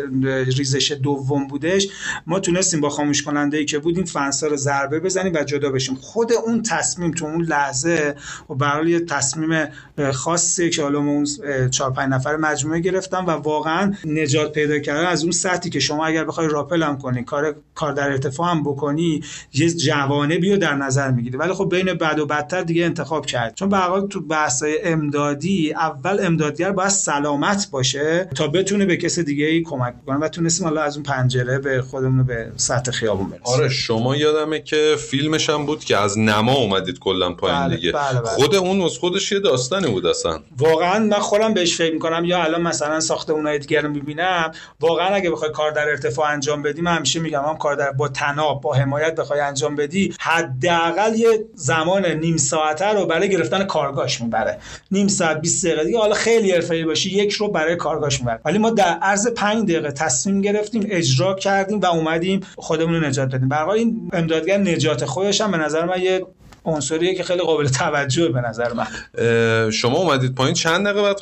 ریزش 0.56 0.92
دوم 0.92 1.46
بودش 1.46 1.88
ما 2.26 2.40
تونستیم 2.40 2.80
با 2.80 2.88
خاموش 2.88 3.22
کننده 3.22 3.56
ای 3.56 3.64
که 3.64 3.78
بود 3.78 3.96
این 3.96 4.04
فنسا 4.04 4.46
رو 4.46 4.56
ضربه 4.56 5.00
بزنیم 5.00 5.32
و 5.34 5.44
جدا 5.44 5.70
بشیم. 5.70 5.94
خود 5.94 6.32
اون 6.32 6.62
تصمیم 6.62 7.10
تو 7.10 7.26
اون 7.26 7.42
لحظه 7.42 8.14
و 8.60 8.68
حال 8.68 8.88
یه 8.88 9.00
تصمیم 9.00 9.68
خاصی 10.12 10.70
که 10.70 10.82
حالا 10.82 11.00
ما 11.00 11.10
اون 11.10 11.26
چهار 11.70 11.92
پنج 11.92 12.12
نفر 12.12 12.36
مجموعه 12.36 12.80
گرفتم 12.80 13.26
و 13.26 13.30
واقعا 13.30 13.94
نجات 14.04 14.52
پیدا 14.52 14.78
کردن 14.78 15.06
از 15.06 15.22
اون 15.22 15.32
سطحی 15.32 15.70
که 15.70 15.80
شما 15.80 16.06
اگر 16.06 16.24
بخوای 16.24 16.48
راپل 16.48 16.82
هم 16.82 16.98
کنی 16.98 17.24
کار 17.24 17.56
کار 17.74 17.92
در 17.92 18.10
ارتفاع 18.10 18.50
هم 18.50 18.62
بکنی 18.62 19.22
یه 19.54 19.70
جوانبی 19.70 20.50
رو 20.50 20.56
در 20.56 20.74
نظر 20.74 21.10
می‌گیری. 21.10 21.36
ولی 21.36 21.52
خب 21.52 21.68
بین 21.70 21.94
بد 21.94 22.18
و 22.18 22.26
بدتر 22.26 22.62
دیگه 22.62 22.84
انتخاب 22.84 23.26
کرد 23.26 23.54
چون 23.54 23.68
به 23.68 23.76
تو 24.08 24.20
بحث‌های 24.20 24.82
امدادی 24.82 25.72
اول 25.72 26.18
امدادگر 26.24 26.72
باید 26.72 26.88
سلامت 26.88 27.68
باشه 27.70 28.28
تا 28.36 28.46
بتونه 28.46 28.86
به 28.86 28.96
کس 28.96 29.18
دیگه 29.18 29.46
ای 29.46 29.62
کمک 29.62 29.94
کنه 30.06 30.18
و 30.18 30.28
تونستیم 30.28 30.66
حالا 30.66 30.82
از 30.82 30.96
اون 30.96 31.02
پنجره 31.02 31.58
به 31.58 31.82
خودمون 31.82 32.26
به 32.26 32.52
سطح 32.56 32.90
خیابون 32.90 33.30
برسیم. 33.30 33.42
آره 33.44 33.68
شما 33.68 34.16
یادمه 34.16 34.60
که 34.60 34.96
فیلمش 34.98 35.50
هم 35.50 35.66
بود 35.66 35.84
که 35.84 35.96
از 35.96 36.18
نما 36.18 36.54
اومدید 36.54 36.98
کلا 36.98 37.32
پایین 37.32 37.60
بله، 37.60 37.76
دیگه. 37.76 37.92
بله، 37.92 38.20
بله. 38.20 38.30
خود 38.30 38.54
اون 38.54 38.80
از 38.82 38.98
خودش 38.98 39.32
یه 39.32 39.40
داستانی 39.40 39.86
بود 39.86 40.06
اصلا. 40.06 40.40
واقعا 40.58 40.98
من 40.98 41.18
خودم 41.18 41.54
بهش 41.54 41.76
فکر 41.76 41.92
می‌کنم 41.92 42.24
یا 42.24 42.42
الان 42.42 42.62
مثلا 42.62 43.00
ساختمونای 43.00 43.58
دیگر 43.58 43.82
رو 43.82 43.88
می‌بینم 43.88 44.52
واقعا 44.80 45.14
اگه 45.14 45.30
بخوای 45.30 45.50
کار 45.50 45.70
در 45.70 45.88
ارتفاع 45.88 46.32
انجام 46.32 46.62
بدی 46.62 46.80
من 46.80 46.96
همیشه 46.96 47.20
میگم 47.20 47.42
هم 47.42 47.56
کار 47.56 47.76
در 47.76 47.92
با 47.92 48.08
تناب 48.08 48.60
با 48.60 48.74
حمایت 48.74 49.14
بخوای 49.14 49.40
انجام 49.40 49.76
بدی 49.76 50.14
حداقل 50.20 51.14
یه 51.14 51.44
زمان 51.54 52.06
نیم 52.06 52.36
ساعته 52.36 52.86
رو 52.86 53.06
برای 53.06 53.30
گرفتن 53.30 53.64
کارگاش 53.90 54.20
می‌بره. 54.20 54.58
نیم 54.90 55.08
ساعت 55.08 55.40
20 55.40 55.66
دقیقه 55.66 55.84
دیگه 55.84 55.98
حالا 55.98 56.14
خیلی 56.14 56.52
حرفه‌ای 56.52 56.84
باشی 56.84 57.10
یک 57.10 57.32
رو 57.32 57.48
برای 57.48 57.76
کارگاش 57.76 58.20
می‌بره. 58.20 58.40
ولی 58.44 58.58
ما 58.58 58.70
در 58.70 58.98
عرض 59.02 59.28
5 59.28 59.62
دقیقه 59.62 59.90
تصمیم 59.90 60.40
گرفتیم 60.40 60.86
اجرا 60.90 61.34
کردیم 61.34 61.80
و 61.80 61.86
اومدیم 61.86 62.40
خودمون 62.56 62.94
رو 62.94 63.06
نجات 63.06 63.28
بدیم. 63.34 63.48
برای 63.48 63.78
این 63.78 64.10
امدادگر 64.12 64.58
نجات 64.58 65.04
خودش 65.04 65.40
هم 65.40 65.50
به 65.50 65.56
نظر 65.56 65.84
من 65.84 66.02
یه 66.02 66.26
عنصریه 66.64 67.14
که 67.14 67.22
خیلی 67.22 67.42
قابل 67.42 67.68
توجه 67.68 68.28
به 68.28 68.40
نظر 68.40 68.72
من. 68.72 69.70
شما 69.70 69.98
اومدید 69.98 70.34
پایین 70.34 70.54
چند 70.54 70.86
دقیقه 70.86 71.02
بعد 71.02 71.20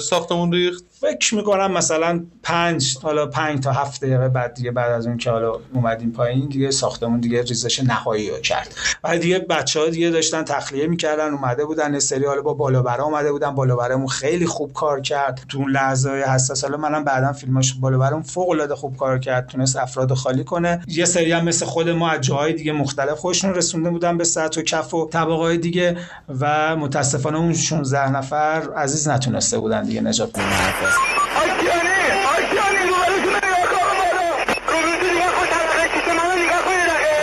ساختمون 0.00 0.52
ریخت؟ 0.52 0.84
فکر 1.00 1.34
می‌کنم 1.34 1.72
مثلا 1.72 2.24
پنج 2.42 2.98
حالا 3.02 3.26
پنج 3.26 3.64
تا 3.64 3.72
هفت 3.72 4.04
دقیقه 4.04 4.28
بعد 4.28 4.54
دیگه 4.54 4.70
بعد 4.70 4.92
از 4.92 5.06
اون 5.06 5.16
که 5.16 5.30
حالا 5.30 5.52
اومدیم 5.74 6.12
پایین 6.12 6.48
دیگه 6.48 6.70
ساختمون 6.70 7.20
دیگه 7.20 7.42
ریزش 7.42 7.80
نهایی 7.80 8.30
رو 8.30 8.38
کرد. 8.38 8.74
ولی 9.04 9.18
دیگه 9.18 9.38
بچه 9.38 9.80
ها 9.80 9.86
دیگه 9.86 10.10
داشتن 10.10 10.42
تخلیه 10.42 10.86
می‌کردن 10.86 11.30
اومده 11.30 11.64
بودن 11.64 11.98
سری 11.98 12.24
حالا 12.24 12.42
با 12.42 12.54
بالابره 12.54 13.02
اومده 13.02 13.32
بودن 13.32 13.50
بالابرمون 13.50 14.06
خیلی 14.06 14.46
خوب 14.46 14.72
کار 14.72 15.00
کرد. 15.00 15.40
تو 15.48 15.58
اون 15.58 15.70
لحظه 15.70 16.10
های 16.10 16.22
حساس 16.22 16.64
حالا 16.64 16.76
منم 16.76 17.04
بعدا 17.04 17.32
فیلماش 17.32 17.74
بالابرمون 17.74 18.22
فوق 18.22 18.50
العاده 18.50 18.74
خوب 18.74 18.96
کار 18.96 19.18
کرد 19.18 19.46
تونست 19.46 19.76
افراد 19.76 20.14
خالی 20.14 20.44
کنه. 20.44 20.82
یه 20.86 21.04
سری 21.04 21.32
هم 21.32 21.44
مثل 21.44 21.66
خود 21.66 21.88
ما 21.88 22.10
از 22.10 22.20
جاهای 22.20 22.52
دیگه 22.52 22.72
مختلف 22.72 23.18
خوششون 23.18 23.54
رسونده 23.54 23.90
بودن 23.90 24.18
به 24.18 24.24
سطح 24.24 24.60
و 24.60 24.64
کف 24.80 24.94
و 24.94 25.08
طبقه 25.08 25.56
دیگه 25.56 25.96
و 26.40 26.76
متاسفانه 26.76 27.38
اون 27.38 27.54
16 27.54 28.10
نفر 28.10 28.74
عزیز 28.76 29.08
نتونسته 29.08 29.58
بودن 29.58 29.82
دیگه 29.84 30.00
نجات 30.00 30.30
بدن 30.30 30.42
آکیانی 30.42 31.90
آکیانی 32.36 32.88
رو 32.88 32.94
براتون 32.94 33.36
نگاه 33.36 33.66
کن 33.70 33.84
بالا 34.00 34.20
رو 34.68 34.76
روزی 34.86 35.10
نگاه 35.16 35.32
کن 35.36 35.46
طبقه 35.54 35.84
شیشه 35.94 36.12
منو 36.18 36.34
نگاه 36.44 36.62
کن 36.64 36.72
یه 36.80 36.86
دقیقه 36.90 37.16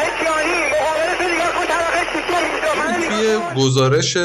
آکیانی 0.00 0.56
مقابلتو 0.72 1.24
نگاه 1.34 1.52
کن 1.56 1.66
طبقه 1.72 2.02
شیشه 2.12 2.38
اینجا 2.52 2.72
منو 2.78 2.98
نگاه 2.98 3.08
توی 3.08 3.45
گزارش 3.56 4.16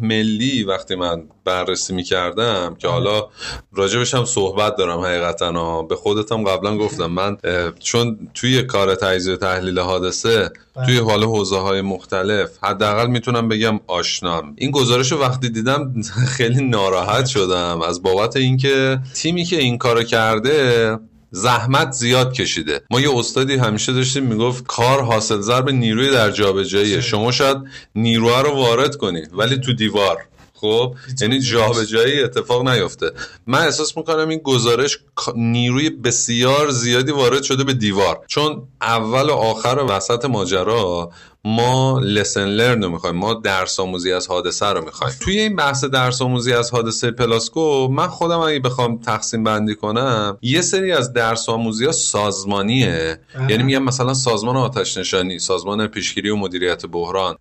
ملی 0.00 0.64
وقتی 0.64 0.94
من 0.94 1.22
بررسی 1.44 1.94
می‌کردم 1.94 2.76
که 2.78 2.88
حالا 2.88 3.28
راجبش 3.72 4.14
هم 4.14 4.24
صحبت 4.24 4.76
دارم 4.76 5.00
حقیقتا. 5.00 5.52
ها. 5.52 5.82
به 5.82 5.96
خودتم 5.96 6.44
قبلا 6.44 6.78
گفتم. 6.78 7.06
من 7.06 7.36
چون 7.78 8.28
توی 8.34 8.62
کار 8.62 8.94
تجزیه 8.94 9.34
و 9.34 9.36
تحلیل 9.36 9.78
حادثه 9.78 10.50
توی 10.86 10.98
حال 10.98 11.24
حوزه 11.24 11.58
های 11.58 11.80
مختلف 11.80 12.50
حداقل 12.62 13.06
می‌تونم 13.06 13.48
بگم 13.48 13.80
آشنام. 13.86 14.54
این 14.58 14.70
گزارش 14.70 15.12
رو 15.12 15.20
وقتی 15.20 15.48
دیدم 15.48 15.94
خیلی 16.36 16.64
ناراحت 16.64 17.26
شدم. 17.26 17.82
از 17.82 18.02
بابت 18.02 18.36
اینکه 18.36 18.98
تیمی 19.14 19.44
که 19.44 19.58
این 19.58 19.78
کارو 19.78 20.02
کرده 20.02 20.98
زحمت 21.34 21.92
زیاد 21.92 22.32
کشیده. 22.32 22.80
ما 22.90 23.00
یه 23.00 23.18
استادی 23.18 23.54
همیشه 23.54 23.92
داشتیم 23.92 24.22
می‌گفت 24.22 24.66
کار 24.66 25.02
حاصل 25.02 25.40
ضرب 25.40 25.70
نیروی 25.70 26.10
در 26.10 26.30
جابجاییه. 26.30 27.00
شما 27.00 27.32
شاید 27.32 27.56
نیروها 27.94 28.40
رو 28.40 28.50
وارد 28.50 28.96
کنی 28.96 29.22
ولی 29.32 29.56
تو 29.56 29.72
دیوار. 29.72 30.18
خب؟ 30.54 30.94
یعنی 31.20 31.40
جابجایی 31.40 32.22
اتفاق 32.22 32.68
نیفته. 32.68 33.10
من 33.46 33.58
احساس 33.58 33.96
می‌کنم 33.96 34.28
این 34.28 34.38
گزارش 34.38 34.98
نیروی 35.36 35.90
بسیار 35.90 36.70
زیادی 36.70 37.12
وارد 37.12 37.42
شده 37.42 37.64
به 37.64 37.72
دیوار. 37.72 38.20
چون 38.26 38.62
اول 38.80 39.30
و 39.30 39.32
آخر 39.32 39.78
و 39.78 39.86
وسط 39.86 40.24
ماجرا 40.24 41.10
ما 41.44 42.00
لسن 42.04 42.46
لرن 42.46 42.82
رو 42.82 42.90
می‌خوایم 42.90 43.16
ما 43.16 43.34
درس 43.34 43.80
آموزی 43.80 44.12
از 44.12 44.26
حادثه 44.28 44.66
رو 44.66 44.84
می‌خوایم. 44.84 45.14
توی 45.20 45.40
این 45.40 45.56
بحث 45.56 45.84
درس 45.84 46.22
آموزی 46.22 46.52
از 46.52 46.70
حادثه 46.70 47.10
پلاسکو 47.10 47.88
من 47.88 48.06
خودم 48.06 48.38
اگه 48.38 48.58
بخوام 48.58 48.98
تقسیم 48.98 49.44
بندی 49.44 49.74
کنم 49.74 50.38
یه 50.42 50.60
سری 50.60 50.92
از 50.92 51.12
درس 51.12 51.48
آموزی 51.48 51.86
ها 51.86 51.92
سازمانیه. 51.92 53.20
یعنی 53.48 53.62
میگم 53.62 53.82
مثلا 53.82 54.14
سازمان 54.14 54.56
آتش 54.56 54.96
نشانی 54.96 55.38
سازمان 55.38 55.86
پیشگیری 55.86 56.30
و 56.30 56.36
مدیریت 56.36 56.86
بحران 56.86 57.36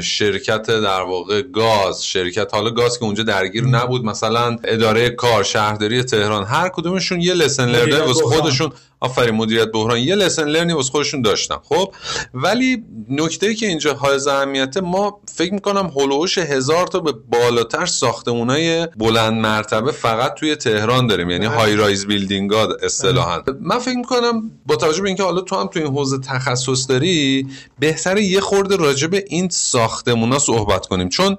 شرکت 0.00 0.66
در 0.66 1.02
واقع 1.02 1.42
گاز 1.42 2.06
شرکت 2.06 2.54
حالا 2.54 2.70
گاز 2.70 2.98
که 2.98 3.04
اونجا 3.04 3.22
درگیر 3.22 3.64
نبود 3.64 4.04
مثلا 4.04 4.56
اداره 4.64 5.10
کار 5.10 5.42
شهرداری 5.42 6.02
تهران 6.02 6.44
هر 6.44 6.68
کدومشون 6.68 7.20
یه 7.20 7.34
لسن 7.34 7.68
مدیریت 7.70 8.00
واسه. 8.00 8.24
خودشون 8.24 8.72
آفرین 9.00 9.34
مدیریت 9.34 9.68
بحران. 9.72 9.98
یه 9.98 10.14
لسن 10.14 10.44
لرنی 10.44 10.72
واسه 10.72 10.90
خودشون 10.90 11.22
داشتن. 11.22 11.56
خب 11.64 11.94
ولی 12.34 12.84
نکته 13.08 13.46
ای 13.46 13.54
که 13.54 13.66
اینجا 13.66 13.94
حائز 13.94 14.26
اهمیته 14.26 14.80
ما 14.80 15.20
فکر 15.34 15.54
می‌کنم 15.54 15.92
هلوش 15.96 16.38
هزار 16.38 16.86
تا 16.86 17.00
به 17.00 17.12
بالاتر 17.12 17.86
ساختمونای 17.86 18.86
بلند 18.96 19.32
مرتبه 19.32 19.92
فقط 19.92 20.34
توی 20.34 20.56
تهران 20.56 21.06
داریم. 21.06 21.30
یعنی 21.30 21.46
های 21.46 21.76
رایز 21.76 22.06
بیلدینگ 22.06 22.50
ها 22.50 22.68
اصطلاحا. 22.82 23.42
من 23.60 23.78
فکر 23.78 23.96
می‌کنم 23.96 24.50
با 24.66 24.76
توجه 24.76 25.02
به 25.02 25.08
اینکه 25.08 25.22
حالا 25.22 25.40
تو 25.40 25.56
هم 25.56 25.66
تو 25.66 25.80
این 25.80 25.88
حوزه 25.88 26.18
تخصص 26.18 26.90
داری 26.90 27.46
بهتر 27.78 28.18
یه 28.18 28.40
خورده 28.40 28.76
راجع 28.76 29.06
به 29.06 29.24
این 29.28 29.48
ساختمونا 29.48 30.38
صحبت 30.38 30.86
کنیم. 30.86 31.08
چون 31.08 31.36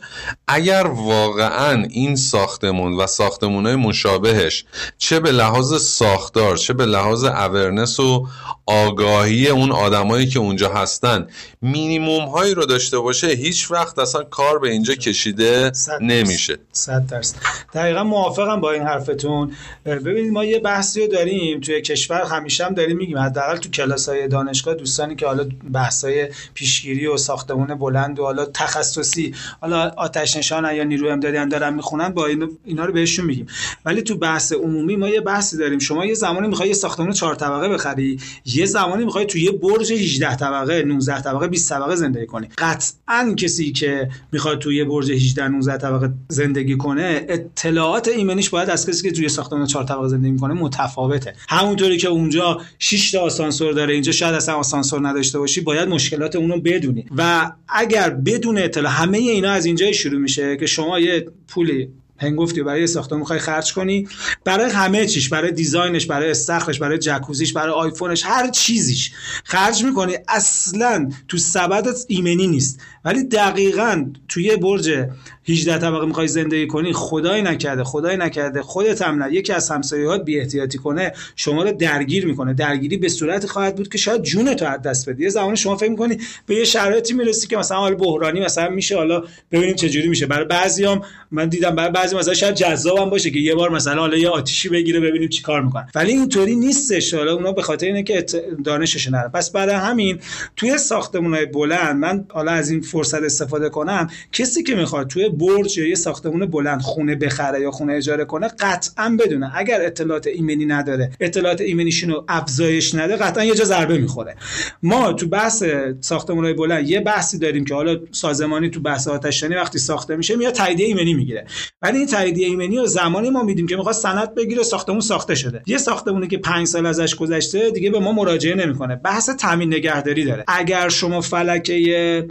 اگر 0.47 0.87
واقعا 0.87 1.83
این 1.89 2.15
ساختمون 2.15 2.93
و 2.93 3.07
ساختمونای 3.07 3.75
مشابهش 3.75 4.65
چه 4.97 5.19
به 5.19 5.31
لحاظ 5.31 5.81
ساختار 5.81 6.57
چه 6.57 6.73
به 6.73 6.85
لحاظ 6.85 7.25
اورنس 7.55 7.99
و 7.99 8.27
آگاهی 8.65 9.47
اون 9.47 9.71
آدمایی 9.71 10.27
که 10.27 10.39
اونجا 10.39 10.69
هستن. 10.69 11.27
مینیموم 11.61 12.25
هایی 12.25 12.53
رو 12.53 12.65
داشته 12.65 12.99
باشه 12.99 13.27
هیچ 13.27 13.71
وقت 13.71 13.99
اصلا 13.99 14.23
کار 14.23 14.59
به 14.59 14.71
اینجا 14.71 14.95
کشیده 14.95 15.71
نمیشه. 16.01 16.57
صد 16.71 17.07
درصد. 17.07 17.35
دقیقا 17.73 18.03
موافقم 18.03 18.61
با 18.61 18.71
این 18.71 18.83
حرفتون. 18.83 19.51
ببینید 19.85 20.31
ما 20.31 20.45
یه 20.45 20.59
بحثی 20.59 21.01
رو 21.01 21.07
داریم 21.07 21.59
توی 21.59 21.81
کشور 21.81 22.21
همیشه 22.21 22.65
هم 22.65 22.73
داریم 22.73 22.97
میگیم. 22.97 23.17
حداقل 23.17 23.57
تو 23.57 23.69
کلاس 23.69 24.09
های 24.09 24.27
دانشگاه 24.27 24.73
دوستانی 24.73 25.15
که 25.15 25.25
حالا 25.25 25.45
بحث 25.73 26.03
های 26.03 26.29
پیشگیری 26.53 27.07
و 27.07 27.17
ساختمون 27.17 27.67
بلند 27.67 28.19
و 28.19 28.23
حالا 28.23 28.45
تخصصی 28.45 29.35
حالا 29.61 29.91
آتش 29.97 30.37
نشان 30.37 30.75
یا 30.75 30.83
نیروی 30.83 31.09
امدادی 31.09 31.49
دارن 31.49 31.73
می‌خونن 31.73 32.09
با 32.09 32.25
اینا 32.65 32.85
رو 32.85 32.93
بهشون 32.93 33.25
میگیم. 33.25 33.47
ولی 33.85 34.01
تو 34.01 34.17
بحث 34.17 34.53
عمومی 34.53 34.95
ما 34.95 35.09
یه 35.09 35.21
بحثی 35.21 35.57
داریم. 35.57 35.79
شما 35.79 36.05
یه 36.05 36.13
زمانی 36.13 36.47
می‌خوای 36.47 36.67
یه 36.67 36.73
ساختمان 36.73 37.11
چهار 37.11 37.35
طبقه 37.41 37.69
بخری 37.69 38.19
یه 38.45 38.65
زمانی 38.65 39.05
می‌خوای 39.05 39.25
تو 39.25 39.37
یه 39.37 39.51
برج 39.51 39.91
18 39.91 40.35
طبقه 40.35 40.83
19 40.83 41.21
طبقه 41.21 41.47
20 41.47 41.69
طبقه 41.69 41.95
زندگی 41.95 42.25
کنی. 42.25 42.47
قطعا 42.57 43.33
کسی 43.37 43.71
که 43.71 44.09
می‌خواد 44.31 44.59
توی 44.59 44.75
یه 44.75 44.85
برج 44.85 45.11
18 45.11 45.47
19 45.47 45.77
طبقه 45.77 46.09
زندگی 46.27 46.77
کنه 46.77 47.25
اطلاعات 47.29 48.07
ایمنیش 48.07 48.49
باید 48.49 48.69
از 48.69 48.89
کسی 48.89 49.09
که 49.09 49.15
توی 49.15 49.29
ساختمان 49.29 49.65
چهار 49.65 49.83
طبقه 49.83 50.07
زندگی 50.07 50.31
می‌کنه 50.31 50.53
متفاوته. 50.53 51.33
همونطوری 51.49 51.97
که 51.97 52.07
اونجا 52.07 52.61
6 52.79 53.11
تا 53.11 53.19
آسانسور 53.19 53.73
داره 53.73 53.93
اینجا 53.93 54.11
شاید 54.11 54.35
اصلا 54.35 54.55
آسانسور 54.55 55.07
نداشته 55.07 55.39
باشی 55.39 55.61
باید 55.61 55.89
مشکلات 55.89 56.35
اونو 56.35 56.59
بدونی. 56.59 57.05
و 57.17 57.51
اگر 57.69 58.09
بدون 58.09 58.57
اطلاع 58.57 58.91
همه 58.91 59.17
اینا 59.17 59.51
از 59.51 59.65
اینجای 59.65 59.93
شروع 59.93 60.19
میشه 60.19 60.57
که 60.57 60.65
شما 60.65 60.99
یه 60.99 61.27
پولی 61.47 61.89
هنگفتی 62.21 62.63
برای 62.63 62.87
ساختمان 62.87 63.19
می‌خوای 63.19 63.39
خرج 63.39 63.73
کنی؟ 63.73 64.07
برای 64.45 64.71
همه 64.71 65.05
چیش 65.05 65.29
برای 65.29 65.51
دیزاینش 65.51 66.05
برای 66.05 66.31
استخرش 66.31 66.79
برای 66.79 66.97
جکوزیش 66.97 67.53
برای 67.53 67.73
آیفونش 67.73 68.25
هر 68.25 68.49
چیزیش 68.49 69.11
خرج 69.43 69.83
می‌کنی. 69.83 70.17
اصلا 70.27 71.09
تو 71.27 71.37
سبدت 71.37 72.05
ایمنی 72.07 72.47
نیست. 72.47 72.79
ولی 73.05 73.23
دقیقا 73.23 74.05
توی 74.29 74.55
برج 74.55 75.05
18 75.49 75.77
طبقه 75.77 76.05
می‌خوای 76.05 76.27
زندگی 76.27 76.67
کنی 76.67 76.93
خدای 76.93 77.41
نکرده 77.41 77.83
خدای 77.83 78.17
نکرده 78.17 78.61
خودت 78.61 79.01
هم 79.01 79.23
نه. 79.23 79.33
یکی 79.33 79.53
از 79.53 79.69
همسایه‌هات 79.69 80.25
بی 80.25 80.39
احتیاطی 80.39 80.77
کنه 80.77 81.13
شما 81.35 81.63
رو 81.63 81.71
درگیر 81.71 82.25
می‌کنه. 82.25 82.53
درگیری 82.53 82.97
به 82.97 83.09
صورت 83.09 83.45
خواهد 83.45 83.75
بود 83.75 83.89
که 83.89 83.97
شاید 83.97 84.21
جون 84.21 84.53
تو 84.53 84.65
از 84.65 84.81
دست 84.81 85.09
بدی 85.09 85.23
یه 85.23 85.29
زمانی 85.29 85.57
شما 85.57 85.75
فکر 85.75 85.89
می‌کنی 85.89 86.17
به 86.45 86.55
یه 86.55 86.63
شرایطی 86.63 87.13
می‌رسی 87.13 87.47
که 87.47 87.57
مثلا 87.57 87.77
حال 87.77 87.95
بحرانی 87.95 88.39
مثلا 88.39 88.69
میشه. 88.69 88.97
حالا 88.97 89.23
ببینیم 89.51 89.75
چه 89.75 89.89
جوری 89.89 90.07
میشه. 90.07 90.25
برای 90.25 90.45
بعضیام 90.45 91.01
من 91.31 91.49
دیدم 91.49 91.75
برای 91.75 91.91
بعضی 91.91 92.15
مثلا 92.15 92.33
شاید 92.33 92.55
جذابم 92.55 93.09
باشه 93.09 93.31
که 93.31 93.39
یه 93.39 93.55
بار 93.55 93.69
مثلا 93.69 93.99
حالا 94.01 94.17
یه 94.17 94.29
آتیشی 94.29 94.69
بگیره 94.69 94.99
ببینیم 94.99 95.29
چیکار 95.29 95.61
می‌کنه 95.61 95.87
ولی 95.95 96.11
اینطوری 96.11 96.55
نیستش. 96.55 97.13
حالا 97.13 97.33
اونا 97.33 97.51
به 97.51 97.61
خاطر 97.61 97.85
اینه 97.85 98.03
که 98.03 98.25
دانشش 98.63 99.07
ندارن 99.07 99.29
پس 99.29 99.51
برای 99.51 99.75
همین 99.75 100.19
توی 100.55 100.77
ساختمان‌های 100.77 101.45
بلند 101.45 101.95
من 101.95 102.25
حالا 102.29 102.51
از 102.51 102.69
این 102.69 102.81
فرصت 102.91 103.23
استفاده 103.23 103.69
کنم 103.69 104.09
کسی 104.31 104.63
که 104.63 104.75
می‌خواد 104.75 105.07
توی 105.07 105.29
برج 105.29 105.77
یا 105.77 105.87
یه 105.87 105.95
ساختمون 105.95 106.45
بلند 106.45 106.81
خونه 106.81 107.15
بخره 107.15 107.61
یا 107.61 107.71
خونه 107.71 107.93
اجاره 107.93 108.25
کنه 108.25 108.47
قطعا 108.47 109.17
بدونه. 109.19 109.51
اگر 109.55 109.81
اطلاعات 109.81 110.27
ایمنی 110.27 110.65
نداره 110.65 111.11
اطلاعات 111.19 111.61
ایمنیشون 111.61 112.09
رو 112.09 112.25
افزایش 112.27 112.95
نده 112.95 113.15
قطعا 113.15 113.43
یه 113.43 113.55
جا 113.55 113.63
ضربه 113.63 113.97
می‌خوره. 113.97 114.35
ما 114.83 115.13
تو 115.13 115.27
بحث 115.27 115.63
ساختمان‌های 115.99 116.53
بلند 116.53 116.89
یه 116.89 116.99
بحثی 116.99 117.37
داریم 117.37 117.65
که 117.65 117.73
حالا 117.73 117.97
سازمانی 118.11 118.69
تو 118.69 118.79
بحث 118.79 119.07
آتش‌نشانی 119.07 119.55
وقتی 119.55 119.79
ساخته 119.79 120.15
میشه 120.15 120.35
میاد 120.35 120.53
تاییدیه 120.53 120.85
ایمنی 120.85 121.13
می‌گیره. 121.13 121.45
ولی 121.81 121.97
این 121.97 122.07
تاییدیه 122.07 122.47
ایمنی 122.47 122.77
رو 122.77 122.85
زمانی 122.85 123.29
ما 123.29 123.43
میدیم 123.43 123.67
که 123.67 123.75
می‌خواد 123.75 123.95
سند 123.95 124.35
بگیره 124.35 124.63
ساختمون 124.63 124.99
ساخته 124.99 125.35
شده. 125.35 125.61
یه 125.65 125.77
ساختمونی 125.77 126.27
که 126.27 126.37
5 126.37 126.67
سال 126.67 126.85
ازش 126.85 127.15
گذشته 127.15 127.71
دیگه 127.71 127.89
به 127.89 127.99
ما 127.99 128.11
مراجعه 128.11 128.55
نمی‌کنه. 128.55 128.95
بحث 128.95 129.29
تامین 129.29 129.73
نگهداری 129.73 130.25
داره. 130.25 130.43
اگر 130.47 130.89
شما 130.89 131.21
فلکه 131.21 132.27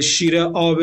شیر 0.00 0.38
آب 0.40 0.78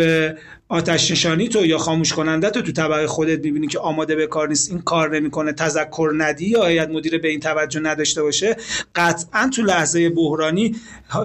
آتش 0.70 1.11
نشانی 1.11 1.47
تو 1.47 1.66
یا 1.66 1.78
خاموش 1.78 2.13
کننده 2.13 2.49
تو 2.49 2.61
تو 2.61 2.72
طبقه 2.72 3.07
خودت 3.07 3.45
می‌بینی 3.45 3.68
که 3.68 3.80
آماده 3.80 4.16
به 4.16 4.28
کار 4.28 4.49
نیست 4.49 4.72
این 4.72 4.82
کار 4.82 5.16
نمی‌کنه 5.16 5.53
تذکر 5.53 6.11
ندی 6.18 6.45
یا 6.45 6.66
هیئت 6.66 6.89
مدیره 6.89 7.18
به 7.18 7.28
این 7.28 7.39
توجه 7.39 7.80
نداشته 7.80 8.24
باشه؟ 8.24 8.57
قطعا 8.95 9.49
تو 9.55 9.61
لحظه 9.61 10.09
بحرانی 10.09 10.76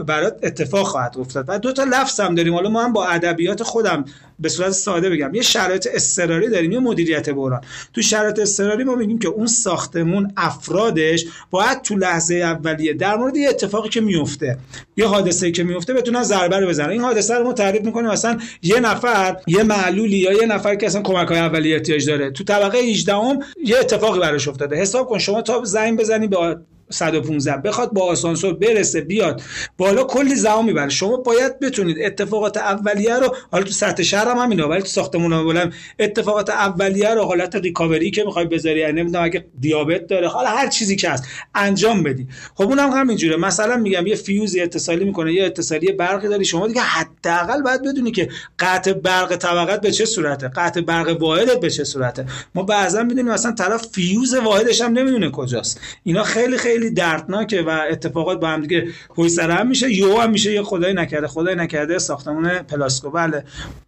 برات 0.07 0.39
اتفاق 0.43 0.87
خواهد 0.87 1.17
افتاد. 1.19 1.45
و 1.49 1.59
دو 1.59 1.73
تا 1.73 1.85
لفظ 1.85 2.21
هم 2.21 2.35
داریم. 2.35 2.55
حالا 2.55 2.69
ما 2.69 2.85
هم 2.85 2.93
با 2.93 3.07
ادبیات 3.07 3.63
خودم 3.63 4.05
به 4.39 4.49
صورت 4.49 4.71
ساده 4.71 5.11
بگم. 5.11 5.35
یه 5.35 5.43
شرایط 5.43 5.89
اضطراری 5.95 6.49
داریم 6.49 6.73
یه 6.73 6.79
مدیریت 6.79 7.31
بحران. 7.31 7.61
تو 7.95 8.03
شرایط 8.03 8.39
اضطراری 8.39 8.85
ما 8.85 8.95
میگیم 8.95 9.19
که 9.19 9.29
اون 9.29 9.47
ساختمون 9.47 10.33
افرادش 10.37 11.25
باید 11.51 11.83
تو 11.83 11.97
لحظه 11.97 12.35
اولیه 12.35 12.93
در 12.93 13.17
مورد 13.17 13.37
یه 13.37 13.49
اتفاقی 13.49 13.89
که 13.89 14.01
میفته 14.01 14.59
یه 14.97 15.07
حادثه 15.07 15.51
که 15.51 15.63
میفته 15.63 15.95
بتونن 15.95 16.23
ضربه 16.23 16.59
رو 16.59 16.69
بزنن. 16.69 16.91
این 16.91 17.01
حادثه 17.01 17.35
رو 17.35 17.45
ما 17.45 17.53
تعریف 17.53 17.83
می‌کنیم. 17.83 18.11
مثلا 18.11 18.39
یه 18.63 18.81
نفر 18.81 19.30
یه 19.47 19.63
معلولی 19.63 20.17
یا 20.17 20.33
یه 20.33 20.47
نفر 20.47 20.75
که 20.75 20.87
اصلا 20.87 21.03
کمک 21.03 21.29
های 21.29 21.39
اولیه 21.39 21.75
احتیاج 21.75 22.07
داره. 22.07 22.31
تو 22.31 22.45
طبقه 22.45 22.79
18 22.79 23.15
ام 23.15 23.39
یه 23.65 23.79
اتفاقی 23.79 24.21
براش 24.21 24.49
افتاده. 24.49 24.77
حساب 24.77 25.07
کن 25.07 25.19
شما 25.19 25.43
تا 25.43 25.65
زنگ 25.65 25.99
بزنی 25.99 26.29
به 26.29 26.57
115 26.91 27.57
بخواد 27.57 27.93
با 27.93 28.03
آسانسور 28.03 28.55
برسه 28.55 29.01
بیاد. 29.01 29.43
بالا 29.79 30.05
کلی 30.05 30.35
زمان 30.35 30.65
می‌بره. 30.65 30.89
شما 30.89 31.17
باید 31.17 31.61
بتونید 31.61 31.97
اتفاقات 32.01 32.57
اولیه 32.57 33.15
رو 33.15 33.37
حالا 33.51 33.65
تو 33.65 33.71
سطح 33.71 34.03
شهر 34.03 34.29
هم 34.29 34.39
همینا 34.39 34.69
ولی 34.69 34.81
تو 34.81 34.89
ساختمون 34.89 35.45
بلند 35.45 35.75
اتفاقات 35.99 36.51
اولیه 36.51 37.15
رو 37.15 37.25
حالت 37.25 37.57
ریکاوری 37.57 38.11
که 38.11 38.25
می‌خوای 38.25 38.45
بذاری 38.45 38.81
یعنی 38.81 39.01
نمی‌دونم 39.01 39.25
اگه 39.25 39.45
دیابت 39.61 40.07
داره 40.07 40.29
حالا 40.29 40.49
هر 40.49 40.69
چیزی 40.69 40.97
که 40.97 41.11
هست 41.11 41.25
انجام 41.55 42.03
بدی. 42.03 42.27
خب 42.55 42.65
اونم 42.65 42.91
هم 42.91 42.99
همینجوره. 42.99 43.37
مثلا 43.37 43.77
میگم 43.77 44.07
یه 44.07 44.15
فیوزی 44.17 44.61
اتصالی 44.61 45.05
می‌کنه 45.05 45.33
یه 45.33 45.45
اتصالی 45.45 45.93
برقی 45.93 46.29
داری 46.29 46.45
شما 46.45 46.67
دیگه 46.67 46.81
حداقل 46.81 47.63
باید 47.63 47.83
بدونی 47.83 48.11
که 48.11 48.29
قطع 48.59 48.93
برق 48.93 49.37
طبقت 49.37 49.81
به 49.81 49.91
چه 49.91 50.05
صورته 50.05 50.49
قطع 50.49 50.81
برق 50.81 51.23
واحدت 51.23 51.61
به 51.61 51.71
چه 51.71 51.85
صورته. 51.85 52.27
ما 52.55 52.63
بعضا 52.63 53.03
می‌دونیم 53.03 53.33
مثلا 53.33 53.53
طرف 53.53 53.87
فیوز 53.93 54.35
واحدش 54.35 54.81
هم 54.81 54.93
نمی‌دونه 54.93 55.31
کجاست. 55.31 55.81
اینا 56.05 56.23
خیلی 56.23 56.57
خیلی 56.57 56.80
خیلی 56.81 56.95
دردناکه 56.95 57.63
و 57.63 57.81
اتفاقات 57.91 58.41
با 58.41 58.49
هم 58.49 58.61
دیگه 58.61 58.89
پشت 59.09 59.29
سر 59.29 59.51
هم 59.51 59.67
میشه. 59.67 59.93
یهو 59.93 60.21
هم 60.21 60.31
میشه 60.31 60.53
یه 60.53 60.63
خدای 60.63 60.95
نکرده 60.95 61.29
خدای 61.29 61.55
نکرده 61.55 61.99
ساختمون 61.99 62.49
پلاسکو. 62.49 63.11
بله 63.11 63.45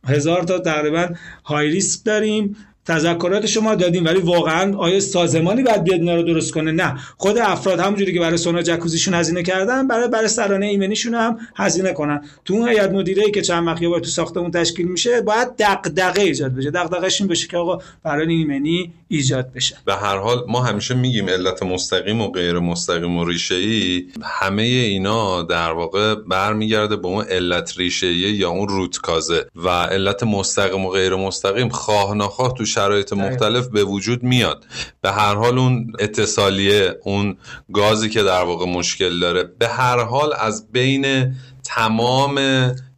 هزار 0.06 0.42
تا 0.42 0.58
تقریبا 0.58 1.08
های 1.44 1.70
ریسک 1.70 2.04
داریم. 2.04 2.56
تذکرات 2.86 3.46
شما 3.46 3.74
دادیم 3.74 4.04
ولی 4.04 4.20
واقعا 4.20 4.76
آیا 4.76 5.00
سازمانی 5.00 5.62
باید 5.62 5.84
بیاد 5.84 6.00
اینا 6.00 6.14
رو 6.14 6.22
درست 6.22 6.52
کنه؟ 6.52 6.72
نه. 6.72 6.98
خود 7.16 7.38
افراد 7.38 7.80
همونجوری 7.80 8.12
که 8.12 8.20
برای 8.20 8.36
سونا 8.36 8.62
جکوزیشون 8.62 9.14
هزینه 9.14 9.42
کردن 9.42 9.88
برای 9.88 10.08
برای 10.08 10.28
سرانه 10.28 10.66
ایمنیشون 10.66 11.14
هم 11.14 11.38
هزینه 11.56 11.92
کنن. 11.92 12.24
تو 12.44 12.54
اون 12.54 12.68
هیئت 12.68 12.90
مدیره 12.90 13.24
ای 13.24 13.30
که 13.30 13.42
چند 13.42 13.66
وقت 13.66 13.80
تو 13.80 14.04
ساختمون 14.04 14.50
تشکیل 14.50 14.86
میشه 14.86 15.20
باید 15.20 15.48
دغدغه 15.58 16.22
ایجاد 16.22 16.54
بشه. 16.54 16.70
دغدغه‌ش 16.70 17.20
این 17.20 17.28
بشه 17.28 17.48
که 17.48 17.56
آقا 17.56 17.78
برای 18.02 18.34
ایمنی 18.34 18.92
ایجاد 19.08 19.52
بشه. 19.52 19.76
به 19.84 19.94
هر 19.94 20.16
حال 20.16 20.44
ما 20.48 20.62
همیشه 20.62 20.94
میگیم 20.94 21.28
علت 21.28 21.62
مستقیم 21.62 22.20
و 22.20 22.30
غیر 22.30 22.58
مستقیم 22.58 23.16
و 23.16 23.24
ریشه 23.24 23.54
ای 23.54 24.06
همه 24.22 24.62
اینا 24.62 25.42
در 25.42 25.72
واقع 25.72 26.14
برمیگرده 26.14 26.96
به 26.96 27.08
اون 27.08 27.24
علت 27.24 27.72
ریشه 27.76 28.12
یا 28.12 28.50
اون 28.50 28.68
روت 28.68 28.98
کازه 28.98 29.46
و 29.56 29.68
علت 29.68 30.22
مستقیم 30.22 30.84
و 30.84 30.90
غیر 30.90 31.14
مستقیم 31.14 31.68
خواه 31.68 32.14
نخواه 32.14 32.54
تو 32.54 32.64
شرایط 32.74 33.12
مختلف 33.12 33.66
به 33.66 33.84
وجود 33.84 34.22
میاد. 34.22 34.64
به 35.00 35.12
هر 35.12 35.34
حال 35.34 35.58
اون 35.58 35.92
اتصالیه 35.98 36.98
اون 37.02 37.36
گازی 37.72 38.08
که 38.08 38.22
در 38.22 38.42
واقع 38.42 38.66
مشکل 38.66 39.20
داره 39.20 39.42
به 39.58 39.68
هر 39.68 40.00
حال 40.04 40.32
از 40.38 40.72
بین 40.72 41.34
تمام 41.64 42.38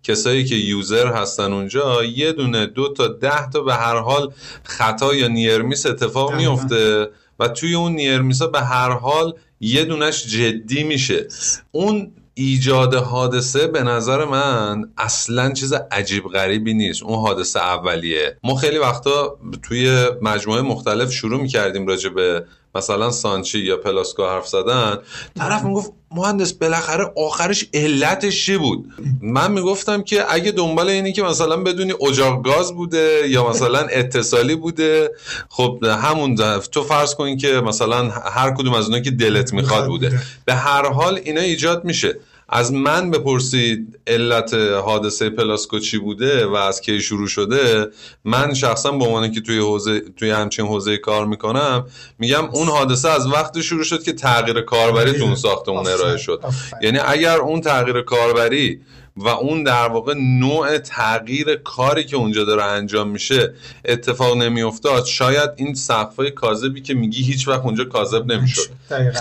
کسایی 0.03 0.45
که 0.45 0.55
یوزر 0.55 1.07
هستن 1.07 1.53
اونجا 1.53 2.05
یه 2.05 2.33
دونه 2.33 2.67
دو 2.67 2.93
تا 2.93 3.09
ده 3.09 3.51
تا 3.51 3.61
به 3.61 3.75
هر 3.75 3.97
حال 3.97 4.33
خطا 4.65 5.15
یا 5.15 5.29
نیرمیس 5.29 5.87
اتفاق 5.87 6.35
میفته 6.35 7.09
و 7.39 7.49
توی 7.49 7.75
اون 7.75 7.93
نیرمیس 7.93 8.43
ها 8.43 8.49
به 8.49 8.61
هر 8.61 8.91
حال 8.91 9.35
یه 9.61 9.85
دونش 9.85 10.27
جدی 10.27 10.85
میشه. 10.85 11.29
اون 11.73 12.13
ایجاد 12.35 12.95
حادثه 12.95 13.67
به 13.67 13.83
نظر 13.83 14.25
من 14.25 14.91
اصلا 14.99 15.53
چیز 15.53 15.73
عجیب 15.73 16.25
غریبی 16.25 16.75
نیست. 16.75 17.03
اون 17.03 17.19
حادثه 17.19 17.61
اولیه. 17.61 18.39
ما 18.45 18.55
خیلی 18.55 18.79
وقتا 18.79 19.39
توی 19.63 20.07
مجموعه 20.23 20.63
مختلف 20.63 21.13
شروع 21.13 21.43
می‌کردیم 21.43 21.87
راجع 21.87 22.09
به 22.09 22.45
مثلا 22.75 23.11
سانچی 23.11 23.59
یا 23.59 23.77
پلاسکو 23.77 24.25
حرف 24.25 24.49
زدن. 24.49 24.99
طرف 25.37 25.63
می‌گفت 25.63 25.93
مهندس 26.15 26.53
بالاخره 26.53 27.13
آخرش 27.17 27.67
علتش 27.75 28.47
چی 28.47 28.57
بود؟ 28.57 28.85
من 29.23 29.53
می‌گفتم 29.53 30.03
که 30.03 30.35
اگه 30.35 30.51
دنبال 30.51 30.89
اینی 30.89 31.13
که 31.13 31.23
مثلا 31.23 31.57
بدونی 31.57 31.93
اجاق 32.09 32.45
گاز 32.45 32.73
بوده 32.73 33.29
یا 33.29 33.51
مثلا 33.51 33.79
اتصالی 33.79 34.57
بوده 34.57 35.11
خب 35.49 35.79
همون 35.85 36.37
تو 36.73 36.83
فرض 36.83 37.15
کن 37.15 37.37
که 37.37 37.49
مثلا 37.49 38.11
هر 38.11 38.51
کدوم 38.51 38.75
از 38.75 38.85
اونها 38.85 39.01
که 39.01 39.11
دلت 39.11 39.53
می‌خواد 39.53 39.87
بوده. 39.87 40.21
به 40.45 40.55
هر 40.55 40.89
حال 40.89 41.21
اینا 41.25 41.41
ایجاد 41.41 41.85
میشه. 41.85 42.17
از 42.49 42.73
من 42.73 43.11
بپرسید 43.11 44.01
علت 44.07 44.55
حادثه 44.55 45.31
پلاسکو 45.31 45.79
چی 45.79 45.99
بوده 45.99 46.47
و 46.47 46.55
از 46.55 46.81
کی 46.81 47.01
شروع 47.01 47.29
شده 47.29 47.87
من 48.25 48.55
شخصا 48.55 48.91
به 48.91 49.05
عنوان 49.05 49.33
که 49.33 49.41
توی 49.41 49.59
حوزه 49.59 50.01
توی 50.01 50.31
همچین 50.31 50.67
حوزه 50.67 50.97
کار 50.97 51.27
می‌کنم 51.27 51.87
میگم 52.19 52.45
اون 52.45 52.69
حادثه 52.69 53.09
از 53.09 53.27
وقتی 53.27 53.63
شروع 53.63 53.85
شد 53.85 54.03
که 54.03 54.13
تغییر 54.13 54.61
کاربری 54.61 55.13
تو 55.13 55.25
اون 55.25 55.35
ساختمون 55.35 55.87
ارائه 55.87 56.17
شد. 56.17 56.43
یعنی 56.83 56.99
اگر 56.99 57.37
اون 57.37 57.61
تغییر 57.61 58.01
کاربری 58.01 58.81
و 59.17 59.29
اون 59.29 59.63
در 59.63 59.89
واقع 59.89 60.15
نوع 60.15 60.79
تغییر 60.79 61.55
کاری 61.55 62.05
که 62.05 62.17
اونجا 62.17 62.45
داره 62.45 62.65
انجام 62.65 63.09
میشه 63.09 63.55
اتفاق 63.85 64.37
نمیافتاد. 64.37 65.05
شاید 65.05 65.51
این 65.57 65.75
سقفای 65.75 66.31
کاذبی 66.31 66.81
که 66.83 66.95
میگی 66.95 67.23
هیچ 67.23 67.49
وقت 67.49 67.65
اونجا 67.65 67.85
کاذب 67.85 68.33
نمی‌شد. 68.33 68.63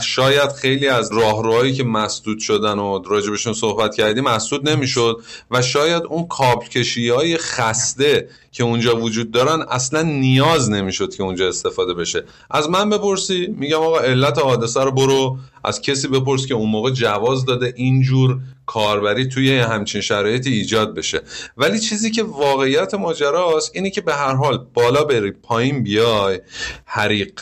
شاید 0.04 0.52
خیلی 0.52 0.88
از 0.88 1.12
راهروهایی 1.12 1.74
که 1.74 1.84
مسدود 1.84 2.40
شدن 2.40 2.80
و 2.80 3.04
راجبشون 3.06 3.54
صحبت 3.54 3.96
کردیم 3.96 4.24
مسدود 4.24 4.70
نمی‌شد 4.70 5.22
و 5.52 5.62
شاید 5.62 6.04
اون 6.04 6.28
کابل 6.28 6.68
کشی 6.68 7.10
های 7.10 7.38
خسته 7.38 8.28
که 8.52 8.64
اونجا 8.64 8.98
وجود 8.98 9.32
دارن 9.32 9.62
اصلا 9.62 10.02
نیاز 10.02 10.70
نمی‌شد 10.70 11.16
که 11.16 11.24
اونجا 11.24 11.48
استفاده 11.48 11.94
بشه. 11.94 12.24
از 12.52 12.70
من 12.70 12.90
بپرسی 12.90 13.56
میگم 13.58 13.78
آقا 13.78 14.00
علت 14.00 14.38
حادثه 14.38 14.84
رو 14.84 14.92
برو. 14.92 15.38
از 15.64 15.82
کسی 15.82 16.08
بپرس 16.08 16.46
که 16.46 16.54
اون 16.54 16.70
موقع 16.70 16.92
جواز 16.92 17.46
داده 17.46 17.74
اینجور 17.76 18.40
کاربری 18.66 19.28
توی 19.28 19.58
همچین 19.58 20.02
شرایطی 20.02 20.54
ایجاد 20.54 20.96
بشه. 20.96 21.22
ولی 21.58 21.80
چیزی 21.80 22.12
که 22.12 22.24
واقعیت 22.24 22.94
ماجراست 22.94 23.72
اینه 23.74 23.90
که 23.90 24.02
به 24.02 24.14
هر 24.14 24.36
حال 24.36 24.68
بالا 24.74 25.04
بری 25.04 25.32
پایین 25.32 25.84
بیای. 25.84 26.42
حریق 26.86 27.42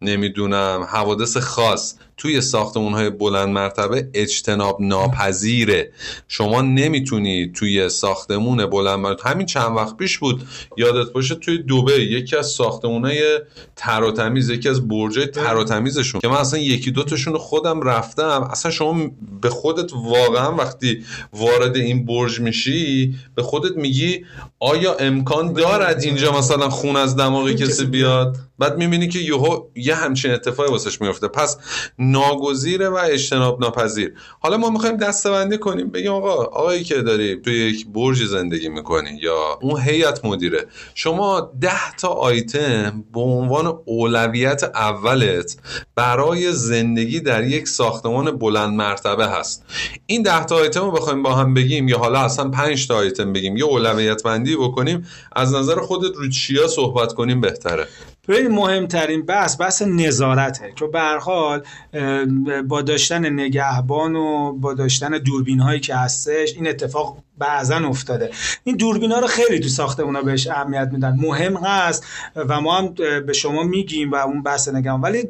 نمی‌دونم 0.00 0.88
حوادث 0.90 1.36
خاص. 1.36 1.94
توی 2.16 2.40
ساختمون 2.40 2.92
های 2.92 3.10
بلند 3.10 3.48
مرتبه 3.48 4.08
اجتناب 4.14 4.76
ناپذیره. 4.80 5.92
شما 6.28 6.62
نمی‌تونی 6.62 7.52
توی 7.54 7.88
ساختمون 7.88 8.66
بلند 8.66 8.98
مرتبه 8.98 9.30
همین 9.30 9.46
چند 9.46 9.76
وقت 9.76 9.96
پیش 9.96 10.18
بود 10.18 10.42
یادت 10.76 11.12
باشه 11.12 11.34
توی 11.34 11.58
دوبه 11.58 11.92
یکی 11.92 12.36
از 12.36 12.46
ساختمون 12.46 13.04
های 13.04 13.40
تر 13.76 14.02
و 14.02 14.12
تمیز 14.12 14.50
یکی 14.50 14.68
از 14.68 14.88
برجای 14.88 15.26
تر 15.26 15.56
و 15.56 15.64
تمیزشون 15.64 16.20
که 16.20 16.28
من 16.28 16.36
اصلا 16.36 16.60
یکی 16.60 16.90
دوتاشون 16.90 17.32
رو 17.32 17.38
خودم 17.38 17.80
رفتم. 17.80 18.48
اصلا 18.50 18.70
شما 18.70 19.10
به 19.40 19.50
خودت 19.50 19.92
واقعا 19.92 20.56
وقتی 20.56 21.04
وارد 21.32 21.76
این 21.76 22.06
برج 22.06 22.40
میشی 22.40 23.14
به 23.34 23.42
خودت 23.42 23.76
میگی 23.76 24.24
آیا 24.60 24.94
امکان 24.94 25.52
دارد 25.52 26.02
اینجا 26.02 26.38
مثلا 26.38 26.68
خون 26.68 26.96
از 26.96 27.16
دماغی 27.16 27.54
کسی 27.54 27.84
بیاد؟ 27.84 28.36
بعد 28.58 28.78
می‌بینی 28.78 29.08
که 29.08 29.18
یهو 29.18 29.64
یه 29.74 29.94
همچین 29.94 30.30
اتفاقی 30.30 30.70
واسش 30.70 31.00
میفته 31.00 31.28
پس 31.28 31.58
ناگزیره 31.98 32.88
و 32.88 32.94
اجتناب 32.94 33.60
ناپذیر 33.60 34.14
حالا 34.40 34.56
ما 34.56 34.70
می‌خوایم 34.70 34.96
دستبندی 34.96 35.58
کنیم 35.58 35.90
بگیم 35.90 36.12
آقا 36.12 36.34
آقایی 36.44 36.84
که 36.84 36.94
داری 36.94 37.36
توی 37.36 37.54
یک 37.54 37.86
برج 37.86 38.24
زندگی 38.24 38.68
می‌کنی 38.68 39.18
یا 39.22 39.58
اون 39.62 39.80
هیئت 39.80 40.24
مدیره 40.24 40.66
شما 40.94 41.52
ده 41.60 41.92
تا 41.98 42.08
آیتم 42.08 43.04
به 43.12 43.20
عنوان 43.20 43.78
اولویت 43.84 44.62
اولت 44.62 45.56
برای 45.94 46.52
زندگی 46.52 47.20
در 47.20 47.44
یک 47.44 47.68
ساختمان 47.68 48.38
بلند 48.38 48.74
مرتبه 48.74 49.26
هست. 49.26 49.64
این 50.06 50.22
ده 50.22 50.44
تا 50.44 50.56
آیتم 50.56 50.80
رو 50.80 50.90
بخوایم 50.90 51.22
با 51.22 51.34
هم 51.34 51.54
بگیم 51.54 51.88
یا 51.88 51.98
حالا 51.98 52.20
اصلا 52.20 52.48
پنج 52.48 52.88
تا 52.88 52.96
آیتم 52.96 53.32
بگیم. 53.32 53.56
یا 53.56 53.66
اولویت 53.66 54.22
بندی 54.22 54.56
بکنیم 54.56 55.06
از 55.32 55.54
نظر 55.54 55.80
خودت 55.80 56.16
رو 56.16 56.28
چیا 56.28 56.68
صحبت 56.68 57.12
کنیم 57.12 57.40
بهتره؟ 57.40 57.86
ببین 58.28 58.48
مهمترین 58.48 59.22
بحث 59.22 59.60
بحث 59.60 59.82
نظارته. 59.82 60.72
که 60.76 60.86
به 60.86 61.00
حال 61.00 61.62
با 62.68 62.82
داشتن 62.82 63.26
نگهبان 63.26 64.16
و 64.16 64.52
با 64.52 64.74
داشتن 64.74 65.10
دوربین 65.18 65.60
هایی 65.60 65.80
که 65.80 65.96
هستش 65.96 66.54
این 66.54 66.68
اتفاق 66.68 67.18
بعضا 67.38 67.76
افتاده. 67.76 68.30
این 68.64 68.76
دوربین 68.76 69.12
ها 69.12 69.18
رو 69.18 69.26
خیلی 69.26 69.60
تو 69.60 69.68
ساختمون 69.68 70.16
ها 70.16 70.22
بهش 70.22 70.46
اهمیت 70.46 70.88
میدن. 70.92 71.16
مهم 71.20 71.56
هست 71.56 72.04
و 72.36 72.60
ما 72.60 72.78
هم 72.78 72.94
به 73.26 73.32
شما 73.32 73.62
میگیم 73.62 74.12
و 74.12 74.14
اون 74.16 74.42
بحث 74.42 74.68
نگم 74.68 75.02
ولی 75.02 75.28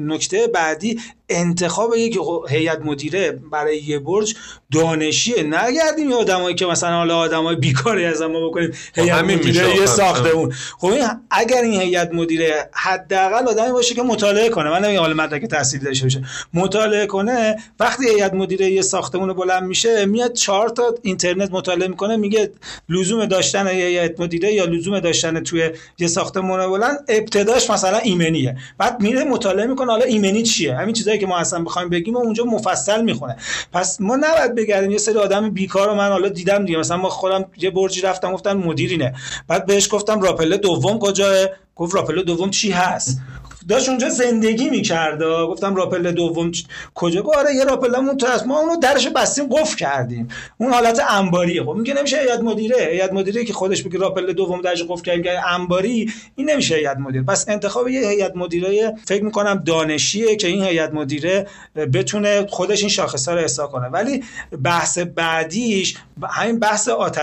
نکته 0.00 0.46
بعدی 0.46 1.00
انتخاب 1.28 1.96
یک 1.96 2.18
هیئت 2.48 2.80
مدیره 2.84 3.32
برای 3.32 3.78
یه 3.78 3.98
برج 3.98 4.34
دانشیه. 4.72 5.42
نگردیم 5.42 6.10
یه 6.10 6.16
آدمایی 6.16 6.54
که 6.54 6.66
مثلا 6.66 6.96
حالا 6.96 7.16
آدمای 7.16 7.56
بیکاری 7.56 8.04
از 8.04 8.22
ما 8.22 8.48
بکنیم 8.48 8.72
هیئت 8.94 9.14
همین 9.14 9.38
مدیره 9.38 9.76
یه. 9.76 9.86
ساختمون. 9.86 10.52
خب 10.78 10.86
این 10.86 11.04
اگر 11.30 11.62
این 11.62 11.80
هیئت 11.80 12.14
مدیره 12.14 12.70
حداقل 12.72 13.48
آدمی 13.48 13.72
باشه 13.72 13.94
که 13.94 14.02
مطالعه 14.02 14.48
کنه. 14.48 14.70
من 14.70 14.84
نمیگم 14.84 15.00
حالا 15.00 15.14
مدرک 15.14 15.44
تحصیلی 15.44 15.84
داشته 15.84 16.04
باشه. 16.04 16.24
مطالعه 16.54 17.06
کنه 17.06 17.56
وقتی 17.80 18.08
هیئت 18.08 18.34
مدیره 18.34 18.70
یه 18.70 18.82
ساختمون 18.82 19.32
بلند 19.32 19.62
میشه 19.62 20.06
میاد 20.06 20.32
چهار 20.32 20.68
تا 20.68 20.94
اینترنت 21.02 21.45
مطالعه 21.52 21.88
می‌کنه 21.88 22.16
میگه 22.16 22.50
لزوم 22.88 23.26
داشتن 23.26 23.76
یه 23.76 24.14
مدیره 24.18 24.52
یا 24.52 24.64
لزوم 24.64 25.00
داشتن 25.00 25.42
توی 25.42 25.70
یه 25.98 26.06
ساختمون 26.06 26.70
بلند 26.70 26.98
ابتداش 27.08 27.70
مثلا 27.70 27.98
ایمنیه. 27.98 28.56
بعد 28.78 29.00
میره 29.00 29.24
مطالعه 29.24 29.66
می‌کنه 29.66 29.90
حالا 29.90 30.04
ایمنی 30.04 30.42
چیه؟ 30.42 30.74
همین 30.74 30.94
چیزایی 30.94 31.18
که 31.18 31.26
ما 31.26 31.38
اصلا 31.38 31.64
بخوایم 31.64 31.88
بگیم 31.88 32.14
و 32.14 32.18
اونجا 32.18 32.44
مفصل 32.44 33.02
می‌خونه. 33.02 33.36
پس 33.72 34.00
ما 34.00 34.16
نباید 34.16 34.54
بگردیم 34.54 34.90
یه 34.90 34.98
سری 34.98 35.18
آدم 35.18 35.50
بیکار 35.50 35.88
رو 35.88 35.94
من 35.94 36.08
حالا 36.08 36.28
دیدم 36.28 36.64
دیگه. 36.64 36.78
مثلا 36.78 36.96
ما 36.96 37.08
خودم 37.08 37.44
یه 37.56 37.70
برجی 37.70 38.00
رفتم 38.00 38.32
گفتن 38.32 38.52
مدیرینه. 38.52 39.14
بعد 39.48 39.66
بهش 39.66 39.88
گفتم 39.90 40.20
راپله 40.20 40.56
دوم 40.56 40.98
کجاه؟ 40.98 41.46
گفت 41.76 41.94
راپله 41.94 42.22
دوم 42.22 42.50
چی 42.50 42.70
هست؟ 42.70 43.20
داشت 43.68 43.88
اونجا 43.88 44.08
زندگی 44.08 44.70
می‌کرد. 44.70 45.22
گفتم 45.22 45.76
راپله 45.76 46.12
دوم 46.12 46.52
کجا؟ 46.94 47.22
گفت 47.22 47.38
آره 47.38 47.54
یه 47.54 47.64
راپلمون 47.64 48.16
تو 48.16 48.26
هست. 48.26 48.46
ما 48.46 48.60
اونو 48.60 48.76
درش 48.76 49.08
بستیم 49.08 49.48
قفل 49.50 49.76
کردیم. 49.76 50.28
اون 50.58 50.72
حالت 50.72 51.02
انباریه 51.08 51.64
خب 51.64 51.72
میگه 51.72 51.94
نمیشه 51.94 52.18
هیئت 52.18 52.40
مدیره. 52.40 52.76
هیئت 52.76 53.12
مدیره 53.12 53.44
که 53.44 53.52
خودش 53.52 53.82
بگه 53.82 53.98
راه 53.98 54.12
پله 54.12 54.32
دوم 54.32 54.60
درش 54.60 54.82
قفل 54.88 55.02
کردیم 55.02 55.32
انباری 55.48 56.12
این 56.36 56.50
نمیشه 56.50 56.74
هیئت 56.74 56.96
مدیره 56.96 57.24
پس 57.24 57.48
انتخاب 57.48 57.88
یه 57.88 58.08
هیئت 58.08 58.36
مدیره 58.36 58.94
فکر 59.06 59.24
می‌کنم 59.24 59.62
دانشیه 59.66 60.36
که 60.36 60.46
این 60.48 60.64
هیئت 60.64 60.94
مدیره 60.94 61.46
بتونه 61.76 62.46
خودش 62.46 62.80
این 62.80 62.88
شاخص 62.88 63.28
ها 63.28 63.34
رو 63.34 63.40
احصا 63.40 63.66
کنه. 63.66 63.88
ولی 63.88 64.24
بحث 64.62 64.98
بعدیش 64.98 65.96
همین 66.28 66.58
بحث 66.58 66.88
آت... 66.88 67.20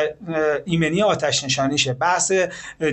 ایمنی 0.66 1.02
آتش 1.02 1.44
نشانیشه 1.44 1.94
بحث 1.94 2.32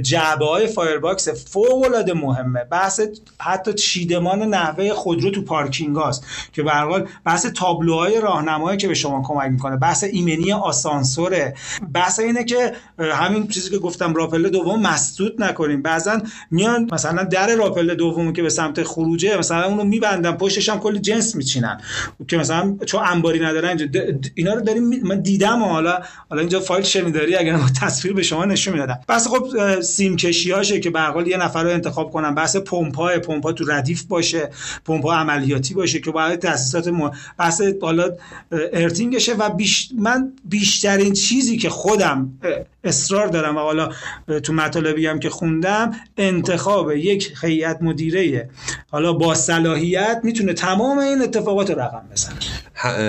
جعبه 0.03 0.47
های 0.47 0.67
fire 0.67 1.02
box 1.02 1.29
فوق 1.29 1.85
العاده 1.85 2.15
مهمه. 2.15 2.65
بحث 2.65 3.01
حتی 3.41 3.75
چیدمان 3.75 4.43
نحوه 4.43 4.93
خودرو 4.93 5.31
تو 5.31 5.43
پارکینگ 5.43 5.97
هاست 5.97 6.27
که 6.53 6.63
به 6.63 6.71
حال 6.71 7.09
بحث 7.25 7.47
تابلوهای 7.47 8.21
راهنمایی 8.21 8.79
که 8.79 8.89
به 8.89 8.95
شما 8.95 9.23
کمک 9.27 9.51
می‌کنه 9.51 9.77
بحث 9.77 10.05
ایمنی 10.05 10.53
آسانسوره. 10.53 11.55
بحث 11.95 12.21
اینه 12.21 12.45
که 12.45 12.73
همین 12.99 13.49
چیزی 13.49 13.71
که 13.71 13.79
گفتم 13.79 14.15
راپله 14.15 14.49
دوم 14.49 14.83
مسدود 14.83 15.43
نکنیم. 15.43 15.83
بعضا 15.83 16.19
میان 16.51 16.89
مثلا 16.93 17.25
در 17.25 17.57
راپله 17.57 17.95
دوم 17.95 18.33
که 18.33 18.43
به 18.43 18.51
سمت 18.51 18.83
خروجه 18.83 19.37
مثلا 19.37 19.65
اونو 19.65 19.85
میبندن 19.85 20.33
پشتش 20.33 20.69
هم 20.69 20.81
کلی 20.81 20.99
جنس 20.99 21.35
میچینن. 21.35 21.81
که 22.29 22.37
مثلا 22.37 22.77
چون 22.87 23.03
انباری 23.07 23.41
ندارن 23.41 23.69
اینجا 23.69 24.01
اینا 24.35 24.55
رو 24.55 24.61
داریم 24.61 24.85
من 25.03 25.21
دیدم 25.21 25.63
حالا 25.63 25.99
حالا 26.31 26.41
اینجا 26.41 26.61
فایل 26.61 26.85
شنیداری 26.85 27.37
اگر 27.37 27.57
ما 27.57 27.67
تصویر 27.81 28.15
به 28.15 28.23
شما 28.23 28.45
نشون 28.45 28.75
می‌دادم. 28.75 29.01
بس 29.09 29.29
خب 29.29 29.81
سیم 29.81 30.17
کشی 30.17 30.51
هاشه 30.51 30.81
که 30.81 30.91
به 30.91 31.01
یه 31.27 31.37
نفر 31.37 31.63
رو 31.63 31.71
انتخاب 31.71 32.11
کنن. 32.11 32.35
بحث 32.35 32.57
پمپ 32.57 32.99
های 33.31 33.41
پمپ 33.41 33.45
ها 33.45 33.53
تو 33.53 33.65
ردیف 33.65 34.03
باشه 34.03 34.51
پمپ 34.85 35.07
ها 35.07 35.17
عملیاتی 35.17 35.75
باشه 35.75 36.01
که 36.01 36.11
باید 36.11 36.41
تاسیسات 36.41 36.89
م... 36.89 37.11
بحث 37.39 37.63
حالا 37.83 38.05
اه، 38.05 38.61
ارتینگشه 38.73 39.35
و 39.35 39.51
بیش... 39.51 39.89
من 39.99 40.33
بیشترین 40.45 41.13
چیزی 41.13 41.57
که 41.57 41.69
خودم 41.69 42.39
اصرار 42.85 43.27
دارم 43.27 43.57
و 43.57 43.61
حالا 43.61 43.91
تو 44.43 44.53
مطالبی 44.53 45.07
هم 45.07 45.19
که 45.19 45.31
خوندم 45.31 45.93
انتخاب 46.17 46.93
یک 46.93 47.33
هیئت 47.43 47.83
مدیره 47.83 48.51
حالا 48.91 49.13
با 49.13 49.35
صلاحیت 49.35 50.21
می‌تونه 50.23 50.53
تمام 50.53 50.99
این 50.99 51.23
اتفاقات 51.23 51.71
رو 51.71 51.81
رقم 51.81 52.03
بزنه. 52.13 52.37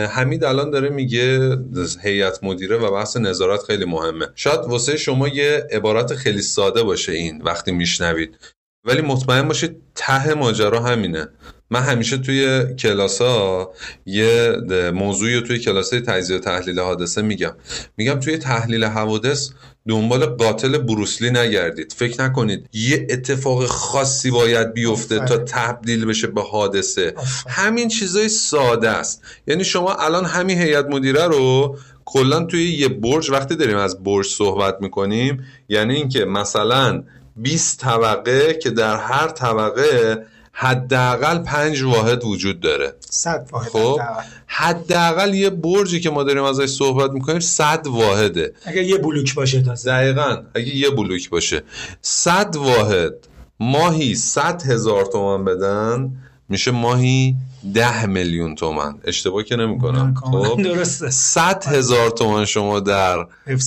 حمید 0.08 0.44
الان 0.44 0.72
داره 0.72 0.90
میگه 0.90 1.58
هیئت 2.04 2.44
مدیره 2.44 2.78
و 2.78 2.92
بحث 2.92 3.18
نظارت 3.18 3.64
خیلی 3.64 3.86
مهمه. 3.86 4.28
شاید 4.36 4.60
واسه 4.60 4.98
شما 4.98 5.28
یه 5.28 5.68
عبارت 5.72 6.16
خیلی 6.16 6.42
ساده 6.42 6.84
باشه 6.84 7.12
این 7.12 7.42
وقتی 7.42 7.72
میشنوید. 7.72 8.38
ولی 8.86 9.02
مطمئن 9.02 9.48
باشید 9.48 9.76
ته 9.96 10.34
ماجرا 10.34 10.80
همینه. 10.80 11.28
من 11.70 11.80
همیشه 11.82 12.18
توی 12.18 12.66
کلاس 12.80 13.22
ها 13.22 13.74
یه 14.06 14.56
موضوعی 14.94 15.36
رو 15.36 15.42
توی 15.42 15.60
کلاس 15.60 15.94
های 15.94 16.02
تجزیه 16.02 16.38
و 16.38 16.40
تحلیل 16.40 16.80
حادثه 16.80 17.22
میگم. 17.22 17.54
میگم 17.98 18.20
توی 18.20 18.38
تحلیل 18.38 18.84
حوادث 18.84 19.50
دنبال 19.88 20.26
قاتل 20.26 20.78
بروسلی 20.78 21.30
نگردید. 21.30 21.94
فکر 21.98 22.24
نکنید 22.24 22.70
یه 22.74 23.08
اتفاق 23.10 23.66
خاصی 23.66 24.32
باید 24.32 24.74
بیفته 24.74 25.20
تا 25.20 25.38
تبدیل 25.38 26.06
بشه 26.06 26.28
به 26.28 26.42
حادثه. 26.42 27.14
همین 27.48 27.88
چیزای 27.88 28.30
ساده 28.30 28.90
است. 28.90 29.22
یعنی 29.48 29.64
شما 29.64 29.94
الان 29.94 30.26
همین 30.26 30.58
هیئت 30.58 30.86
مدیره 30.86 31.28
رو 31.28 31.78
کلا 32.06 32.44
توی 32.44 32.72
یه 32.72 32.88
برج 32.88 33.32
وقتی 33.32 33.56
داریم 33.56 33.78
از 33.78 34.04
برج 34.04 34.26
صحبت 34.26 34.78
می‌کنیم 34.82 35.44
یعنی 35.70 35.96
اینکه 35.96 36.26
مثلا 36.26 37.04
20 37.36 37.80
طبقه 37.80 38.54
که 38.54 38.70
در 38.70 38.98
هر 38.98 39.28
طبقه 39.28 40.26
حداقل 40.54 41.38
پنج 41.38 41.82
واحد 41.82 42.24
وجود 42.24 42.60
داره. 42.60 42.94
صد 43.10 43.50
واحد 43.52 43.70
خب؟ 43.70 44.00
حداقل. 44.48 45.34
یه 45.34 45.50
برجی 45.50 46.00
که 46.00 46.10
ما 46.10 46.24
داریم 46.24 46.44
ازش 46.44 46.66
صحبت 46.66 47.12
می‌کنیم 47.12 47.40
صد 47.40 47.88
واحده. 47.88 48.54
اگه 48.66 48.84
یه 48.84 48.98
بلوک 48.98 49.36
باشه 49.36 49.62
تازه. 49.62 49.92
دقیقا 49.92 50.44
اگه 50.56 50.76
یه 50.76 50.90
بلوک 50.90 51.30
باشه. 51.30 51.64
صد 52.02 52.56
واحد 52.56 53.14
ماهی 53.60 54.16
صد 54.16 54.62
هزار 54.62 55.06
تومن 55.06 55.46
بدن 55.46 56.12
میشه 56.52 56.72
ماهی 56.72 57.36
ده 57.74 58.06
میلیون 58.06 58.56
تومن. 58.56 58.96
اشتباه 59.04 59.44
که 59.44 59.56
نمی 59.56 59.80
کنم 59.80 60.14
خب؟ 60.14 60.62
درسته. 60.62 61.10
صد 61.10 61.64
هزار 61.68 62.10
تومن 62.10 62.46
شما 62.46 62.80
در 62.80 63.26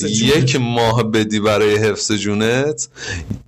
یک 0.08 0.56
ماه 0.56 1.02
بدی 1.02 1.40
برای 1.40 1.76
حفظ 1.76 2.12
جونت. 2.12 2.88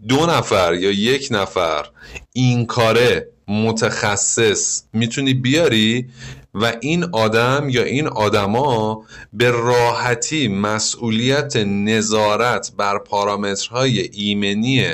دو 0.09 0.27
نفر 0.27 0.75
یا 0.75 0.91
یک 0.91 1.29
نفر 1.31 1.87
این 2.33 2.67
کاره 2.67 3.29
متخصص 3.49 4.83
می‌تونی 4.93 5.35
بیاری؟ 5.35 6.09
و 6.57 6.73
این 6.81 7.05
آدم 7.13 7.67
یا 7.71 7.83
این 7.83 8.07
آدما 8.07 9.03
به 9.33 9.51
راحتی 9.51 10.49
مسئولیت 10.49 11.57
نظارت 11.57 12.73
بر 12.77 12.99
پارامترهای 12.99 14.01
ایمنی 14.13 14.85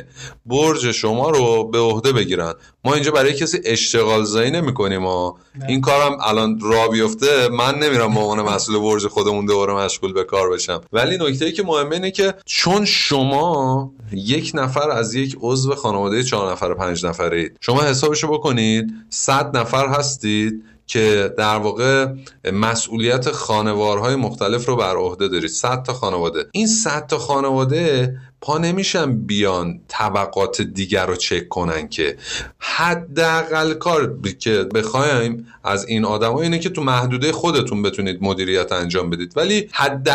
برج 0.46 0.90
شما 0.92 1.30
رو 1.30 1.64
به 1.64 1.78
عهده 1.78 2.12
بگیرن. 2.12 2.54
ما 2.84 2.94
اینجا 2.94 3.10
برای 3.10 3.32
کسی 3.32 3.58
اشتغال 3.64 4.24
زایی 4.24 4.50
نمی 4.50 4.74
کنیم 4.74 5.06
ها. 5.06 5.36
این 5.68 5.80
کارم 5.80 6.18
الان 6.20 6.60
را 6.60 6.88
بیفته 6.88 7.48
من 7.48 7.74
نمیرم 7.74 8.14
به 8.14 8.20
عنوان 8.20 8.54
مسئول 8.54 8.78
برج 8.78 9.06
خودمون 9.06 9.46
دوباره 9.46 9.74
مشغول 9.74 10.12
به 10.12 10.24
کار 10.24 10.50
بشم. 10.50 10.80
ولی 10.92 11.18
نکته 11.20 11.44
ای 11.44 11.52
که 11.52 11.62
مهمه 11.62 11.94
اینه 11.94 12.10
که 12.10 12.34
چون 12.44 12.84
شما 12.84 13.92
یک 14.12 14.50
نفر 14.54 14.90
از 14.90 15.14
یک 15.14 15.36
عضو 15.40 15.74
خانواده 15.74 16.22
چهار 16.22 16.52
نفر 16.52 16.74
پنج 16.74 17.06
نفره 17.06 17.38
اید 17.38 17.56
شما 17.60 17.82
حسابشو 17.82 18.28
بکنید 18.28 18.92
صد 19.10 19.56
نفر 19.56 19.88
هستید 19.88 20.64
که 20.92 21.34
در 21.38 21.56
واقع 21.56 22.06
مسئولیت 22.52 23.30
خانوارهای 23.30 24.16
مختلف 24.16 24.66
رو 24.66 24.76
بر 24.76 24.96
عهده 24.96 25.28
دارید. 25.28 25.50
100 25.50 25.82
تا 25.82 25.92
خانواده. 25.92 26.44
این 26.52 26.66
100 26.66 27.06
تا 27.06 27.18
خانواده 27.18 28.16
پا 28.40 28.58
نمیشن 28.58 29.26
بیان 29.26 29.80
طبقات 29.88 30.62
دیگر 30.62 31.06
رو 31.06 31.16
چک 31.16 31.48
کنن 31.48 31.88
که 31.88 32.16
حداقل 32.58 33.74
کار 33.74 34.18
که 34.38 34.66
بخوایم 34.74 35.46
از 35.64 35.88
این 35.88 36.04
آدم 36.04 36.34
اینه 36.34 36.58
که 36.58 36.68
تو 36.68 36.82
محدوده 36.82 37.32
خودتون 37.32 37.82
بتونید 37.82 38.18
مدیریت 38.20 38.72
انجام 38.72 39.10
بدید. 39.10 39.32
ولی 39.36 39.68
حد 39.72 40.08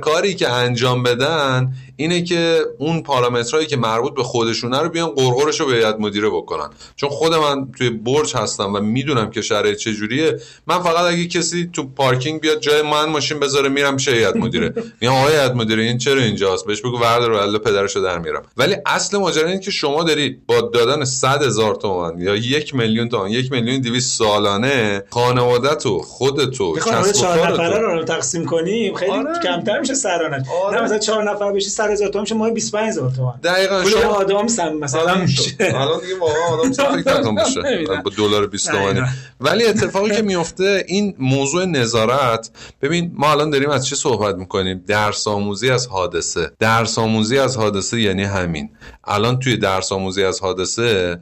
کاری 0.00 0.34
که 0.34 0.48
انجام 0.48 1.02
بدن 1.02 1.72
اینه 2.00 2.22
که 2.22 2.60
اون 2.78 3.02
پارامترهایی 3.02 3.66
که 3.66 3.76
مربوط 3.76 4.14
به 4.14 4.22
خودشونه 4.22 4.78
رو 4.78 4.88
بیان 4.88 5.10
قرقرش 5.10 5.60
رو 5.60 5.66
به 5.66 5.72
هیئت 5.72 5.96
مدیره 5.98 6.28
بکنن. 6.30 6.70
چون 6.96 7.10
خود 7.10 7.34
من 7.34 7.68
توی 7.78 7.90
برج 7.90 8.36
هستم 8.36 8.74
و 8.74 8.80
می‌دونم 8.80 9.30
که 9.30 9.42
شرایط 9.42 9.78
چجوریه. 9.78 10.40
من 10.66 10.82
فقط 10.82 11.04
اگه 11.04 11.26
کسی 11.26 11.70
تو 11.72 11.88
پارکینگ 11.88 12.40
بیاد 12.40 12.60
جای 12.60 12.82
من 12.82 13.04
ماشین 13.04 13.40
بذاره 13.40 13.68
میرم 13.68 13.96
پیش 13.96 14.08
هیئت 14.08 14.36
مدیره. 14.36 14.74
میگم 15.00 15.14
آقای 15.14 15.32
هیئت 15.32 15.52
مدیره 15.52 15.82
این 15.82 15.98
چرا 15.98 16.22
اینجاست؟ 16.22 16.66
بهش 16.66 16.80
بگو 16.80 16.98
وردار 16.98 17.32
الله 17.32 17.58
پدرشو 17.58 18.00
در 18.00 18.18
میرم 18.18 18.42
ولی 18.56 18.76
اصل 18.86 19.18
ماجرا 19.18 19.48
اینه 19.48 19.60
که 19.60 19.70
شما 19.70 20.04
داری 20.04 20.38
با 20.46 20.60
دادن 20.60 21.04
100 21.04 21.42
هزار 21.42 21.74
تومان 21.74 22.20
یا 22.20 22.36
یک 22.36 22.74
میلیون 22.74 23.08
تومان 23.08 23.30
یک 23.30 23.52
میلیون 23.52 23.80
200 23.80 24.18
سالانه 24.18 25.02
خانواده 25.10 25.74
تو 25.74 25.98
خودتو 25.98 26.76
کسب 26.76 27.12
چهار 27.12 27.52
نفره 27.52 27.78
رو 27.78 28.04
تقسیم 28.04 28.44
کنیم 28.44 28.94
خیلی 28.94 29.12
آره. 29.12 29.40
کمتر 29.44 29.80
میشه 29.80 29.94
سرانه 29.94 30.44
آره. 30.64 30.76
نه 30.76 30.84
مثلا 30.84 30.98
چهار 30.98 31.30
نفر 31.30 31.52
بشی 31.52 31.70
100 31.88 31.92
هزار 31.92 32.08
تومان 32.08 32.22
میشه 32.22 32.34
ماه 32.34 32.50
25 32.50 32.88
هزار 32.88 33.10
تومان 33.10 33.40
دقیقاً. 33.42 33.84
شما 33.84 34.02
آدم 34.02 34.46
سم 34.46 34.72
مثلا 34.72 35.14
میشه. 35.14 35.50
الان 35.60 36.00
دیگه 36.00 36.18
واقعا 36.20 36.44
آدم 36.44 36.72
فکر 36.72 36.90
نکنم 36.90 37.34
بشه 37.34 37.86
با 38.04 38.10
دلار 38.16 38.46
20 38.46 38.70
تومانی 38.70 39.00
ولی 39.40 39.64
اتفاقی 39.64 40.10
که 40.16 40.22
میفته 40.22 40.84
این 40.88 41.14
موضوع 41.18 41.64
نظارت 41.64 42.50
ببین 42.82 43.12
ما 43.14 43.30
الان 43.30 43.50
داریم 43.50 43.70
از 43.70 43.86
چه 43.86 43.96
صحبت 43.96 44.34
می‌کنیم؟ 44.34 44.84
درس 44.86 45.28
آموزی 45.28 45.70
از 45.70 45.86
حادثه. 45.86 46.50
درس 46.58 46.98
آموزی 46.98 47.38
از 47.38 47.56
حادثه 47.56 48.00
یعنی 48.00 48.22
همین. 48.24 48.70
الان 49.04 49.38
توی 49.38 49.56
درس 49.56 49.92
آموزی 49.92 50.24
از 50.24 50.40
حادثه 50.40 51.18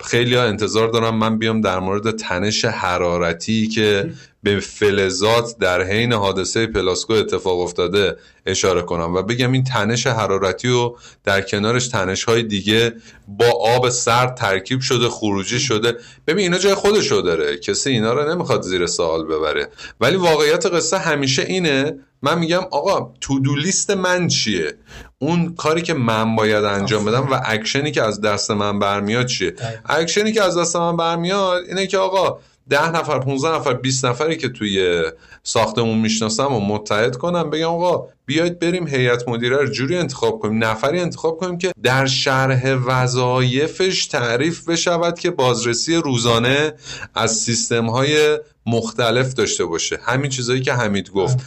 خیلی 0.00 0.34
ها 0.34 0.42
انتظار 0.42 0.88
دارم 0.88 1.14
من 1.14 1.38
بیام 1.38 1.60
در 1.60 1.78
مورد 1.78 2.10
تنش 2.16 2.64
حرارتی 2.64 3.66
که 3.68 4.10
به 4.42 4.60
فلزات 4.60 5.58
در 5.58 5.82
حین 5.82 6.12
حادثه 6.12 6.66
پلاسکو 6.66 7.12
اتفاق 7.12 7.60
افتاده 7.60 8.16
اشاره 8.46 8.82
کنم 8.82 9.14
و 9.14 9.22
بگم 9.22 9.52
این 9.52 9.64
تنش 9.64 10.06
حرارتی 10.06 10.68
و 10.68 10.94
در 11.24 11.40
کنارش 11.40 11.88
تنش 11.88 12.24
های 12.24 12.42
دیگه 12.42 12.92
با 13.28 13.50
آب 13.76 13.88
سرد 13.88 14.34
ترکیب 14.34 14.80
شده 14.80 15.08
خروجی 15.08 15.60
شده. 15.60 15.96
ببین 16.26 16.42
اینا 16.42 16.58
جای 16.58 16.74
خودشو 16.74 17.20
داره. 17.20 17.56
کسی 17.56 17.90
اینا 17.90 18.12
رو 18.12 18.30
نمی‌خواد 18.34 18.62
زیر 18.62 18.86
سوال 18.86 19.24
ببره. 19.24 19.68
ولی 20.00 20.16
واقعیت 20.16 20.66
قصه 20.66 20.98
همیشه 20.98 21.42
اینه. 21.42 21.98
من 22.22 22.38
میگم 22.38 22.62
آقا 22.70 23.12
تو 23.20 23.38
لیست 23.38 23.90
من 23.90 24.28
چیه؟ 24.28 24.74
اون 25.18 25.54
کاری 25.54 25.82
که 25.82 25.94
من 25.94 26.36
باید 26.36 26.64
انجام 26.64 27.04
بدم 27.04 27.28
و 27.30 27.40
اکشنی 27.44 27.90
که 27.90 28.02
از 28.02 28.20
دست 28.20 28.50
من 28.50 28.78
برمیاد 28.78 29.26
چیه؟ 29.26 29.54
اکشنی 29.86 30.32
که 30.32 30.42
از 30.42 30.58
دست 30.58 30.76
من 30.76 30.96
برمیاد 30.96 31.62
اینه 31.68 31.86
که 31.86 31.98
آقا 31.98 32.38
ده 32.70 32.90
نفر 32.90 33.18
15 33.18 33.56
نفر 33.56 33.74
20 33.74 34.04
نفری 34.04 34.36
که 34.36 34.48
توی 34.48 35.02
ساختمون 35.42 35.98
می‌شناسم 35.98 36.54
و 36.54 36.60
متحد 36.60 37.16
کنم 37.16 37.50
بگم 37.50 37.68
آقا 37.68 38.08
بیاید 38.28 38.58
بریم 38.58 38.88
هیئت 38.88 39.28
مدیره 39.28 39.56
رو 39.56 39.66
جوری 39.66 39.96
انتخاب 39.96 40.38
کنیم 40.38 40.64
نفری 40.64 41.00
انتخاب 41.00 41.38
کنیم 41.38 41.58
که 41.58 41.72
در 41.82 42.06
شرح 42.06 42.74
وظایفش 42.74 44.06
تعریف 44.06 44.68
بشود 44.68 45.18
که 45.18 45.30
بازرسی 45.30 45.94
روزانه 45.94 46.72
از 47.14 47.36
سیستم 47.36 47.86
های 47.86 48.38
مختلف 48.66 49.34
داشته 49.34 49.64
باشه. 49.64 49.98
همین 50.02 50.30
چیزایی 50.30 50.60
که 50.60 50.72
حمید 50.72 51.10
گفت. 51.10 51.38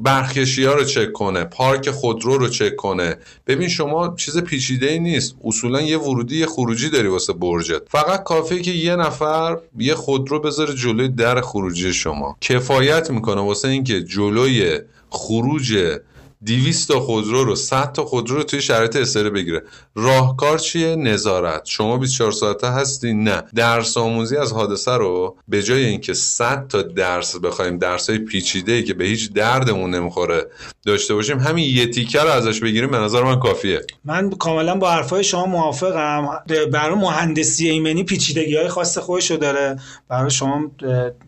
برخکشی 0.00 0.64
ها 0.64 0.74
رو 0.74 0.84
چک 0.84 1.12
کنه 1.12 1.44
پارک 1.44 1.90
خودرو 1.90 2.38
رو 2.38 2.48
چک 2.48 2.76
کنه. 2.76 3.16
ببین 3.46 3.68
شما 3.68 4.14
چیز 4.16 4.38
پیچیده 4.38 4.86
ای 4.86 4.98
نیست. 4.98 5.34
اصولا 5.44 5.80
یه 5.80 5.98
ورودی 5.98 6.38
یه 6.38 6.46
خروجی 6.46 6.90
داری 6.90 7.08
واسه 7.08 7.32
برجت. 7.32 7.82
فقط 7.88 8.22
کافیه 8.22 8.62
که 8.62 8.70
یه 8.70 8.96
نفر 8.96 9.56
یه 9.78 9.94
خودرو 9.94 10.40
بذاره 10.40 10.74
جلوی 10.74 11.08
در 11.08 11.40
خروجی 11.40 11.92
شما. 11.92 12.36
کفایت 12.40 13.10
می‌کنه 13.10 13.40
واسه 13.40 13.68
اینکه 13.68 14.02
جلوی 14.02 14.78
خروج 15.10 15.98
200 16.46 16.88
تا 16.88 17.00
خودرو 17.00 17.44
رو 17.44 17.56
100 17.56 17.92
تا 17.92 18.04
خودرو 18.04 18.36
رو 18.36 18.42
توی 18.42 18.60
شرایط 18.60 18.96
استره 18.96 19.30
بگیره. 19.30 19.62
راهکار 19.94 20.58
چیه؟ 20.58 20.96
نظارت. 20.96 21.62
شما 21.64 21.96
24 21.96 22.32
ساعته 22.32 22.66
هستی؟ 22.66 23.14
نه. 23.14 23.42
درس 23.54 23.96
آموزی 23.96 24.36
از 24.36 24.52
حادثه 24.52 24.92
رو 24.92 25.36
به 25.48 25.62
جای 25.62 25.84
اینکه 25.84 26.14
100 26.14 26.66
تا 26.68 26.82
درس 26.82 27.36
بخوایم 27.36 27.78
درس 27.78 28.10
های 28.10 28.18
پیچیده 28.18 28.82
که 28.82 28.94
به 28.94 29.04
هیچ 29.04 29.32
دردمون 29.32 29.94
نمی‌خوره 29.94 30.46
داشته 30.86 31.14
باشیم 31.14 31.38
همین 31.38 31.76
یه 31.76 31.86
تیکه 31.86 32.20
رو 32.20 32.28
ازش 32.28 32.60
بگیریم 32.60 32.90
به 32.90 32.98
نظر 32.98 33.22
من 33.22 33.40
کافیه. 33.40 33.80
من 34.04 34.30
کاملا 34.30 34.74
با 34.74 34.90
حرفای 34.90 35.24
شما 35.24 35.46
موافقم. 35.46 36.28
برای 36.72 36.94
مهندسی 36.94 37.68
ایمنی 37.68 38.04
پیچیدگی 38.04 38.56
های 38.56 38.68
خاص 38.68 38.98
خودشو 38.98 39.36
داره. 39.36 39.76
برای 40.08 40.30
شما 40.30 40.70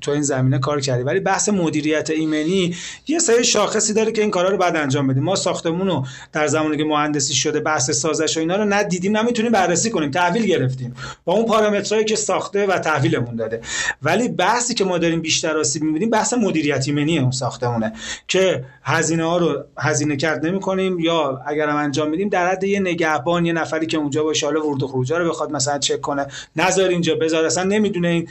تو 0.00 0.10
این 0.10 0.22
زمینه 0.22 0.58
کار 0.58 0.80
کردی. 0.80 1.02
ولی 1.02 1.20
بحث 1.20 1.48
مدیریت 1.48 2.10
ایمنی 2.10 2.76
یه 3.08 3.18
سری 3.18 3.44
شاخصی 3.44 3.94
داره 3.94 4.12
که 4.12 4.22
این 4.22 4.30
کارا 4.30 4.48
رو 4.48 4.56
بعد 4.56 4.76
انجام 4.76 5.01
انجام 5.02 5.06
بدیم. 5.08 5.22
ما 5.22 5.36
ساختمون 5.36 5.86
رو 5.86 6.06
در 6.32 6.46
زمانی 6.46 6.76
که 6.76 6.84
مهندسی 6.84 7.34
شده 7.34 7.60
بحث 7.60 7.90
سازش 7.90 8.36
و 8.36 8.40
اینا 8.40 8.56
رو 8.56 8.64
ندیدیم 8.64 9.16
نمی‌تونیم 9.16 9.52
بررسی 9.52 9.90
کنیم. 9.90 10.10
تحویل 10.10 10.46
گرفتیم. 10.46 10.94
با 11.24 11.32
اون 11.32 11.46
پارامترهایی 11.46 12.04
که 12.04 12.16
ساخته 12.16 12.66
و 12.66 12.78
تحویلمون 12.78 13.36
داده. 13.36 13.60
ولی 14.02 14.28
بحثی 14.28 14.74
که 14.74 14.84
ما 14.84 14.98
داریم 14.98 15.20
بیشتر 15.20 15.58
آسیب 15.58 15.82
می‌بینیم 15.82 16.10
بحث 16.10 16.34
مدیریت 16.34 16.84
ایمنی 16.88 17.18
اون 17.18 17.30
ساختمونه. 17.30 17.92
که 18.28 18.64
هزینه 18.82 19.24
ها 19.24 19.36
رو 19.36 19.64
هزینه 19.78 20.16
کرد 20.16 20.46
نمی 20.46 20.60
کنیم 20.60 21.00
یا 21.00 21.40
اگر 21.46 21.68
هم 21.68 21.76
انجام 21.76 22.08
میدیم 22.08 22.28
در 22.28 22.50
حد 22.50 22.64
یه 22.64 22.80
نگهبان 22.80 23.46
یه 23.46 23.52
نفری 23.52 23.86
که 23.86 23.96
اونجا 23.96 24.22
باشه 24.22 24.46
حالا 24.46 24.60
ورود 24.60 24.82
و 24.82 24.86
خروجا 24.86 25.18
رو 25.18 25.28
بخواد 25.28 25.50
مثلا 25.50 25.78
چک 25.78 26.00
کنه 26.00 26.26
نظر 26.56 26.88
اینجا 26.88 27.14
بذار 27.14 27.44
اصلا 27.44 27.64
نمی‌دونه 27.64 28.08
این. 28.08 28.28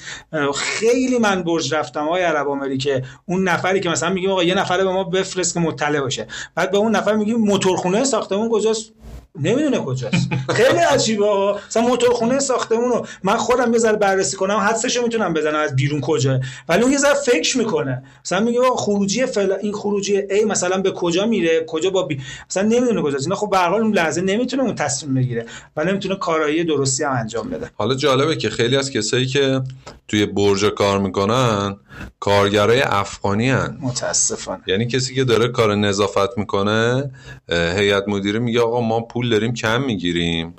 خیلی 0.56 1.20
من 1.20 1.44
برج 1.44 1.74
رفتم 1.74 2.08
آقای 2.08 2.24
عرب 2.24 2.50
آمریکه 2.50 3.04
اون 3.26 3.48
نفری 3.48 3.80
که 3.80 3.90
مثلا 3.90 4.10
میگیم 4.10 4.30
آقا 4.30 4.44
یه 4.44 4.56
نفر 4.56 4.78
به 4.78 4.92
ما 4.92 5.04
بفرست 5.04 5.54
که 5.54 5.60
مطلع 5.60 6.00
باشه. 6.00 6.28
بعد 6.62 6.72
به 6.72 6.78
اون 6.78 6.96
نفر 6.96 7.16
میگیم 7.16 7.38
موتورخونه 7.38 8.04
ساختمون 8.04 8.50
کجاست؟ 8.50 8.92
نمی‌دونه 9.40 9.78
کجاست. 9.78 10.30
خیلی 10.50 10.80
عجیبه 10.80 11.26
مثلا 11.68 11.84
موتورخونه 11.84 12.40
ساختمون 12.40 12.90
رو 12.90 13.06
من 13.24 13.38
خودم 13.38 13.74
یه 13.74 13.80
ذره 13.80 13.98
بررسی 13.98 14.38
کنم 14.38 14.58
حدسشو 14.58 15.04
می‌تونم 15.04 15.34
بزنم 15.34 15.60
از 15.60 15.76
بیرون 15.76 16.02
کجا. 16.02 16.40
ولی 16.70 16.82
اون 16.82 16.92
یه 16.92 16.98
ذره 16.98 17.14
فکر 17.14 17.58
می‌کنه. 17.58 18.04
مثلا 18.26 18.40
میگه 18.40 18.60
خروجی 18.76 19.26
فل... 19.26 19.52
این 19.62 19.74
خروجی 19.74 20.22
A 20.22 20.46
مثلا 20.48 20.78
به 20.78 20.92
کجا 20.92 21.26
میره؟ 21.26 21.66
کجا 21.68 21.90
با 21.90 22.04
بی... 22.04 22.22
مثلا 22.50 22.64
نمی‌دونه 22.64 23.02
کجاست. 23.02 23.26
اینا 23.26 23.36
خب 23.36 23.50
به 23.50 23.58
هر 23.58 23.74
اون 23.74 23.94
لحظه 23.94 24.22
نمی‌تونه 24.22 24.64
اون 24.64 24.76
تصمیم 24.76 25.14
بگیره 25.14 25.46
و 25.78 25.84
نمی‌تونه 25.84 26.16
کارایی 26.16 26.64
درستی 26.64 27.04
هم 27.04 27.12
انجام 27.12 27.50
بده. 27.50 27.70
حالا 27.76 27.96
جالبه 27.96 28.36
که 28.36 28.50
خیلی 28.50 28.78
از 28.78 28.92
کسایی 28.92 29.26
که 29.26 29.62
توی 30.08 30.26
برج 30.26 30.66
کار 30.66 31.00
می‌کنن 31.00 31.78
کارگرای 32.20 32.82
افغانی 32.82 33.50
هن. 33.50 33.78
متاسفانه 33.82 34.64
یعنی 34.68 34.88
کسی 34.88 35.16
که 35.16 35.24
داره 35.24 35.48
کار 35.48 35.76
نظافت 35.76 36.38
می‌کنه 36.38 37.12
هیئت 37.50 38.04
مدیره 38.08 38.40
میگه 38.40 38.62
آقا 38.62 38.82
ما 38.82 39.02
پول 39.02 39.30
داریم 39.30 39.54
کم 39.54 39.84
می‌گیریم 39.84 40.54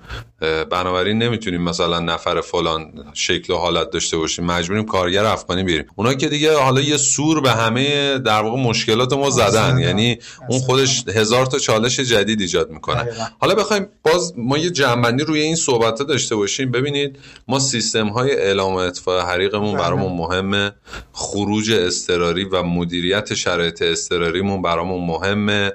بنابراین 0.70 1.18
نمی‌تونیم 1.18 1.62
مثلا 1.62 2.00
نفر 2.00 2.40
فلان 2.40 2.92
شکل 3.14 3.52
و 3.52 3.56
حالت 3.56 3.90
داشته 3.90 4.16
باشیم. 4.16 4.44
مجبوریم 4.44 4.84
کارگر 4.84 5.24
افغانی 5.24 5.62
بیاریم. 5.62 5.86
اونا 5.96 6.14
که 6.14 6.28
دیگه 6.28 6.58
حالا 6.58 6.80
یه 6.80 6.96
سور 6.96 7.40
به 7.40 7.50
همه 7.50 8.18
در 8.18 8.42
واقع 8.42 8.60
مشکلات 8.60 9.12
ما 9.12 9.30
زدن. 9.30 9.78
یعنی 9.78 10.18
اون 10.48 10.58
خودش 10.60 11.04
هزار 11.08 11.46
تا 11.46 11.58
چالش 11.58 12.00
جدید 12.00 12.40
ایجاد 12.40 12.70
می‌کنه. 12.70 13.06
حالا 13.40 13.54
بخوایم 13.54 13.86
باز 14.04 14.32
ما 14.36 14.58
یه 14.58 14.70
جنبندی 14.70 15.24
روی 15.24 15.40
این 15.40 15.56
صحبت 15.56 16.02
داشته 16.02 16.36
باشیم. 16.36 16.70
ببینید 16.70 17.18
ما 17.48 17.58
سیستم 17.58 18.08
های 18.08 18.32
اعلام 18.32 18.74
اطفاء 18.74 19.26
حریقمون 19.26 19.76
برامون 19.78 20.12
مهمه. 20.12 20.72
خروج 21.12 21.72
اضطراری 21.72 22.44
و 22.44 22.62
مدیریت 22.62 23.34
شرایط 23.34 23.82
اضطراریمون 23.82 24.62
برامون 24.62 25.06
مهمه. 25.06 25.72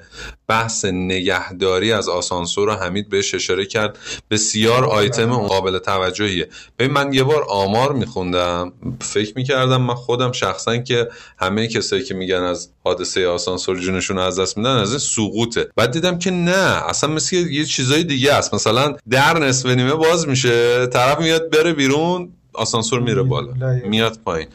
بحث 0.47 0.85
نگهداری 0.85 1.91
از 1.91 2.09
آسانسور 2.09 2.67
رو 2.67 2.73
حمید 2.73 3.09
بهش 3.09 3.35
اشاره 3.35 3.65
کرد. 3.65 3.97
بسیار 4.31 4.85
آیتم 4.85 5.37
قابل 5.37 5.77
توجهیه. 5.77 6.49
ببین 6.79 6.91
من 6.91 7.13
یه 7.13 7.23
بار 7.23 7.45
آمار 7.49 7.93
میخوندم. 7.93 8.73
فکر 9.01 9.33
می‌کردم 9.35 9.81
من 9.81 9.93
خودم 9.93 10.31
شخصا 10.31 10.77
که 10.77 11.07
همه 11.39 11.67
کسایی 11.67 12.03
که 12.03 12.13
میگن 12.13 12.43
از 12.43 12.69
حادثه 12.83 13.27
آسانسور 13.27 13.79
جونشون 13.79 14.17
از 14.17 14.39
دست 14.39 14.57
میدن 14.57 14.77
از 14.77 14.89
این 14.89 14.99
سقوطه. 14.99 15.69
بعد 15.75 15.91
دیدم 15.91 16.19
که 16.19 16.31
نه 16.31 16.89
اصلا 16.89 17.09
مثل 17.09 17.35
یه 17.35 17.65
چیزای 17.65 18.03
دیگه 18.03 18.33
است. 18.33 18.53
مثلا 18.53 18.95
در 19.09 19.39
نصف 19.39 19.65
نیمه 19.69 19.93
باز 19.93 20.27
میشه 20.27 20.87
طرف 20.87 21.19
میاد 21.19 21.49
بره 21.49 21.73
بیرون. 21.73 22.33
آسانسور 22.57 22.99
میره 22.99 23.23
بالا 23.23 23.53
میاد 23.85 24.19
پایین. 24.25 24.47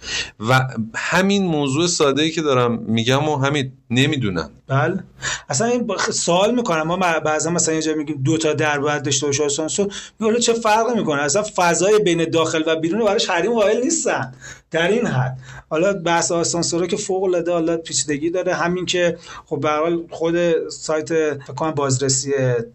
و 0.48 0.68
همین 0.94 1.46
موضوع 1.46 1.86
ساده 1.86 2.22
ای 2.22 2.30
که 2.30 2.42
دارم 2.42 2.78
میگم 2.78 3.28
و 3.28 3.36
همین 3.36 3.72
نمی‌دونن. 3.90 4.50
بله. 4.68 5.04
اصلا 5.48 5.66
این 5.66 5.90
سوال 6.10 6.54
می‌کنم. 6.54 6.82
ما 6.82 6.96
بعضا 6.96 7.50
مثلا 7.50 7.74
یه 7.74 7.82
جا 7.82 7.94
میگیم 7.94 8.22
دو 8.24 8.38
تا 8.38 8.52
در 8.52 8.78
باید 8.78 9.02
داشته 9.02 9.26
باشه 9.26 9.44
آسانسور. 9.44 9.92
میگه 10.20 10.38
چه 10.38 10.52
فرقی 10.52 10.94
می‌کنه؟ 10.94 11.22
اصلا 11.22 11.42
فضای 11.56 11.98
بین 11.98 12.30
داخل 12.30 12.62
و 12.66 12.76
بیرون 12.76 13.04
براش 13.04 13.30
حریم 13.30 13.52
قائل 13.52 13.80
نیستن. 13.80 14.34
در 14.70 14.88
این 14.88 15.06
حد. 15.06 15.38
حالا 15.70 15.92
بحث 15.92 16.32
آسانسور 16.32 16.86
که 16.86 16.96
فوق 16.96 17.22
العاده 17.22 17.52
حالا 17.52 17.76
پیچیدگی 17.76 18.30
داره. 18.30 18.54
همین 18.54 18.86
که 18.86 19.18
خب 19.46 19.60
به 19.60 19.70
حال 19.70 20.02
خود 20.10 20.68
سایت 20.68 21.08
فکر 21.34 21.52
کنم 21.56 21.70
بازرسی 21.70 22.32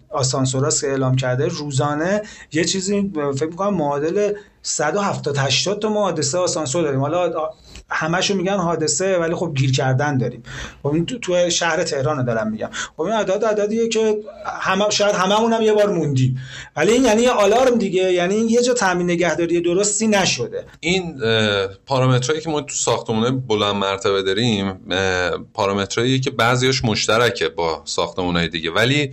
آسانسوراست 0.09 0.81
که 0.81 0.87
اعلام 0.87 1.15
کرده 1.15 1.47
روزانه 1.47 2.21
یه 2.53 2.65
چیزی 2.65 3.11
فکر 3.35 3.49
می‌کنم 3.49 3.73
معادل 3.73 4.33
170 4.67 5.37
80 5.37 5.79
تا 5.79 5.89
حادثه 5.89 6.37
آسانسور 6.37 6.83
داریم. 6.83 6.99
حالا 6.99 7.49
همشو 7.89 8.35
میگن 8.35 8.57
حادثه 8.57 9.17
ولی 9.17 9.35
خب 9.35 9.53
گیر 9.55 9.71
کردن 9.71 10.17
داریم. 10.17 10.43
خب 10.83 11.05
تو, 11.05 11.19
تو 11.19 11.49
شهر 11.49 11.83
تهران 11.83 12.25
دارم 12.25 12.51
میگم. 12.51 12.69
خب 12.97 13.01
این 13.01 13.13
اعداد 13.13 13.45
عددیه 13.45 13.89
که 13.89 14.17
همه 14.45 14.89
شاید 14.89 15.15
هممون 15.15 15.53
هم 15.53 15.61
یه 15.61 15.73
بار 15.73 15.89
موندیم. 15.89 16.41
ولی 16.75 16.91
این 16.91 17.05
یعنی 17.05 17.27
آلارم 17.27 17.77
دیگه. 17.77 18.13
یعنی 18.13 18.35
این 18.35 18.49
یه 18.49 18.61
جا 18.61 18.73
تامین 18.73 19.09
نگهداری 19.11 19.61
درستی 19.61 20.07
نشده. 20.07 20.65
این 20.79 21.21
پارامترهایی 21.85 22.41
که 22.41 22.49
ما 22.49 22.61
تو 22.61 22.73
ساختمونه 22.73 23.31
بلند 23.31 23.75
مرتبه 23.75 24.23
داریم 24.23 24.79
پارامترهایی 25.53 26.19
که 26.19 26.31
بعضیاش 26.31 26.85
مشترکه 26.85 27.49
با 27.49 27.81
ساختمونهای 27.85 28.47
دیگه. 28.47 28.71
ولی 28.71 29.11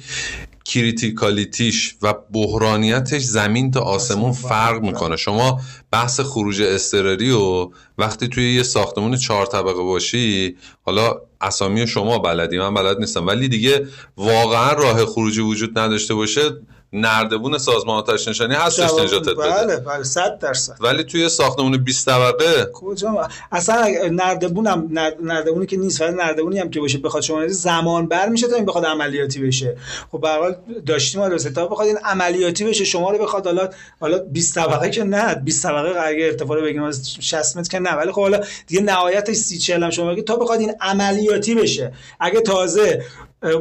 کریتیکالیتیش 0.64 1.96
و 2.02 2.14
بحرانیتش 2.32 3.22
زمین 3.22 3.70
تا 3.70 3.80
آسمون 3.80 4.32
فرق 4.32 4.82
می‌کنه. 4.82 5.16
شما 5.16 5.60
بحث 5.90 6.20
خروج 6.20 6.62
استراری 6.62 7.30
و 7.30 7.70
وقتی 7.98 8.28
توی 8.28 8.54
یه 8.54 8.62
ساختمون 8.62 9.16
چهار 9.16 9.46
طبقه 9.46 9.82
باشی 9.82 10.56
حالا 10.82 11.14
اسامی 11.40 11.86
شما 11.86 12.18
بلدی 12.18 12.58
من 12.58 12.74
بلد 12.74 12.98
نیستم. 12.98 13.26
ولی 13.26 13.48
دیگه 13.48 13.88
واقعا 14.16 14.72
راه 14.72 15.06
خروجی 15.06 15.40
وجود 15.40 15.78
نداشته 15.78 16.14
باشه. 16.14 16.50
نردبون 16.94 17.58
سازمان 17.58 17.98
آتش 17.98 18.28
نشانی 18.28 18.54
هستش 18.54 18.90
نجاتت 18.92 19.28
بده. 19.28 19.34
بله 19.34 19.76
بله 19.76 20.02
100 20.02 20.38
درصد. 20.38 20.76
ولی 20.80 21.04
توی 21.04 21.28
ساختمون 21.28 21.76
20 21.76 22.06
طبقه 22.06 22.70
کجا؟ 22.72 23.28
اصلا 23.52 23.86
نردبون 24.12 24.66
هم 24.66 24.90
نردبونی 25.22 25.66
که 25.66 25.76
نیست 25.76 26.00
ولی 26.00 26.16
نردبونی 26.16 26.58
هم 26.58 26.70
که 26.70 26.80
باشه 26.80 26.98
بخواد 26.98 27.22
شما 27.22 27.48
زمان 27.48 28.06
بر 28.06 28.28
میشه 28.28 28.48
تا 28.48 28.56
این 28.56 28.64
بخواد 28.64 28.86
عملیاتی 28.86 29.40
بشه. 29.40 29.76
خب 30.12 30.20
به 30.20 30.28
حال 30.28 30.56
داشتیم 30.86 31.20
حالا 31.20 31.38
تا 31.38 31.66
بخواد 31.66 31.88
این 31.88 31.98
عملیاتی 32.04 32.64
بشه 32.64 32.84
شما 32.84 33.10
رو 33.10 33.18
بخواد 33.18 33.46
حالا 33.46 33.68
حالا 34.00 34.18
20 34.18 34.54
طبقه 34.54 34.90
که 34.90 35.04
نه 35.04 35.34
20 35.34 35.62
طبقه 35.62 36.00
اگه 36.00 36.24
ارتفاع 36.24 36.58
رو 36.58 36.64
بگیم 36.64 36.82
از 36.82 37.14
60 37.20 37.56
متر 37.56 37.70
که 37.70 37.78
نه 37.78 37.92
ولی 37.92 38.12
خب 38.12 38.20
حالا 38.20 38.40
دیگه 38.66 38.82
نهایتش 38.82 39.36
30 39.36 39.58
40 39.58 39.82
هم 39.82 39.90
شما 39.90 40.12
بگید 40.12 40.24
تا 40.24 40.36
بخواد 40.36 40.60
این 40.60 40.74
عملیاتی 40.80 41.54
بشه. 41.54 41.92
اگه 42.20 42.40
تازه 42.40 43.04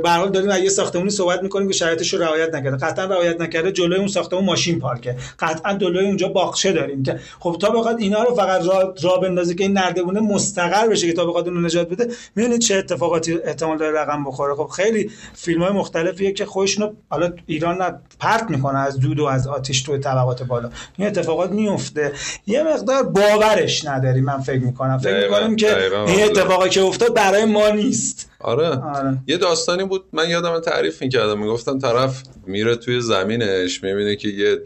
به 0.03 0.09
حال 0.09 0.29
داریم 0.29 0.49
از 0.49 0.61
یه 0.63 0.69
ساختمونی 0.69 1.09
صحبت 1.09 1.43
می‌کنیم 1.43 1.67
که 1.67 1.73
شرایطش 1.73 2.13
رو 2.13 2.21
رعایت 2.21 2.55
نکرده. 2.55 2.77
قطعا 2.77 3.05
رعایت 3.05 3.41
نکرده 3.41 3.71
جلوی 3.71 3.99
اون 3.99 4.07
ساختمون 4.07 4.45
ماشین 4.45 4.79
پارکه. 4.79 5.15
قطعا 5.39 5.73
جلوی 5.73 6.05
اونجا 6.05 6.27
باغچه 6.27 6.71
داریم 6.71 7.03
که 7.03 7.19
خب 7.39 7.57
تا 7.61 7.69
بخواد 7.69 7.99
اینا 7.99 8.23
رو 8.23 8.35
فقط 8.35 8.67
را, 8.67 8.95
را 9.01 9.17
بندازه 9.17 9.55
که 9.55 9.63
این 9.63 9.73
نردبونه 9.73 10.19
مستقر 10.19 10.87
بشه 10.87 11.07
که 11.07 11.13
تا 11.13 11.25
بخواد 11.25 11.47
اون 11.47 11.65
نجات 11.65 11.89
بده 11.89 12.07
می‌دونید 12.35 12.59
چه 12.59 12.75
اتفاقاتی 12.75 13.33
احتمال 13.43 13.77
داره 13.77 13.99
رقم 13.99 14.23
بخوره. 14.23 14.55
خب 14.55 14.67
خیلی 14.67 15.11
فیلم 15.33 15.63
های 15.63 15.71
مختلفیه 15.71 16.31
که 16.31 16.45
خودشونو 16.45 16.91
حالا 17.09 17.33
ایران 17.45 17.81
نه 17.81 17.99
پرت 18.19 18.49
می‌کنه 18.49 18.79
از 18.79 18.99
دود 18.99 19.19
و 19.19 19.25
از 19.25 19.47
آتش 19.47 19.81
تو 19.81 19.97
طبقات 19.97 20.43
بالا. 20.43 20.69
این 20.97 21.07
اتفاقات 21.07 21.51
میفته 21.51 22.11
یه 22.47 22.63
مقدار 22.63 23.03
باورش 23.03 23.85
نداریم 23.85 24.23
من 24.23 24.41
فکر 24.41 24.59
می‌کنم. 24.59 24.97
فکر 24.97 25.23
می‌کنیم 25.23 25.55
که 25.55 25.91
این 26.07 26.23
اتفاقی 26.23 26.69
که 26.69 26.81
افتاد 26.81 27.13
برای 27.13 27.45
ما 27.45 27.69
نیست. 27.69 28.29
آره. 28.43 28.67
آره. 28.67 29.17
یه 29.27 29.37
داستانی 29.37 29.83
بود 29.83 30.03
من 30.13 30.29
یادم 30.29 30.59
تعریف 30.59 31.01
می‌کردم. 31.01 31.39
می‌گفتن 31.39 31.79
طرف 31.79 32.23
میره 32.47 32.75
توی 32.75 33.01
زمینش 33.01 33.83
می‌بینه 33.83 34.15
که 34.15 34.27
یه 34.27 34.57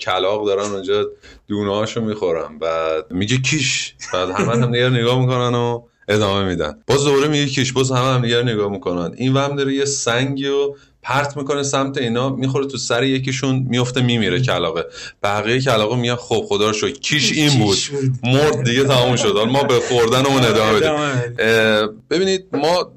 کلاق 0.00 0.46
دارن 0.46 0.72
اونجا 0.72 1.06
دونه 1.48 1.74
هاشو 1.74 2.00
می‌خورن. 2.00 2.58
بعد 2.58 3.12
میگه 3.12 3.36
کیش. 3.36 3.94
بعد 4.12 4.30
همه 4.30 4.52
هم 4.52 4.72
دیگر 4.72 4.88
نگاه 4.90 5.20
می‌کنن 5.20 5.54
و 5.54 5.82
ادامه 6.08 6.48
میدن. 6.48 6.78
باز 6.86 7.04
دوره 7.04 7.28
میگه 7.28 7.46
کیش. 7.46 7.72
باز 7.72 7.90
همه 7.90 8.14
هم 8.14 8.22
دیگر 8.22 8.42
نگاه 8.42 8.70
می‌کنن. 8.70 9.14
این 9.16 9.34
وهم 9.34 9.56
داره 9.56 9.74
یه 9.74 9.84
سنگی 9.84 10.48
و 10.48 10.74
پرت 11.02 11.36
می‌کنه 11.36 11.62
سمت 11.62 11.98
اینا 11.98 12.28
می‌خوره 12.28 12.66
تو 12.66 12.78
سر 12.78 13.02
یکیشون 13.02 13.66
میفته 13.68 14.02
میمیره 14.02 14.40
کلاقه 14.40 14.84
بقیه 15.22 15.60
کلاقه 15.60 15.96
میگن 15.96 16.14
خب 16.14 16.44
خدا 16.48 16.70
رو 16.70 16.90
کیش 16.90 17.32
این 17.32 17.58
بود. 17.58 17.76
مرد 18.22 18.64
دیگه 18.64 18.84
تموم 18.84 19.16
شد. 19.16 19.38
ما 19.38 19.62
به 19.62 19.74
خوردن 19.74 20.26
اون 20.26 20.44
ادامه 20.44 20.80
بدیم. 20.80 22.02
ببینید 22.10 22.46
ما 22.52 22.92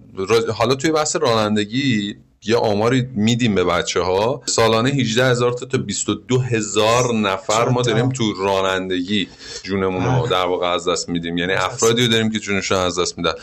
حالا 0.54 0.76
توی 0.76 0.92
بحث 0.92 1.16
رانندگی 1.16 2.16
یه 2.44 2.56
آماری 2.58 3.08
میدیم 3.16 3.56
به 3.56 3.64
بچه 3.64 4.02
ها 4.02 4.42
سالانه 4.46 4.90
18 4.90 5.26
هزار 5.26 5.54
تا 5.54 5.66
تا 5.66 5.78
22 5.78 6.40
هزار 6.40 7.14
نفر 7.14 7.70
ما 7.70 7.82
داریم 7.82 8.10
تو 8.10 8.34
رانندگی 8.34 9.28
جونمون 9.64 10.06
رو 10.06 10.28
در 10.28 10.46
واقع 10.46 10.68
از 10.68 10.88
دست 10.88 11.10
میدیم. 11.10 11.38
یعنی 11.38 11.54
افرادی 11.54 12.06
رو 12.06 12.12
داریم 12.12 12.30
که 12.30 12.40
جونشون 12.40 12.78
از 12.78 13.00
دست 13.00 13.18
میدن. 13.18 13.34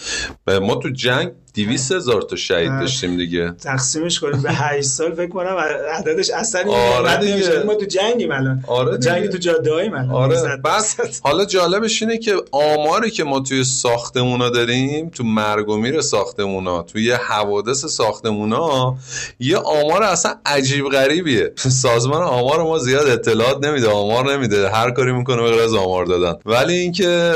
ما 0.59 0.75
تو 0.75 0.91
جنگ 0.91 1.33
200 1.55 1.93
هزار 1.93 2.23
تا 2.23 2.37
شهید 2.37 2.71
داشتیم 2.81 3.17
دیگه. 3.17 3.51
تقسیمش 3.51 4.21
کنیم 4.21 4.43
به 4.43 4.53
8 4.53 4.89
سال 4.89 5.15
فکر 5.15 5.29
کنم 5.29 5.57
عددش 5.99 6.31
اصلا 6.31 6.73
آره 6.73 7.17
دیگه. 7.17 7.63
ما 7.67 7.75
تو 7.75 7.87
جنگیم 7.87 8.33
الان. 8.33 8.65
آره 8.67 8.99
جنگ 8.99 9.27
تو 9.27 9.39
جاده 9.39 9.73
های 9.73 9.89
من 9.89 10.11
آره 10.11 10.57
بس 10.57 10.97
حالا 11.23 11.45
جالبش 11.45 12.03
اینه 12.03 12.19
که 12.19 12.37
آماری 12.53 13.11
که 13.11 13.25
ما 13.25 13.41
توی 13.41 13.65
ساختمونا 13.65 14.49
داریم 14.49 15.09
تو 15.09 15.25
مرگ 15.25 15.69
و 15.69 15.77
میر 15.77 16.01
ساختمونا 16.01 16.83
توی 16.83 17.13
حوادث 17.13 17.85
ساختمونا 17.85 18.97
یه 19.41 19.57
آمار 19.57 20.03
اصلا 20.03 20.35
عجیب 20.47 20.89
غریبیه. 20.89 21.53
سازمان 21.57 22.23
آمار 22.23 22.63
ما 22.63 22.79
زیاد 22.79 23.09
اطلاعات 23.09 23.67
نمیده 23.67 23.89
آمار 23.89 24.33
نمیده. 24.33 24.71
هر 24.71 24.91
کاری 24.91 25.13
می‌کنه 25.13 25.43
غیر 25.43 25.61
از 25.61 25.75
آمار 25.75 26.05
دادن. 26.05 26.39
ولی 26.47 26.75
اینکه 26.75 27.35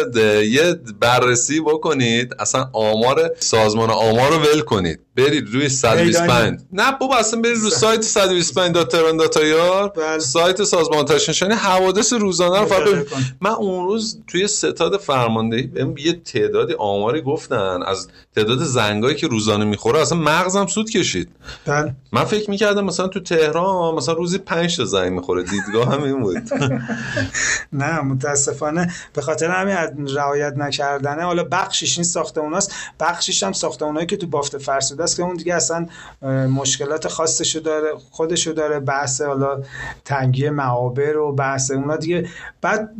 یه 0.50 0.74
بررسی 1.00 1.60
بکنید 1.60 2.34
اصلا 2.38 2.68
آمار 2.72 3.30
سازمان 3.38 3.90
آمار 4.10 4.30
رو 4.30 4.38
ول 4.38 4.60
کنید. 4.60 5.00
برید 5.16 5.48
روی 5.54 5.68
125 5.68 6.60
نه 6.72 6.92
بابا 6.92 7.16
اصلا 7.16 7.40
برید 7.40 7.58
رو 7.58 7.70
سایت 7.70 8.00
125 8.00 8.74
دات 8.74 8.92
ترن 8.92 9.16
داتایار 9.16 9.88
بله. 9.88 10.18
سایت 10.18 10.64
سازمان 10.64 11.04
تشنشانی 11.04 11.54
حوادث 11.54 12.12
روزانه 12.12 12.60
رو 12.60 12.66
فقط. 12.66 13.06
من 13.40 13.50
اون 13.50 13.88
روز 13.88 14.18
توی 14.26 14.46
ستاد 14.46 15.00
فرماندهی 15.00 15.62
بهم 15.62 15.94
یه 15.98 16.12
تعدادی 16.12 16.74
آماری 16.78 17.22
گفتن 17.22 17.82
از 17.86 18.08
تعداد 18.36 18.58
زنگایی 18.58 19.16
که 19.16 19.26
روزانه 19.26 19.64
می‌خوره. 19.64 20.00
اصلا 20.00 20.18
مغزم 20.18 20.66
سود 20.66 20.90
کشید. 20.90 21.28
بله. 21.66 21.94
من 22.12 22.24
فکر 22.24 22.50
می‌کردم 22.50 22.84
مثلا 22.84 23.08
تو 23.08 23.20
تهران 23.20 23.94
مثلا 23.94 24.14
روزی 24.14 24.38
5 24.38 24.76
تا 24.76 24.84
زنگ 24.84 25.12
می‌خوره. 25.12 25.42
دیدگاه 25.42 25.92
هم 25.92 26.02
این 26.02 26.20
بود. 26.20 26.36
نه 27.72 28.00
متاسفانه. 28.00 28.92
به 29.14 29.22
خاطر 29.22 29.50
همین 29.50 30.08
رعایت 30.08 30.54
نکردنه 30.56 31.22
حالا 31.22 31.44
بخشش 31.44 31.98
این 31.98 32.04
ساختموناست 32.04 32.72
بخشش 33.00 33.42
هم 33.42 33.52
ساختمونایی 33.92 34.06
که 34.06 34.16
تو 34.16 34.26
بافت 34.26 34.58
فرسوده 34.58 35.02
است 35.02 35.16
که 35.16 35.22
اون 35.22 35.36
دیگه 35.36 35.54
اصلا 35.54 35.86
مشکلات 36.48 37.08
خاصشو 37.08 37.60
داره 37.60 37.88
خودشو 38.10 38.52
داره 38.52 38.80
بحث 38.80 39.20
حالا 39.20 39.62
تنگی 40.04 40.50
معابر 40.50 41.16
و 41.16 41.32
بحث 41.32 41.70
اونا 41.70 41.96
دیگه. 41.96 42.28
بعد 42.60 42.90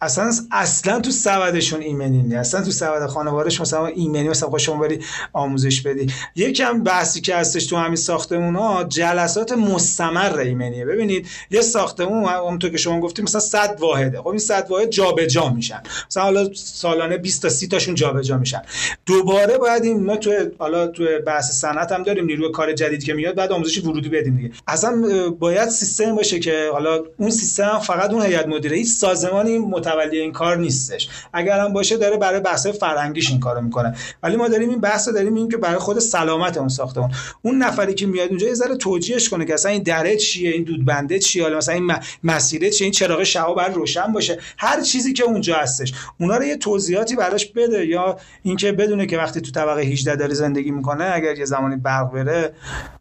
اصلا 0.00 0.32
اصلا 0.52 1.00
تو 1.00 1.10
سبدشون 1.10 1.80
ایمنی 1.80 2.22
نیست. 2.22 2.36
اصلا 2.36 2.62
تو 2.62 2.70
سبد 2.70 3.06
خانوارش 3.06 3.60
مثلا 3.60 3.86
ایمنی 3.86 4.28
مثلا 4.28 4.50
خب 4.50 4.58
شما 4.58 4.76
بری 4.76 5.04
آموزش 5.32 5.80
بدی. 5.80 6.12
یکم 6.36 6.82
بحثی 6.82 7.20
که 7.20 7.36
هستش 7.36 7.66
تو 7.66 7.76
همین 7.76 7.96
ساختمون 7.96 8.56
ها 8.56 8.84
جلسات 8.84 9.52
مستمر 9.52 10.38
ایمنیه. 10.38 10.84
ببینید 10.84 11.26
یه 11.50 11.60
ساختمون 11.60 12.24
همونطور 12.24 12.70
که 12.70 12.76
شما 12.76 13.00
گفتیم 13.00 13.24
مثلا 13.24 13.40
100 13.40 13.78
واحده. 13.80 14.18
خب 14.18 14.28
این 14.28 14.38
100 14.38 14.66
واحد 14.70 14.90
جابجا 14.90 15.48
میشن. 15.48 15.82
مثلا 16.10 16.22
حالا 16.22 16.54
سالانه 16.54 17.16
20 17.16 17.42
تا 17.42 17.48
30 17.48 17.68
تاشون 17.68 17.94
جابجا 17.94 18.38
میشن. 18.38 18.62
دوباره 19.06 19.58
باید 19.58 19.84
این 19.88 20.04
ما 20.04 20.16
تو 20.16 20.32
حالا 20.58 20.86
تو 20.86 21.04
بحث 21.26 21.60
صنعت 21.60 21.92
هم 21.92 22.02
داریم 22.02 22.24
نیروی 22.24 22.52
کار 22.52 22.72
جدید 22.72 23.04
که 23.04 23.14
میاد 23.14 23.34
بعد 23.34 23.52
آموزش 23.52 23.84
ورودی 23.84 24.08
بدیم 24.08 24.36
دیگه. 24.36 24.50
اصلا 24.66 25.30
باید 25.30 25.68
سیستم 25.68 26.14
باشه 26.14 26.38
که 26.38 26.68
حالا 26.72 27.04
اون 27.16 27.30
سیستم 27.30 27.78
فقط 27.78 28.10
اون 28.10 28.22
هیئت 28.22 28.46
مدیره 28.46 28.76
هیچ 28.76 28.88
سازمانی 28.88 29.58
متولی 29.58 30.18
این 30.18 30.32
کار 30.32 30.56
نیستش. 30.56 31.08
اگر 31.32 31.60
هم 31.60 31.72
باشه 31.72 31.96
داره 31.96 32.16
برای 32.16 32.40
بحث 32.40 32.66
فرهنگیش 32.66 33.30
این 33.30 33.40
کارو 33.40 33.60
می‌کنه. 33.60 33.96
ولی 34.22 34.36
ما 34.36 34.48
داریم 34.48 34.70
این 34.70 34.80
بحث 34.80 35.08
داریم 35.08 35.34
این 35.34 35.48
که 35.48 35.56
برای 35.56 35.78
خود 35.78 35.98
سلامت 35.98 36.56
اون 36.58 36.68
ساختمون 36.68 37.10
اون 37.42 37.58
نفری 37.58 37.94
که 37.94 38.06
میاد 38.06 38.28
اونجا 38.28 38.46
یه 38.46 38.54
ذره 38.54 38.76
توجیهش 38.76 39.28
کنه 39.28 39.44
که 39.44 39.54
اصلا 39.54 39.72
این 39.72 39.82
دره 39.82 40.16
چیه 40.16 40.50
این 40.50 40.62
دودبنده 40.64 41.18
چیه 41.18 41.42
حالا 41.42 41.56
مثلا 41.56 41.74
این 41.74 41.92
مسیره 42.24 42.70
چیه 42.70 42.84
این 42.84 42.92
چراغ 42.92 43.22
شبا 43.22 43.54
بر 43.54 43.68
روشن 43.68 44.12
باشه. 44.12 44.38
هر 44.58 44.80
چیزی 44.80 45.12
که 45.12 45.24
اونجا 45.24 45.56
هستش. 45.56 45.92
اونا 46.20 46.36
رو 46.36 46.44
یه 46.44 46.56
توضیحاتی 46.56 47.16
براش 47.16 47.46
بده 47.46 47.86
یا 47.86 48.18
اینکه 48.42 48.72
بدونه 48.72 49.06
که 49.06 49.18
وقتی 49.18 49.40
تو 49.40 49.50
18 49.82 50.16
داره 50.16 50.34
زندگی 50.34 50.70
می‌کنه 50.70 51.10
اگر 51.14 51.38
یه 51.38 51.44
زمانی 51.44 51.76
برق 51.76 52.12
بره 52.12 52.52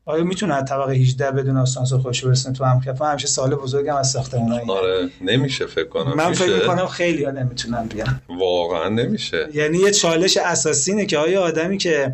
آیا 0.07 0.23
می‌تونه 0.23 0.53
از 0.53 0.65
طبقه 0.65 0.93
18 0.93 1.31
بدون 1.31 1.57
آسانسور 1.57 1.99
خوش 1.99 2.25
برسونه؟ 2.25 2.55
تو 2.55 2.63
هم 2.63 2.81
من 2.99 3.11
همیشه 3.11 3.27
سال 3.27 3.55
بزرگم 3.55 3.95
از 3.95 4.11
ساختمونای 4.11 4.61
آره 4.67 5.09
نمیشه 5.21 5.65
فکر 5.65 5.87
کنم. 5.87 6.13
من 6.13 6.29
میشه؟ 6.29 6.45
فکر 6.45 6.55
می‌کنم 6.55 6.87
خیلی 6.87 7.23
ها 7.23 7.31
نمی‌تونن 7.31 7.85
بیان. 7.85 8.21
واقعا 8.39 8.89
نمیشه. 8.89 9.47
یعنی 9.53 9.77
یه 9.77 9.91
چالش 9.91 10.37
اساسی 10.37 10.91
اینه 10.91 11.05
که 11.05 11.17
آیا 11.17 11.41
آدمی 11.41 11.77
که 11.77 12.13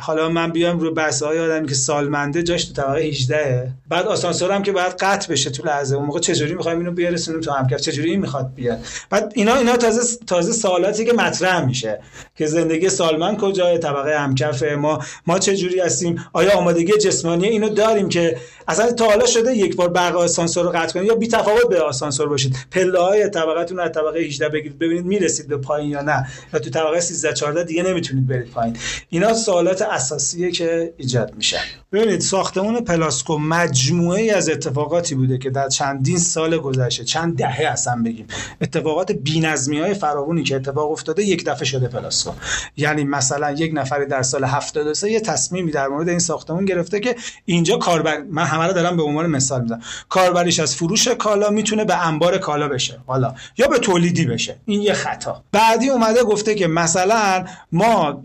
حالا 0.00 0.28
من 0.28 0.50
بیام 0.50 0.80
رو 0.80 0.94
بحث 0.94 1.22
آیا 1.22 1.44
آدمی 1.44 1.68
که 1.68 1.74
سالمنده 1.74 2.42
جاش 2.42 2.64
تو 2.64 2.82
طبقه 2.82 3.00
18 3.00 3.70
بعد 3.88 4.06
آسانسور 4.06 4.50
هم 4.50 4.62
که 4.62 4.72
باید 4.72 4.92
قطع 4.92 5.32
بشه 5.32 5.50
تو 5.50 5.66
لحظه. 5.66 5.96
اون 5.96 6.06
موقع 6.06 6.20
چجوری 6.20 6.54
می‌خوایم 6.54 6.78
اینو 6.78 6.92
برسونیم 6.92 7.40
تو 7.40 7.52
همکف 7.52 7.80
چجوری 7.80 8.10
این 8.10 8.20
می‌خواد 8.20 8.54
بیاد؟ 8.54 8.78
بعد 9.10 9.32
اینا 9.36 9.54
اینا 9.56 9.76
تازه 9.76 10.16
تازه 10.26 10.52
سوالاتی 10.52 11.04
که 11.04 11.12
مطرح 11.12 11.64
میشه 11.64 12.00
که 12.36 12.46
زندگی 12.46 12.88
سالمند 12.88 13.38
کجای 13.38 13.78
طبقه 13.78 14.18
همکف 14.18 14.62
ما 14.62 15.00
ما 15.26 15.38
چجوری 15.38 15.80
هستیم؟ 15.80 16.24
آیا 16.32 16.52
آمادگی 16.52 16.92
جسمانی 17.30 17.48
اینو 17.48 17.68
داریم 17.68 18.08
که 18.08 18.36
اصلا 18.68 18.92
تا 18.92 19.06
حالا 19.06 19.26
شده 19.26 19.56
یک 19.56 19.76
بار 19.76 19.88
برق 19.88 20.16
آسانسور 20.16 20.64
رو 20.64 20.70
قطع 20.70 20.94
کنید 20.94 21.06
یا 21.06 21.14
بی 21.14 21.28
تفاوت 21.28 21.68
به 21.68 21.80
آسانسور 21.80 22.28
باشید. 22.28 22.56
پله 22.70 23.00
های 23.00 23.28
طبقتون 23.28 23.76
رو 23.76 23.82
از 23.82 23.92
طبقه 23.92 24.20
18 24.20 24.48
بگیرید 24.48 24.78
ببینید 24.78 25.04
می‌رسید 25.04 25.48
به 25.48 25.56
پایین 25.56 25.90
یا 25.90 26.02
نه 26.02 26.26
یا 26.54 26.60
تو 26.60 26.70
طبقه 26.70 27.00
13 27.00 27.32
14 27.32 27.64
دیگه 27.64 27.82
نمی‌تونید 27.82 28.26
برید 28.26 28.50
پایین. 28.50 28.76
اینا 29.08 29.34
سوالات 29.34 29.82
اساسیه 29.82 30.50
که 30.50 30.94
ایجاد 30.96 31.32
میشه. 31.36 31.60
ببینید 31.92 32.20
ساختمون 32.20 32.80
پلاسکو 32.80 33.38
مجموعه 33.38 34.22
ای 34.22 34.30
از 34.30 34.48
اتفاقاتی 34.48 35.14
بوده 35.14 35.38
که 35.38 35.50
در 35.50 35.68
چندین 35.68 36.18
سال 36.18 36.58
گذشته 36.58 37.04
چند 37.04 37.36
دهه 37.36 37.60
اصلا 37.60 38.02
بگیم 38.04 38.26
اتفاقات 38.60 39.12
بی‌نظمی 39.12 39.80
های 39.80 39.94
فراوانی 39.94 40.42
که 40.42 40.56
اتفاق 40.56 40.90
افتاده 40.90 41.22
یک 41.22 41.44
دفعه 41.44 41.64
شده 41.64 41.88
پلاسکو. 41.88 42.30
یعنی 42.76 43.04
مثلا 43.04 43.50
یک 43.50 43.72
نفری 43.74 44.06
در 44.06 44.22
سال 44.22 44.44
73 44.44 45.10
یه 45.10 45.20
تصمیمی 45.20 45.70
در 45.70 45.88
مورد 45.88 46.08
این 46.08 46.18
ساختمون 46.18 46.64
گرفته 46.64 47.00
که 47.00 47.16
اینجا 47.44 47.76
کاربر 47.76 48.22
من 48.30 48.44
همه 48.44 48.66
رو 48.66 48.72
دارم 48.72 48.96
به 48.96 49.02
عنوان 49.02 49.26
مثال 49.26 49.62
می‌زنم. 49.62 49.80
کاربریش 50.08 50.60
از 50.60 50.76
فروش 50.76 51.08
کالا 51.08 51.50
می‌تونه 51.50 51.84
به 51.84 52.06
انبار 52.06 52.38
کالا 52.38 52.68
بشه 52.68 53.00
حالا 53.06 53.34
یا 53.58 53.68
به 53.68 53.78
تولیدی 53.78 54.26
بشه. 54.26 54.56
این 54.66 54.82
یه 54.82 54.92
خطا. 54.92 55.42
بعدی 55.52 55.88
اومده 55.88 56.22
گفته 56.22 56.54
که 56.54 56.66
مثلا 56.66 57.44
ما 57.72 58.22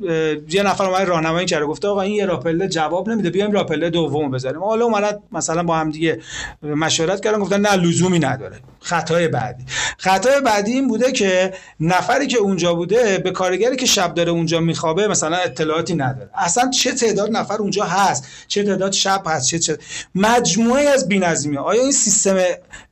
یه 0.50 0.64
نفر 0.64 0.86
اومد 0.86 1.08
راهنمایی 1.08 1.46
کرده 1.46 1.66
گفته 1.66 1.88
آقا 1.88 2.02
این 2.02 2.16
یه 2.16 2.26
راه‌پله 2.26 2.68
جواب 2.68 3.10
نمیده 3.10 3.30
بیایم 3.30 3.55
راه‌پله 3.56 3.90
دوم 3.90 4.32
بذاریم 4.32 4.64
حالا 4.64 4.86
اومدن 4.86 5.18
مثلا 5.32 5.64
با 5.64 5.76
هم 5.76 5.92
دیگه 5.92 6.22
مشورت 6.64 7.22
کردن 7.22 7.40
گفتن 7.40 7.62
نه 7.62 7.76
لزومی 7.76 8.20
نداره. 8.20 8.60
خطای 8.80 9.28
بعدی. 9.28 9.66
خطای 9.98 10.42
بعدی 10.42 10.72
این 10.72 10.88
بوده 10.88 11.12
که 11.12 11.54
نفری 11.80 12.28
که 12.28 12.38
اونجا 12.38 12.74
بوده 12.74 13.18
به 13.18 13.32
کارگری 13.32 13.76
که 13.76 13.86
شب 13.86 14.14
داره 14.14 14.32
اونجا 14.32 14.60
میخوابه 14.60 15.08
مثلا 15.08 15.38
اطلاعاتی 15.38 15.96
نداره. 15.96 16.30
اصلا 16.36 16.70
چه 16.70 16.92
تعداد 16.92 17.32
نفر 17.32 17.56
اونجا 17.56 17.84
هست؟ 17.84 18.28
چه 18.48 18.64
تعداد 18.64 18.92
شب 18.92 19.24
هست؟ 19.26 19.48
چه, 19.50 19.60
چه 19.60 19.78
مجموعه 20.16 20.84
از 20.84 21.08
بی‌نظمی 21.08 21.58
آیا 21.58 21.82
این 21.82 21.92
سیستم 21.92 22.38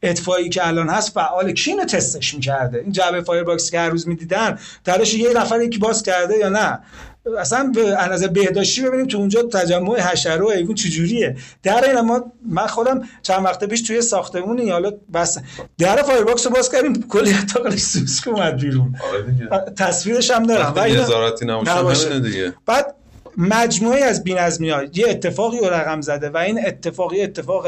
اطفایی 0.01 0.49
که 0.49 0.68
الان 0.68 0.89
هست 0.89 1.14
فعال؟ 1.14 1.51
کی 1.51 1.72
اینو 1.72 1.86
تستش 1.86 2.34
می‌کرده؟ 2.34 2.80
این 2.80 2.91
جعبه 2.91 3.22
fire 3.22 3.43
box 3.43 3.72
که 3.72 3.80
هر 3.80 3.89
روز 3.89 4.07
می‌دیدن 4.07 4.59
درش 4.84 5.14
یه 5.14 5.34
نفر 5.34 5.61
یکی 5.61 5.78
باز 5.78 6.03
کرده 6.03 6.38
یا 6.38 6.49
نه؟ 6.49 6.80
اصلا 7.39 7.71
به 7.76 8.03
از 8.03 8.11
نظر 8.11 8.28
بهداشتی 8.28 8.82
ببینیم 8.82 9.07
تو 9.07 9.17
اونجا 9.17 9.43
تجمع 9.43 9.99
حشره 9.99 10.41
و 10.41 10.51
حیوان 10.51 10.76
چجوریه. 10.76 11.38
در 11.63 11.89
این 11.89 12.01
ما 12.01 12.32
من 12.49 12.67
خودم 12.67 13.01
چند 13.21 13.45
وقت 13.45 13.63
پیش 13.63 13.82
توی 13.82 14.01
ساختمونی 14.01 14.69
حالا 14.69 14.91
بس 15.13 15.38
در 15.78 15.95
fire 15.95 16.24
box 16.24 16.45
رو 16.47 16.53
باز 16.53 16.71
کردیم 16.71 17.07
کلی 17.07 17.34
اتاقش 17.34 17.80
سوسک 17.80 18.28
اومد 18.28 18.61
بیرون. 18.61 18.95
آره 19.51 19.74
تصویرش 19.78 20.32
هم 20.32 20.43
دارم. 20.43 20.74
وقتی 20.76 20.93
نظارتی 20.93 21.45
نباشه 21.45 22.19
دیگه. 22.19 22.53
بعد 22.65 22.95
مجموعه 23.38 24.04
از 24.04 24.24
بی‌نظمی 24.24 24.70
ها 24.70 24.84
یه 24.84 25.10
اتفاقی 25.10 25.58
رو 25.58 25.66
رقم 25.66 26.02
زده 26.02 26.30
و 26.30 26.38
این 26.38 26.66
اتفاقی 26.68 27.22
اتفاق 27.22 27.64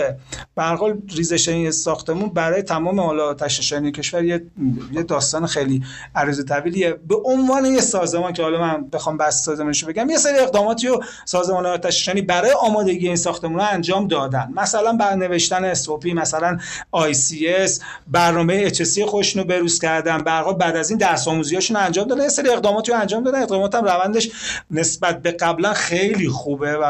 به 0.56 0.64
هر 0.64 0.76
حال 0.76 0.98
ریزش 1.16 1.50
این 1.50 1.72
ساختمون 1.72 2.30
برای 2.30 2.62
تمام 2.62 3.00
حالا 3.00 3.34
آتش‌نشانی 3.34 3.92
کشور 3.92 4.24
یه 4.24 4.46
یه 4.92 5.04
داستان 5.04 5.48
خیلی 5.48 5.84
عریض 6.16 6.46
طویلیه. 6.46 6.94
به 6.94 7.16
عنوان 7.26 7.66
یه 7.66 7.82
سازمان 7.82 8.34
که 8.34 8.44
حالا 8.44 8.60
من 8.60 8.90
بخوام 8.90 9.18
بس 9.18 9.46
سازمانش 9.46 9.84
رو 9.84 9.90
بگم 9.90 10.10
یه 10.10 10.18
سری 10.18 10.40
اقداماتی 10.40 10.88
رو 10.88 11.04
سازمان 11.26 11.66
های 11.66 11.78
تشنشانی 11.78 12.22
برای 12.22 12.52
آمادگی 12.52 13.08
این 13.08 13.16
ساختمون 13.16 13.60
ها 13.60 13.68
انجام 13.68 14.08
دادن. 14.08 14.54
مثلا 14.56 14.94
بر 14.94 15.16
نوشتن 15.16 15.74
SOP 15.74 16.06
مثلا 16.06 16.58
ICS 16.96 17.82
برنامه 18.08 18.70
HSC 18.70 19.00
خودشون 19.00 19.42
رو 19.42 19.48
بروز 19.48 19.80
کردن. 19.80 20.28
حال 20.28 20.54
بعد 20.54 20.76
از 20.76 20.90
این 20.90 21.00
درس 21.00 21.28
آموزیاشون 21.28 21.78
رو 21.78 21.84
انجام 21.84 22.08
دادن. 22.08 22.24
یه 22.24 22.30
سری 22.30 22.50
اقداماتی 22.50 22.92
رو 22.92 23.00
انجام 23.00 23.24
دادن. 23.24 23.42
اقدامات 23.42 23.76
هم 23.76 23.84
روندش 23.84 24.32
نسبت 24.72 25.22
به 25.22 25.32
قبلا 25.56 25.74
خیلی 25.74 26.30
خوبه 26.30 26.74
و 26.74 26.84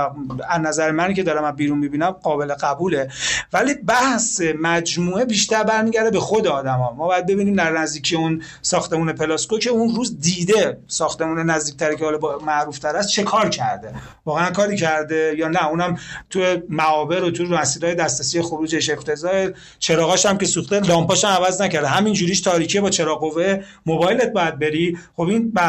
از 0.49 0.61
نظر 0.61 0.91
من 0.91 1.13
که 1.13 1.23
دارم 1.23 1.43
از 1.43 1.55
بیرون 1.55 1.77
می‌بینم 1.77 2.11
قابل 2.11 2.53
قبوله. 2.53 3.09
ولی 3.53 3.73
بحث 3.73 4.41
مجموعه 4.61 5.25
بیشتر 5.25 5.63
برمیگرده 5.63 6.09
به 6.11 6.19
خود 6.19 6.47
آدما 6.47 6.93
ما 6.97 7.07
باید 7.07 7.25
ببینیم 7.25 7.55
در 7.55 7.71
نزدیکی 7.71 8.15
اون 8.15 8.41
ساختمون 8.61 9.13
پلاسکو 9.13 9.57
که 9.57 9.69
اون 9.69 9.95
روز 9.95 10.19
دیده 10.19 10.77
ساختمون 10.87 11.49
نزدیکتری 11.49 11.95
که 11.95 12.05
حالا 12.05 12.19
معروف 12.45 12.79
تر 12.79 12.95
است 12.95 13.09
چه 13.09 13.23
کار 13.23 13.49
کرده. 13.49 13.93
واقعا 14.25 14.51
کاری 14.51 14.77
کرده 14.77 15.35
یا 15.37 15.47
نه؟ 15.47 15.67
اونم 15.67 15.97
تو 16.29 16.57
معابر 16.69 17.23
و 17.23 17.31
تو 17.31 17.43
مسیرهای 17.43 17.95
دسترسی 17.95 18.41
خروجش 18.41 18.89
افتضاح 18.89 19.47
چراغاش 19.79 20.25
هم 20.25 20.37
که 20.37 20.45
سوخته 20.45 20.79
لامپاش 20.79 21.25
هم 21.25 21.31
عوض 21.31 21.61
نکرده. 21.61 21.87
همین 21.87 22.13
جوریش 22.13 22.41
تاریکیه 22.41 22.81
با 22.81 22.89
چراغ 22.89 23.19
قوه 23.19 23.63
موبایلت 23.85 24.33
باید 24.33 24.59
بری. 24.59 24.97
خب 25.15 25.21
این 25.23 25.51
به 25.51 25.61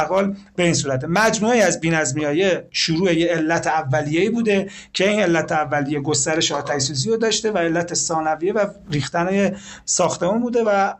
به 0.57 0.63
این 0.63 0.75
صورت 0.75 1.05
مجموعه 1.05 1.59
از 1.59 1.81
بی‌نظمی‌های 1.81 2.57
شروع 2.87 3.13
یه 3.15 3.29
علت 3.29 3.67
اولیه‌ای 3.67 4.31
بوده 4.31 4.71
که 4.93 5.09
این 5.09 5.21
علت 5.21 5.53
اولیه 5.53 6.01
گسترش 6.01 6.53
آتش 6.53 6.83
سوزی 6.83 7.11
رو 7.11 7.17
داشته 7.17 7.53
و 7.53 7.59
علت 7.59 7.95
ثانویه 7.95 8.53
و 8.53 8.67
ریختن 8.91 9.57
ساختمان 9.85 10.41
بوده 10.41 10.65
و 10.67 10.95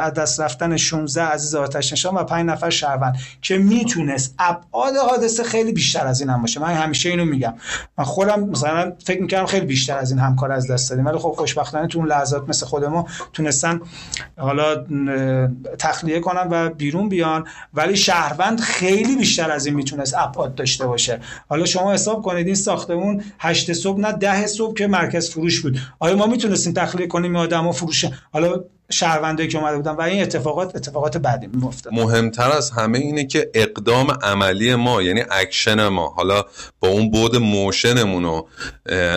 از 0.00 0.14
دست 0.14 0.40
رفتن 0.40 0.76
16 0.76 1.22
عزیز 1.22 1.54
آتش 1.54 1.92
نشان 1.92 2.14
و 2.14 2.24
5 2.24 2.46
نفر 2.46 2.70
شهروند 2.70 3.16
که 3.42 3.58
می‌تونست 3.58 4.34
ابعاد 4.38 4.94
حادثه 5.10 5.42
خیلی 5.42 5.72
بیشتر 5.72 6.06
از 6.06 6.20
این 6.20 6.30
هم 6.30 6.40
باشه. 6.40 6.60
من 6.60 6.74
همیشه 6.74 7.08
اینو 7.08 7.24
میگم. 7.24 7.54
من 7.98 8.04
خودم 8.04 8.40
مثلا 8.40 8.92
فکر 9.04 9.20
می‌کردم 9.20 9.46
خیلی 9.46 9.66
بیشتر 9.66 9.98
از 9.98 10.10
این 10.10 10.20
همکار 10.20 10.52
از 10.52 10.70
دست 10.70 10.90
دادیم. 10.90 11.06
ولی 11.06 11.18
خب 11.18 11.34
خوشبختانه 11.36 11.86
تو 11.86 11.98
اون 11.98 12.08
لحظات 12.08 12.48
مثل 12.48 12.66
خود 12.66 12.84
ما 12.84 13.06
تونستن 13.32 13.80
حالا 14.38 14.84
تخلیه 15.78 16.20
کنن 16.20 16.48
و 16.50 16.70
بیرون 16.70 17.08
بیان. 17.08 17.46
ولی 17.74 17.96
شهروند 17.96 18.60
خیلی 18.60 19.16
بیشتر 19.16 19.50
از 19.50 19.66
این 19.66 19.74
می‌تونست 19.74 20.14
ابعاد 20.14 20.54
داشته 20.54 20.86
باشه. 20.86 21.20
حالا 21.48 21.64
شما 21.64 21.92
حساب 21.92 22.22
کنید 22.22 22.46
این 22.46 22.54
ساختمون 22.54 23.24
8 23.38 23.72
صبح 23.72 24.00
نه 24.00 24.12
10 24.12 24.46
صبح 24.46 24.74
که 24.74 24.86
مرکز 24.86 25.30
فروش 25.30 25.60
بود. 25.60 25.78
آیا 25.98 26.16
ما 26.16 26.26
می‌تونستیم 26.26 26.72
تخلیه 26.72 27.06
کنیم؟ 27.06 27.36
آدمو 27.36 27.72
فروش 27.72 28.04
حالا 28.32 28.64
شهروندایی 28.92 29.48
که 29.48 29.58
اومده 29.58 29.76
بودن 29.76 29.92
و 29.92 30.00
این 30.00 30.22
اتفاقات 30.22 30.76
اتفاقات 30.76 31.16
بعدی 31.16 31.46
میافتاد. 31.46 31.92
مهمتر 31.92 32.50
از 32.50 32.70
همه 32.70 32.98
اینه 32.98 33.26
که 33.26 33.50
اقدام 33.54 34.10
عملی 34.10 34.74
ما 34.74 35.02
یعنی 35.02 35.24
اکشن 35.30 35.88
ما 35.88 36.08
حالا 36.08 36.44
با 36.80 36.88
اون 36.88 37.10
بعد 37.10 37.36
motion 37.36 37.95
مون 37.95 38.24
و 38.24 38.42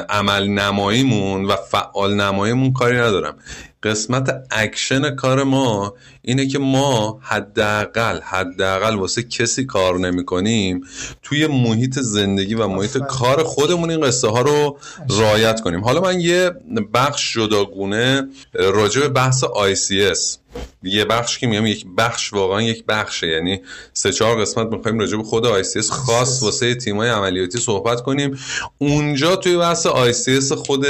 عمل 0.10 0.48
نماییمون 0.48 1.46
و 1.46 1.56
فعال 1.56 2.16
نماییمون 2.16 2.74
کاری 2.74 2.98
ندارم. 2.98 3.38
قسمت 3.86 4.44
اکشن 4.52 5.16
کار 5.16 5.44
ما 5.44 5.94
اینه 6.22 6.48
که 6.48 6.60
ما 6.60 7.20
حداقل 7.22 8.20
حداقل 8.22 8.96
واسه 8.96 9.24
کسی 9.24 9.66
کار 9.66 10.00
نمی 10.00 10.26
کنیم 10.26 10.82
توی 11.24 11.48
محیط 11.48 12.00
زندگی 12.00 12.56
و 12.56 12.68
محیط 12.68 12.98
کار 12.98 13.44
خودمون 13.44 13.92
این 13.92 14.02
قصه 14.02 14.28
ها 14.28 14.42
رو 14.42 14.78
رعایت 15.10 15.62
کنیم. 15.62 15.84
حالا 15.84 16.02
من 16.02 16.20
یه 16.20 16.52
بخش 16.94 17.34
جداگونه 17.38 18.28
راجع 18.54 19.02
به 19.02 19.10
بحث 19.10 19.44
ICS 19.44 20.38
یه 20.84 21.06
بخش 21.06 21.38
که 21.40 21.48
میگم 21.48 21.66
یک 21.66 21.86
بخش 21.98 22.34
واقعا 22.34 22.62
یک 22.62 22.86
بخشه. 22.86 23.28
یعنی 23.28 23.62
سه 23.94 24.12
چهار 24.12 24.42
قسمت 24.42 24.68
می‌خوایم 24.68 25.00
راجع 25.00 25.18
به 25.18 25.24
خود 25.24 25.64
ICS 25.64 25.90
خاص 25.90 26.44
واسه 26.44 26.76
تیمای 26.76 27.10
عملیاتی 27.10 27.58
صحبت 27.58 28.02
کنیم. 28.02 28.38
اونجا 28.78 29.36
توی 29.36 29.58
بحث 29.58 29.88
ICS 29.88 30.54
خود 30.54 30.86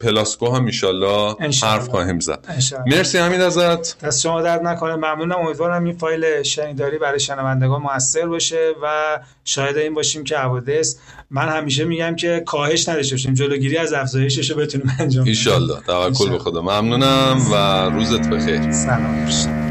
پلاسکو 0.00 0.54
هم 0.56 0.64
ایشالله 0.66 1.36
حرف 1.62 1.88
خواهیم 1.88 2.20
زد. 2.20 2.46
مرسی 2.86 3.18
همین 3.18 3.40
ازت. 3.40 4.04
دست 4.04 4.20
شما 4.20 4.42
درد 4.42 4.62
نکنه. 4.62 4.94
ممنونم. 4.94 5.38
امیدوارم 5.38 5.84
این 5.84 5.96
فایل 5.96 6.42
شنیداری 6.42 6.98
برای 6.98 7.20
شنوندگان 7.20 7.82
موثر 7.82 8.26
باشه 8.26 8.72
و 8.82 9.18
شاهد 9.44 9.76
این 9.76 9.94
باشیم 9.94 10.24
که 10.24 10.38
حوادث. 10.38 10.96
من 11.30 11.48
همیشه 11.48 11.84
میگم 11.84 12.16
که 12.16 12.42
کاهش 12.46 12.88
نداشته 12.88 13.14
باشیم. 13.14 13.34
جلوگیری 13.34 13.76
از 13.76 13.92
افزایشش 13.92 14.50
رو 14.50 14.56
بتونیم 14.56 14.96
انجام 15.00 15.24
ایشالله 15.24 15.80
توکل 15.86 16.30
به 16.30 16.38
خدا. 16.38 16.62
ممنونم 16.62 17.40
و 17.52 17.54
روزت 17.90 18.28
بخیر. 18.28 18.72
سلام. 18.72 19.63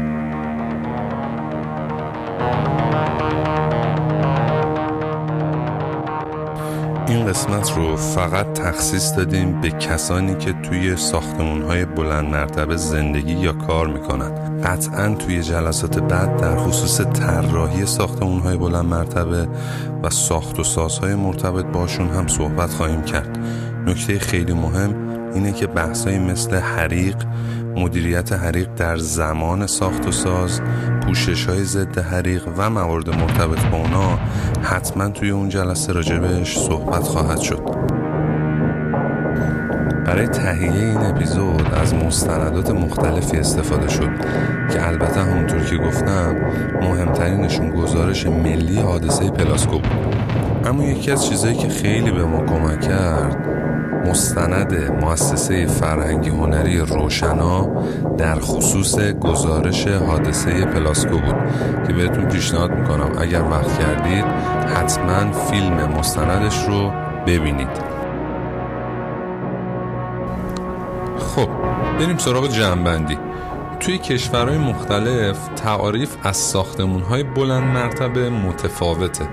قسمت 7.28 7.72
رو 7.76 7.96
فقط 7.96 8.52
تخصیص 8.52 9.16
دادیم 9.16 9.60
به 9.60 9.70
کسانی 9.70 10.34
که 10.34 10.52
توی 10.52 10.96
ساختمون 10.96 11.62
های 11.62 11.84
بلند 11.84 12.28
مرتبه 12.28 12.76
زندگی 12.76 13.32
یا 13.32 13.52
کار 13.52 13.86
می‌کنن 13.86 14.60
قطعا 14.60 15.14
توی 15.14 15.42
جلسات 15.42 15.98
بعد 15.98 16.40
در 16.40 16.56
خصوص 16.56 17.00
طراحی 17.00 17.86
ساختمون 17.86 18.40
های 18.40 18.56
بلند 18.56 18.84
مرتبه 18.84 19.48
و 20.02 20.10
ساخت 20.10 20.60
و 20.60 20.64
سازهای 20.64 21.14
مرتبط 21.14 21.64
باشون 21.64 22.08
هم 22.08 22.28
صحبت 22.28 22.70
خواهیم 22.70 23.02
کرد. 23.02 23.38
نکته 23.86 24.18
خیلی 24.18 24.52
مهم 24.52 25.13
اینه 25.34 25.52
که 25.52 25.66
بحثایی 25.66 26.18
مثل 26.18 26.56
حریق 26.56 27.16
مدیریت 27.76 28.32
حریق 28.32 28.68
در 28.76 28.96
زمان 28.96 29.66
ساخت 29.66 30.06
و 30.06 30.12
ساز 30.12 30.60
پوشش 31.06 31.46
های 31.46 31.64
ضد 31.64 31.98
حریق 31.98 32.48
و 32.56 32.70
موارد 32.70 33.08
مرتبط 33.08 33.66
با 33.66 33.76
اونا 33.76 34.18
حتما 34.62 35.08
توی 35.08 35.30
اون 35.30 35.48
جلسه 35.48 35.92
راجبش 35.92 36.58
صحبت 36.58 37.02
خواهد 37.02 37.40
شد. 37.40 37.62
برای 40.06 40.26
تهیه 40.26 40.72
این 40.72 40.96
اپیزود 40.96 41.74
از 41.74 41.94
مستندات 41.94 42.70
مختلفی 42.70 43.36
استفاده 43.36 43.88
شد 43.88 44.10
که 44.72 44.86
البته 44.88 45.20
همونطور 45.20 45.64
که 45.64 45.76
گفتم 45.76 46.36
مهمترینشون 46.82 47.70
گزارش 47.70 48.26
ملی 48.26 48.80
حادثه 48.80 49.30
پلاسکو 49.30 49.78
بود. 49.78 50.16
اما 50.64 50.84
یکی 50.84 51.10
از 51.10 51.26
چیزهایی 51.26 51.56
که 51.56 51.68
خیلی 51.68 52.10
به 52.10 52.24
ما 52.24 52.46
کمک 52.46 52.80
کرد 52.80 53.53
مستند 54.06 54.74
مؤسسه 55.04 55.66
فرهنگی 55.66 56.30
هنری 56.30 56.78
روشنا 56.78 57.66
در 58.18 58.34
خصوص 58.40 58.98
گزارش 58.98 59.86
حادثه 59.86 60.64
پلاسکو 60.64 61.18
بود 61.18 61.34
که 61.86 61.92
بهتون 61.92 62.28
پیشنهاد 62.28 62.70
می‌کنم. 62.70 63.18
اگر 63.18 63.42
وقت 63.42 63.78
کردید 63.78 64.24
حتما 64.76 65.32
فیلم 65.32 65.92
مستندش 65.98 66.64
رو 66.64 66.92
ببینید. 67.26 67.94
خب 71.18 71.48
بریم 71.98 72.18
سراغ 72.18 72.48
جنبندی. 72.48 73.18
توی 73.80 73.98
کشورهای 73.98 74.58
مختلف 74.58 75.48
تعاریف 75.56 76.16
از 76.22 76.36
ساختمونهای 76.36 77.22
بلند 77.22 77.64
مرتبه 77.64 78.30
متفاوته. 78.30 79.28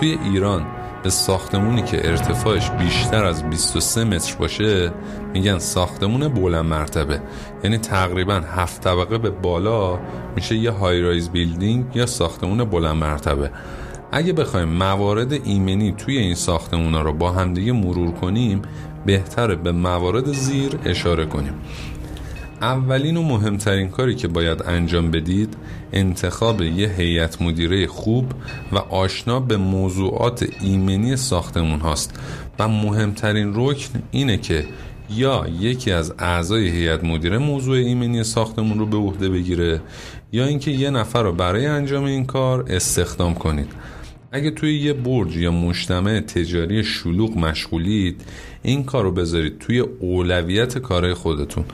توی 0.00 0.18
ایران 0.24 0.66
به 1.04 1.10
ساختمونی 1.10 1.82
که 1.82 2.08
ارتفاعش 2.08 2.70
بیشتر 2.70 3.24
از 3.24 3.50
23 3.50 4.04
متر 4.04 4.36
باشه 4.36 4.92
میگن 5.32 5.58
ساختمون 5.58 6.28
بلند 6.28 6.64
مرتبه. 6.64 7.20
یعنی 7.64 7.78
تقریبا 7.78 8.34
هفت 8.34 8.84
طبقه 8.84 9.18
به 9.18 9.30
بالا 9.30 9.98
میشه 10.36 10.56
یه 10.56 10.70
های 10.70 11.00
رایز 11.00 11.30
بیلدینگ 11.30 11.96
یا 11.96 12.06
ساختمون 12.06 12.64
بلند 12.64 12.96
مرتبه. 12.96 13.50
اگه 14.12 14.32
بخوایم 14.32 14.68
موارد 14.68 15.32
ایمنی 15.32 15.92
توی 15.92 16.18
این 16.18 16.34
ساختمونا 16.34 17.02
رو 17.02 17.12
با 17.12 17.30
همدیگه 17.30 17.72
مرور 17.72 18.10
کنیم 18.10 18.62
بهتره 19.06 19.56
به 19.56 19.72
موارد 19.72 20.32
زیر 20.32 20.78
اشاره 20.84 21.26
کنیم. 21.26 21.54
اولین 22.60 23.16
و 23.16 23.22
مهمترین 23.22 23.88
کاری 23.88 24.14
که 24.14 24.28
باید 24.28 24.62
انجام 24.62 25.10
بدید 25.10 25.56
انتخاب 25.92 26.62
یه 26.62 26.88
هیئت 26.88 27.42
مدیره 27.42 27.86
خوب 27.86 28.32
و 28.72 28.78
آشنا 28.78 29.40
به 29.40 29.56
موضوعات 29.56 30.46
ایمنی 30.60 31.16
ساختمون 31.16 31.80
هاست. 31.80 32.20
و 32.58 32.68
مهمترین 32.68 33.52
رکن 33.54 34.02
اینه 34.10 34.36
که 34.36 34.64
یا 35.10 35.46
یکی 35.60 35.92
از 35.92 36.14
اعضای 36.18 36.68
هیئت 36.68 37.04
مدیره 37.04 37.38
موضوع 37.38 37.76
ایمنی 37.76 38.24
ساختمون 38.24 38.78
رو 38.78 38.86
به 38.86 38.96
عهده 38.96 39.28
بگیره 39.28 39.80
یا 40.32 40.46
اینکه 40.46 40.70
یه 40.70 40.90
نفر 40.90 41.22
رو 41.22 41.32
برای 41.32 41.66
انجام 41.66 42.04
این 42.04 42.26
کار 42.26 42.64
استخدام 42.68 43.34
کنید. 43.34 43.72
اگه 44.32 44.50
توی 44.50 44.78
یه 44.78 44.92
برج 44.92 45.36
یا 45.36 45.50
مجتمع 45.50 46.20
تجاری 46.20 46.84
شلوغ 46.84 47.36
مشغولید 47.36 48.20
این 48.62 48.84
کار 48.84 49.04
رو 49.04 49.10
بذارید 49.10 49.58
توی 49.58 49.78
اولویت 49.80 50.78
کارهای 50.78 51.14
خودتون. 51.14 51.64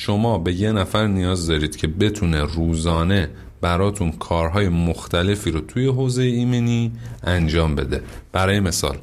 شما 0.00 0.38
به 0.38 0.52
یه 0.52 0.72
نفر 0.72 1.06
نیاز 1.06 1.46
دارید 1.46 1.76
که 1.76 1.86
بتونه 1.86 2.44
روزانه 2.44 3.30
براتون 3.60 4.12
کارهای 4.12 4.68
مختلفی 4.68 5.50
رو 5.50 5.60
توی 5.60 5.86
حوزه 5.86 6.22
ایمنی 6.22 6.92
انجام 7.24 7.74
بده. 7.74 8.02
برای 8.32 8.60
مثال 8.60 8.98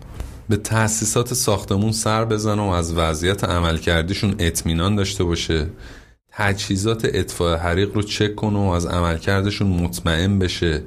به 0.49 0.57
تأسیسات 0.57 1.33
ساختمون 1.33 1.91
سر 1.91 2.25
بزنه 2.25 2.61
و 2.61 2.69
از 2.69 2.93
وضعیت 2.93 3.43
عملکردیشون 3.43 4.35
اطمینان 4.39 4.95
داشته 4.95 5.23
باشه. 5.23 5.67
تجهیزات 6.31 7.05
اطفاء 7.13 7.57
حریق 7.57 7.95
رو 7.95 8.01
چک 8.01 8.35
کنه 8.35 8.59
و 8.59 8.69
از 8.69 8.85
عملکردشون 8.85 9.67
مطمئن 9.67 10.39
بشه. 10.39 10.83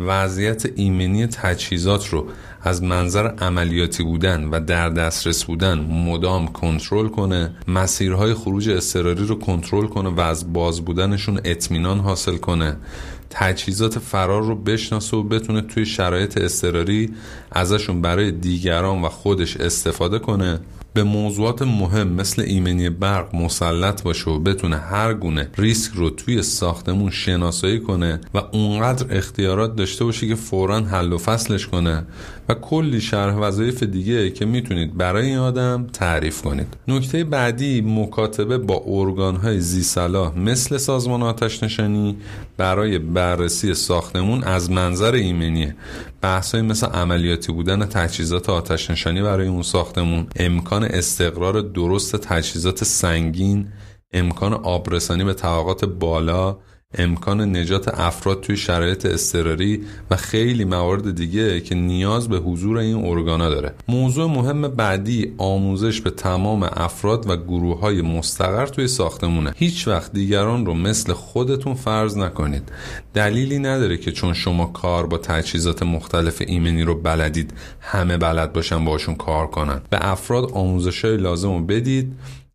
وضعیت 0.00 0.66
ایمنی 0.76 1.26
تجهیزات 1.26 2.08
رو 2.08 2.26
از 2.62 2.82
منظر 2.82 3.26
عملیاتی 3.26 4.02
بودن 4.02 4.44
و 4.44 4.60
در 4.60 4.88
دسترس 4.88 5.44
بودن 5.44 5.78
مدام 5.78 6.48
کنترل 6.48 7.08
کنه 7.08 7.50
مسیرهای 7.68 8.34
خروج 8.34 8.68
اضطراری 8.68 9.26
رو 9.26 9.38
کنترل 9.38 9.86
کنه 9.86 10.08
و 10.08 10.20
از 10.20 10.52
باز 10.52 10.84
بودنشون 10.84 11.40
اطمینان 11.44 11.98
حاصل 11.98 12.36
کنه. 12.36 12.76
تجهیزات 13.30 13.98
فرار 13.98 14.42
رو 14.42 14.54
بشناسه 14.54 15.16
و 15.16 15.22
بتونه 15.22 15.60
توی 15.60 15.86
شرایط 15.86 16.38
اضطراری 16.42 17.14
ازشون 17.52 18.02
برای 18.02 18.30
دیگران 18.30 19.02
و 19.02 19.08
خودش 19.08 19.56
استفاده 19.56 20.18
کنه. 20.18 20.60
به 20.94 21.04
موضوعات 21.04 21.62
مهم 21.62 22.08
مثل 22.08 22.42
ایمنی 22.42 22.90
برق 22.90 23.34
مسلط 23.34 24.02
باشه 24.02 24.30
و 24.30 24.38
بتونه 24.38 24.76
هر 24.76 25.14
گونه 25.14 25.50
ریسک 25.56 25.92
رو 25.94 26.10
توی 26.10 26.42
ساختمون 26.42 27.10
شناسایی 27.10 27.80
کنه 27.80 28.20
و 28.34 28.38
اونقدر 28.52 29.16
اختیارات 29.16 29.76
داشته 29.76 30.04
باشه 30.04 30.28
که 30.28 30.34
فورا 30.34 30.80
حل 30.80 31.12
و 31.12 31.18
فصلش 31.18 31.66
کنه. 31.66 32.06
و 32.48 32.54
کلی 32.54 33.00
شرح 33.00 33.34
وظایف 33.34 33.82
دیگه 33.82 34.30
که 34.30 34.44
می‌تونید 34.44 34.96
برای 34.96 35.26
این 35.26 35.38
آدم 35.38 35.86
تعریف 35.92 36.42
کنید. 36.42 36.76
نکته 36.88 37.24
بعدی 37.24 37.80
مکاتبه 37.80 38.58
با 38.58 38.82
ارگانهای 38.86 39.60
زی 39.60 39.82
صلاح 39.82 40.38
مثل 40.38 40.76
سازمان 40.76 41.22
آتش 41.22 41.62
نشانی 41.62 42.16
برای 42.56 42.98
بررسی 42.98 43.74
ساختمون 43.74 44.44
از 44.44 44.70
منظر 44.70 45.12
ایمنیه. 45.12 45.76
بحثایی 46.20 46.64
مثل 46.64 46.86
عملیاتی 46.86 47.52
بودن 47.52 47.86
تجهیزات 47.86 48.50
آتش 48.50 48.90
نشانی 48.90 49.22
برای 49.22 49.48
اون 49.48 49.62
ساختمون 49.62 50.26
امکان 50.36 50.84
استقرار 50.84 51.60
درست 51.60 52.16
تجهیزات 52.16 52.84
سنگین 52.84 53.68
امکان 54.12 54.52
آبرسانی 54.52 55.24
به 55.24 55.34
طبقات 55.34 55.84
بالا 55.84 56.56
امکان 56.94 57.56
نجات 57.56 57.88
افراد 57.88 58.40
توی 58.40 58.56
شرایط 58.56 59.06
اضطراری 59.06 59.84
و 60.10 60.16
خیلی 60.16 60.64
موارد 60.64 61.14
دیگه 61.14 61.60
که 61.60 61.74
نیاز 61.74 62.28
به 62.28 62.36
حضور 62.38 62.78
این 62.78 63.06
ارگانا 63.06 63.48
داره. 63.48 63.74
موضوع 63.88 64.30
مهم 64.30 64.68
بعدی 64.68 65.34
آموزش 65.38 66.00
به 66.00 66.10
تمام 66.10 66.62
افراد 66.62 67.30
و 67.30 67.36
گروه 67.36 67.80
های 67.80 68.02
مستقر 68.02 68.66
توی 68.66 68.88
ساختمونه. 68.88 69.52
هیچ 69.56 69.88
وقت 69.88 70.12
دیگران 70.12 70.66
رو 70.66 70.74
مثل 70.74 71.12
خودتون 71.12 71.74
فرض 71.74 72.16
نکنید. 72.16 72.72
دلیلی 73.14 73.58
نداره 73.58 73.96
که 73.96 74.12
چون 74.12 74.34
شما 74.34 74.66
کار 74.66 75.06
با 75.06 75.18
تجهیزات 75.18 75.82
مختلف 75.82 76.42
ایمنی 76.46 76.82
رو 76.82 76.94
بلدید 76.94 77.52
همه 77.80 78.16
بلد 78.16 78.52
باشن 78.52 78.84
باشون 78.84 79.14
کار 79.14 79.46
کنن. 79.46 79.80
به 79.90 79.98
افراد 80.10 80.52
آموزش 80.52 81.04
های 81.04 81.16
لازم 81.16 81.52
رو 81.52 81.60
بدید 81.60 82.12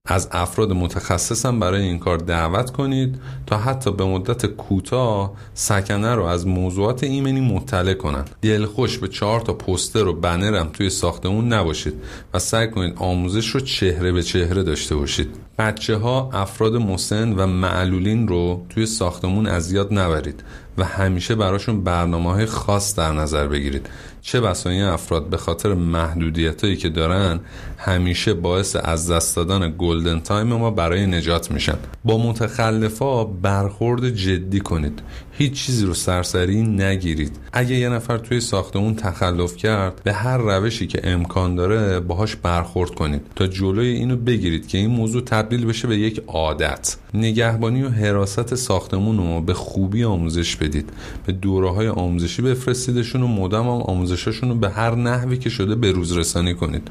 از 0.08 0.28
افراد 0.32 0.72
متخصص 0.72 1.46
هم 1.46 1.60
برای 1.60 1.82
این 1.82 2.00
کار 2.00 2.18
دعوت 2.18 2.72
کنید 2.72 3.20
تا 3.46 3.58
حتی 3.58 3.92
به 3.92 4.06
مدت 4.06 4.46
کوتاه 4.46 5.34
سکنه 5.54 6.16
رو 6.16 6.24
از 6.24 6.48
موضوعات 6.48 7.04
ایمنی 7.04 7.42
مطلع 7.42 7.94
کنند 7.94 8.30
دلخوش 8.42 8.98
به 8.98 9.08
چهار 9.08 9.42
تا 9.42 9.54
پوستر 9.54 10.08
و 10.08 10.14
بنر 10.14 10.56
هم 10.56 10.70
توی 10.74 10.90
ساختمون 10.90 11.54
نباشید 11.54 11.94
و 12.34 12.40
سعی 12.40 12.72
کنید 12.72 12.94
آموزش 12.98 13.48
رو 13.48 13.60
چهره 13.60 14.12
به 14.12 14.24
چهره 14.24 14.64
داشته 14.64 14.96
باشید. 14.96 15.36
بچه 15.58 15.96
ها 15.96 16.30
افراد 16.34 16.76
مسن 16.76 17.34
و 17.34 17.48
معلولین 17.48 18.28
رو 18.28 18.66
توی 18.70 18.86
ساختمون 18.86 19.48
اذیت 19.48 19.92
نبرید 19.92 20.44
و 20.78 20.84
همیشه 20.84 21.36
براشون 21.36 21.84
برنامه 21.84 22.32
های 22.32 22.46
خاص 22.46 22.96
در 22.96 23.12
نظر 23.12 23.48
بگیرید. 23.48 23.90
چه 24.26 24.42
بسا 24.42 24.70
این 24.70 24.84
افراد 24.84 25.30
به 25.30 25.38
خاطر 25.38 25.74
محدودیت 25.74 26.64
هایی 26.64 26.78
که 26.78 26.90
دارن 26.90 27.40
همیشه 27.78 28.34
باعث 28.34 28.76
از 28.84 29.12
دست 29.12 29.36
دادن 29.36 29.74
گلدن 29.78 30.20
تایم 30.20 30.48
ما 30.48 30.72
برای 30.72 31.08
نجات 31.08 31.52
میشن. 31.52 31.78
با 32.06 32.18
متخلفا 32.18 33.24
برخورد 33.24 34.10
جدی 34.10 34.60
کنید. 34.60 35.02
هیچ 35.32 35.66
چیزی 35.66 35.86
رو 35.86 35.94
سرسری 35.94 36.62
نگیرید. 36.62 37.38
اگه 37.54 37.76
یه 37.76 37.90
نفر 37.90 38.18
توی 38.18 38.40
ساختمون 38.40 38.96
تخلف 38.96 39.56
کرد 39.56 40.02
به 40.04 40.14
هر 40.14 40.38
روشی 40.38 40.88
که 40.88 41.02
امکان 41.04 41.56
داره 41.56 42.00
باهاش 42.00 42.36
برخورد 42.36 42.96
کنید. 42.96 43.22
تا 43.36 43.48
جلوی 43.48 43.88
اینو 43.88 44.16
بگیرید 44.16 44.68
که 44.68 44.78
این 44.78 44.90
موضوع 44.90 45.22
تبدیل 45.22 45.66
بشه 45.66 45.88
به 45.88 45.98
یک 45.98 46.24
عادت. 46.28 46.96
نگهبانی 47.14 47.84
و 47.84 47.90
حراست 47.90 48.56
ساختمون 48.56 49.18
رو 49.18 49.42
به 49.42 49.54
خوبی 49.54 50.04
آموزش 50.04 50.56
بدید. 50.56 50.90
به 51.26 51.32
دوره 51.32 51.70
های 51.70 51.88
آموزشی 51.88 52.42
بفرستیدشون 52.42 53.22
و 53.22 53.28
مدام 53.28 53.68
هم 53.68 53.82
آموزشاشون 54.14 54.50
رو 54.50 54.56
به 54.56 54.70
هر 54.70 54.96
نحوی 54.96 55.38
که 55.38 55.50
شده 55.50 55.76
به 55.76 55.92
روز 55.92 56.18
رسانی 56.18 56.54
کنید. 56.54 56.88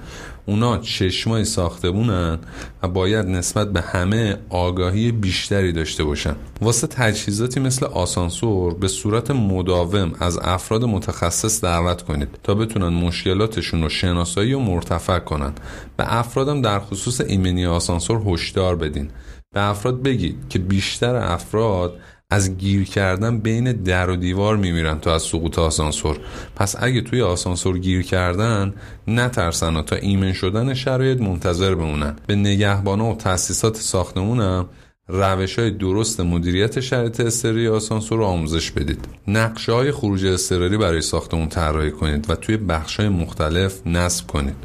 اونا 0.47 0.78
چشمای 0.78 1.44
ساختمونن 1.44 2.39
و 2.82 2.89
باید 2.89 3.27
نسبت 3.27 3.73
به 3.73 3.81
همه 3.81 4.36
آگاهی 4.49 5.12
بیشتری 5.12 5.73
داشته 5.73 6.05
باشن. 6.05 6.36
واسه 6.61 6.86
تجهیزاتی 6.86 7.61
مثل 7.61 7.86
آسانسور 7.86 8.74
به 8.74 8.89
صورت 8.89 9.31
مداوم 9.31 10.12
از 10.20 10.39
افراد 10.43 10.85
متخصص 10.85 11.65
دعوت 11.65 12.03
کنید 12.03 12.28
تا 12.43 12.55
بتونن 12.55 12.89
مشکلاتشون 12.89 13.82
رو 13.82 13.89
شناسایی 13.89 14.55
و 14.55 14.59
مرتفع 14.59 15.19
کنن. 15.19 15.53
به 15.97 16.19
افرادم 16.19 16.62
در 16.62 16.78
خصوص 16.78 17.20
ایمنی 17.20 17.66
آسانسور 17.66 18.23
هشدار 18.27 18.77
بدین. 18.77 19.11
به 19.55 19.61
افراد 19.61 20.03
بگید 20.03 20.36
که 20.49 20.59
بیشتر 20.59 21.15
افراد 21.16 21.99
از 22.33 22.57
گیر 22.57 22.85
کردن 22.85 23.39
بین 23.39 23.73
در 23.73 24.11
و 24.11 24.17
دیوار 24.17 24.57
میمیرن 24.57 24.99
تا 24.99 25.15
از 25.15 25.23
سقوط 25.23 25.59
آسانسور. 25.59 26.19
پس 26.57 26.77
اگه 26.79 27.01
توی 27.01 27.23
آسانسور 27.23 27.79
گیر 27.79 28.03
کردن 28.03 28.75
نترسن 29.09 29.77
و 29.77 29.83
تا 29.83 29.97
ایمن 29.97 30.33
شدن 30.33 30.75
شرایط 30.75 31.21
منتظر 31.21 31.75
بمونن. 31.75 32.17
به 32.27 32.37
نگهبانا 32.37 33.13
و 33.13 33.17
تاسیسات 33.17 33.77
ساختمونم 33.77 34.67
روش 35.09 35.59
های 35.59 35.71
درست 35.71 36.21
مدیریت 36.21 36.81
شرایط 36.81 37.21
استراری 37.21 37.69
آسانسور 37.69 38.19
رو 38.19 38.25
آموزش 38.25 38.71
بدید. 38.71 39.05
نقشه 39.29 39.73
های 39.73 39.93
خروج 39.93 40.27
استراری 40.27 40.77
برای 40.77 41.01
ساختمون 41.01 41.49
طراحی 41.49 41.91
کنید 41.91 42.31
و 42.31 42.35
توی 42.35 42.57
بخش 42.57 42.97
های 42.97 43.09
مختلف 43.09 43.87
نصب 43.87 44.27
کنید. 44.27 44.57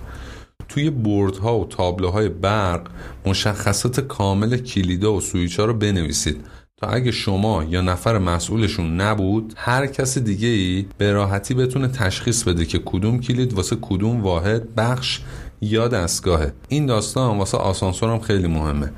توی 0.70 0.90
بردها 0.90 1.60
و 1.60 1.66
تابلوهای 1.66 2.30
برق 2.30 2.88
مشخصات 3.26 4.00
کامل 4.00 4.58
کلیدا 4.58 5.14
و 5.14 5.22
سویچ 5.22 5.60
ها 5.60 5.66
رو 5.66 5.74
بنویسید. 5.74 6.46
تا 6.82 6.88
اگه 6.88 7.12
شما 7.12 7.64
یا 7.64 7.82
نفر 7.82 8.18
مسئولشون 8.18 9.02
نبود 9.02 9.54
هر 9.58 9.88
کس 9.88 10.18
دیگه 10.18 10.48
ای 10.48 10.86
به 10.98 11.12
راحتی 11.12 11.54
بتونه 11.54 11.88
تشخیص 11.88 12.44
بده 12.44 12.66
که 12.66 12.80
کدوم 12.86 13.20
کلید 13.20 13.54
واسه 13.54 13.78
کدوم 13.82 14.22
واحد 14.22 14.76
بخش 14.76 15.20
یا 15.62 15.88
دستگاهه. 15.88 16.54
این 16.68 16.86
داستان 16.86 17.38
واسه 17.38 17.58
آسانسور 17.58 18.10
هم 18.10 18.20
خیلی 18.20 18.48
مهمه. 18.48 18.92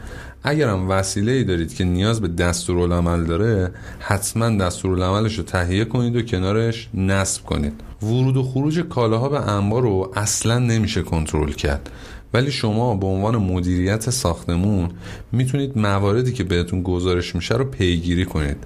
اگرم 0.43 0.89
وسیله 0.89 1.31
ای 1.31 1.43
دارید 1.43 1.73
که 1.73 1.83
نیاز 1.83 2.21
به 2.21 2.27
دستورالعمل 2.27 3.25
داره 3.25 3.71
حتما 3.99 4.49
دستورالعملش 4.49 5.37
رو 5.37 5.43
تهیه 5.43 5.85
کنید 5.85 6.15
و 6.15 6.21
کنارش 6.21 6.89
نصب 6.93 7.43
کنید. 7.43 7.81
ورود 8.03 8.37
و 8.37 8.43
خروج 8.43 8.79
کالاها 8.79 9.29
به 9.29 9.49
انبار 9.49 9.81
رو 9.81 10.11
اصلا 10.15 10.59
نمیشه 10.59 11.01
کنترل 11.01 11.51
کرد. 11.51 11.89
ولی 12.33 12.51
شما 12.51 12.95
به 12.95 13.07
عنوان 13.07 13.37
مدیریت 13.37 14.09
ساختمون 14.09 14.89
می‌تونید 15.31 15.77
مواردی 15.77 16.33
که 16.33 16.43
بهتون 16.43 16.83
گزارش 16.83 17.35
میشه 17.35 17.55
رو 17.55 17.65
پیگیری 17.65 18.25
کنید. 18.25 18.57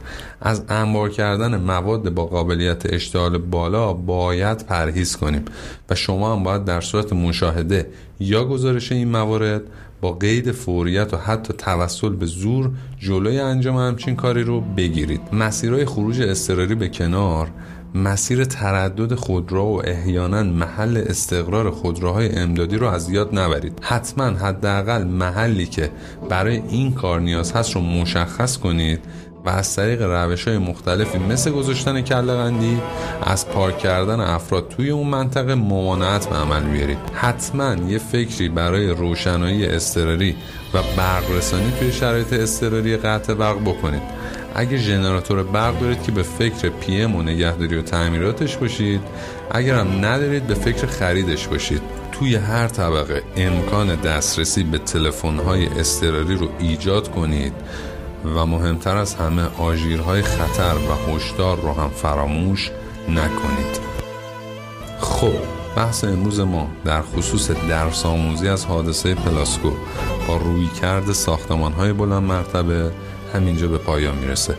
از 0.42 0.64
انبار 0.70 1.10
کردن 1.10 1.58
مواد 1.58 2.14
با 2.14 2.26
قابلیت 2.26 2.94
اشتعال 2.94 3.38
بالا 3.38 3.94
باید 3.94 4.66
پرهیز 4.66 5.18
کنیم 5.18 5.46
و 5.90 5.96
شما 5.96 6.36
هم 6.36 6.44
باید 6.44 6.66
در 6.66 6.82
صورت 6.82 7.14
مشاهده 7.14 7.90
یا 8.20 8.46
گزارش 8.46 8.92
این 8.92 9.08
موارد 9.08 9.62
با 10.02 10.12
قید 10.12 10.52
فوریت 10.52 11.14
و 11.14 11.18
حتی 11.18 11.54
توسل 11.54 12.10
به 12.10 12.26
زور 12.26 12.72
جلوی 13.00 13.40
انجام 13.40 13.78
همچین 13.78 14.16
کاری 14.16 14.44
رو 14.44 14.62
بگیرید. 14.62 15.22
مسیرهای 15.34 15.86
خروج 15.86 16.22
اضطراری 16.22 16.76
به 16.76 16.90
کنار 16.90 17.52
مسیر 17.96 18.46
تردد 18.46 19.16
خودرو 19.16 19.64
و 19.64 19.82
احیانا 19.84 20.44
محل 20.44 21.04
استقرار 21.08 21.72
خودروهای 21.72 22.36
امدادی 22.36 22.78
رو 22.78 22.88
از 22.88 23.10
یاد 23.10 23.40
نبرید. 23.40 23.80
حتما 23.82 24.24
حداقل 24.24 25.04
محلی 25.04 25.66
که 25.66 25.92
برای 26.30 26.62
این 26.70 26.94
کار 26.94 27.20
نیاز 27.20 27.52
هست 27.52 27.76
رو 27.76 27.82
مشخص 27.82 28.58
کنید 28.58 29.00
و 29.46 29.50
از 29.50 29.76
طریق 29.76 30.02
روش 30.02 30.48
های 30.48 30.58
مختلفی 30.58 31.18
مثل 31.18 31.52
گذاشتن 31.52 32.02
کلغندی 32.02 32.82
از 33.24 33.48
پارک 33.48 33.78
کردن 33.78 34.20
افراد 34.20 34.70
توی 34.70 34.90
اون 34.90 35.08
منطقه 35.08 35.56
ممانعت 35.56 36.30
به 36.30 36.36
عمل 36.36 36.64
بیارید. 36.64 36.98
حتما 37.14 37.76
یه 37.88 37.98
فکری 37.98 38.50
برای 38.50 38.88
روشنایی 38.88 39.66
اضطراری 39.66 40.36
و 40.74 40.78
برق 40.98 41.24
توی 41.80 41.92
شرایط 41.92 42.34
اضطراری 42.34 42.98
قطع 42.98 43.34
برق 43.34 43.62
بکنید. 43.62 44.02
اگه 44.56 44.78
ژنراتور 44.78 45.44
برق 45.44 45.80
دارید 45.80 46.04
که 46.04 46.12
به 46.12 46.24
فکر 46.24 46.70
پی 46.70 47.02
ام 47.02 47.16
و 47.16 47.24
نگهداری 47.24 47.76
و 47.76 47.82
تعمیراتش 47.82 48.58
باشید 48.58 49.02
اگرم 49.52 50.06
ندارید 50.06 50.48
به 50.48 50.54
فکر 50.54 50.88
خریدش 50.88 51.48
باشید. 51.48 51.82
توی 52.12 52.36
هر 52.36 52.68
طبقه 52.68 53.24
امکان 53.36 53.96
دسترسی 53.96 54.64
به 54.64 54.78
تلفن‌های 54.78 55.68
اضطراری 55.80 56.36
رو 56.36 56.48
ایجاد 56.60 57.12
کنید 57.12 57.54
و 58.36 58.46
مهمتر 58.46 58.98
از 58.98 59.16
همه 59.16 59.44
آژیرهای 59.58 60.22
خطر 60.22 60.76
و 60.76 61.12
هشدار 61.12 61.62
رو 61.62 61.74
هم 61.74 61.90
فراموش 61.90 62.72
نکنید. 63.10 63.80
خب 65.00 65.34
بحث 65.76 66.04
امروز 66.04 66.40
ما 66.40 66.68
در 66.86 67.02
خصوص 67.02 67.52
درس 67.52 68.06
آموزی 68.06 68.48
از 68.48 68.66
حادثه 68.66 69.16
پلاسکو 69.16 69.72
با 70.28 70.38
روی 70.38 70.68
کرد 70.68 71.12
ساختمان 71.12 71.74
های 71.74 71.94
بلند 71.94 72.24
مرتبه 72.24 72.92
همینجا 73.34 73.68
به 73.68 73.78
پایان 73.78 74.18
می‌رسه. 74.18 74.56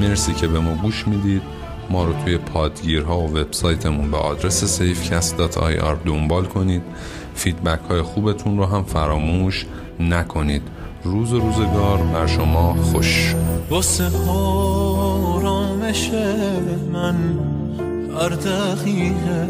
مرسی 0.00 0.34
که 0.34 0.46
به 0.46 0.60
ما 0.60 0.74
گوش 0.74 1.08
می‌دید. 1.08 1.42
ما 1.90 2.04
رو 2.04 2.12
توی 2.24 2.38
پادگیرها 2.38 3.20
و 3.20 3.38
وبسایتمون 3.38 4.10
به 4.10 4.16
آدرس 4.16 4.80
safecast.ir 4.80 6.06
دنبال 6.06 6.44
کنید. 6.44 6.82
فیدبک 7.34 7.80
های 7.90 8.02
خوبتون 8.02 8.58
رو 8.58 8.64
هم 8.64 8.84
فراموش 8.84 9.66
نکنید. 10.00 10.62
روز 11.04 11.32
روزگار 11.32 11.98
بر 11.98 12.26
شما 12.26 12.74
خوش. 12.74 13.34
واسه 13.70 14.10
آرامش 14.28 16.10
من 16.92 17.14
هر 18.20 18.28
دقیقه 18.28 19.46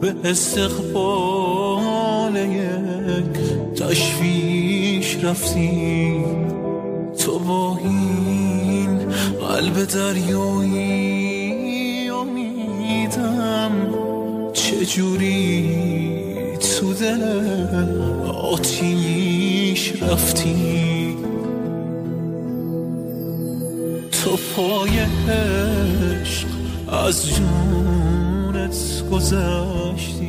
به 0.00 0.14
استقبال 0.24 2.36
یک 2.36 3.38
تشویش 3.76 5.24
رفتی 5.24 6.24
تو 7.18 7.38
با 7.38 7.78
این 7.82 8.98
قلب 9.48 9.84
دریایی 9.84 11.48
امیدم 12.10 13.72
چجوری 14.52 15.98
تو 16.58 16.94
دل 16.94 17.22
آتیش 18.28 20.02
رفتی؟ 20.02 21.16
تو 24.12 24.38
پای 24.56 24.98
عشق 25.28 26.48
از 26.88 27.26
جونت 27.26 28.76
گذشتی. 29.12 30.27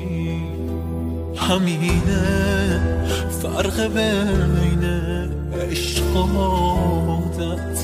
همینه 1.47 2.81
فرق 3.41 3.81
بین 3.81 4.83
عشقادت 5.71 7.79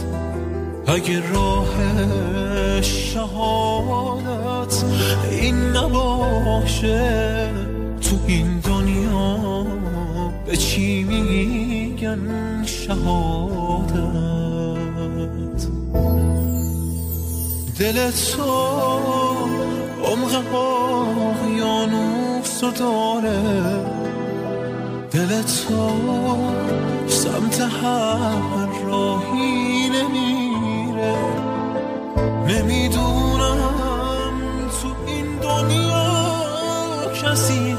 اگه 0.87 1.33
راه 1.33 1.75
شهادت 2.81 4.83
این 5.31 5.55
نباشه 5.55 7.49
تو 8.01 8.15
این 8.27 8.59
دنیا 8.59 9.65
به 10.45 10.57
چی 10.57 11.03
میگن 11.03 12.63
شهادت؟ 12.65 13.95
دل 17.79 18.11
تو 18.11 18.43
عمق 20.05 20.55
اقیانوس 20.55 22.24
داره 22.45 23.41
دل 25.11 25.41
تو 25.41 25.89
سمت 27.07 27.61
هر 27.61 28.85
راهی 28.87 29.89
نمیره. 29.89 31.15
نمی‌دونم 32.47 33.59
تو 34.81 34.87
این 35.07 35.25
دنیا 35.35 36.05
کسی 37.23 37.75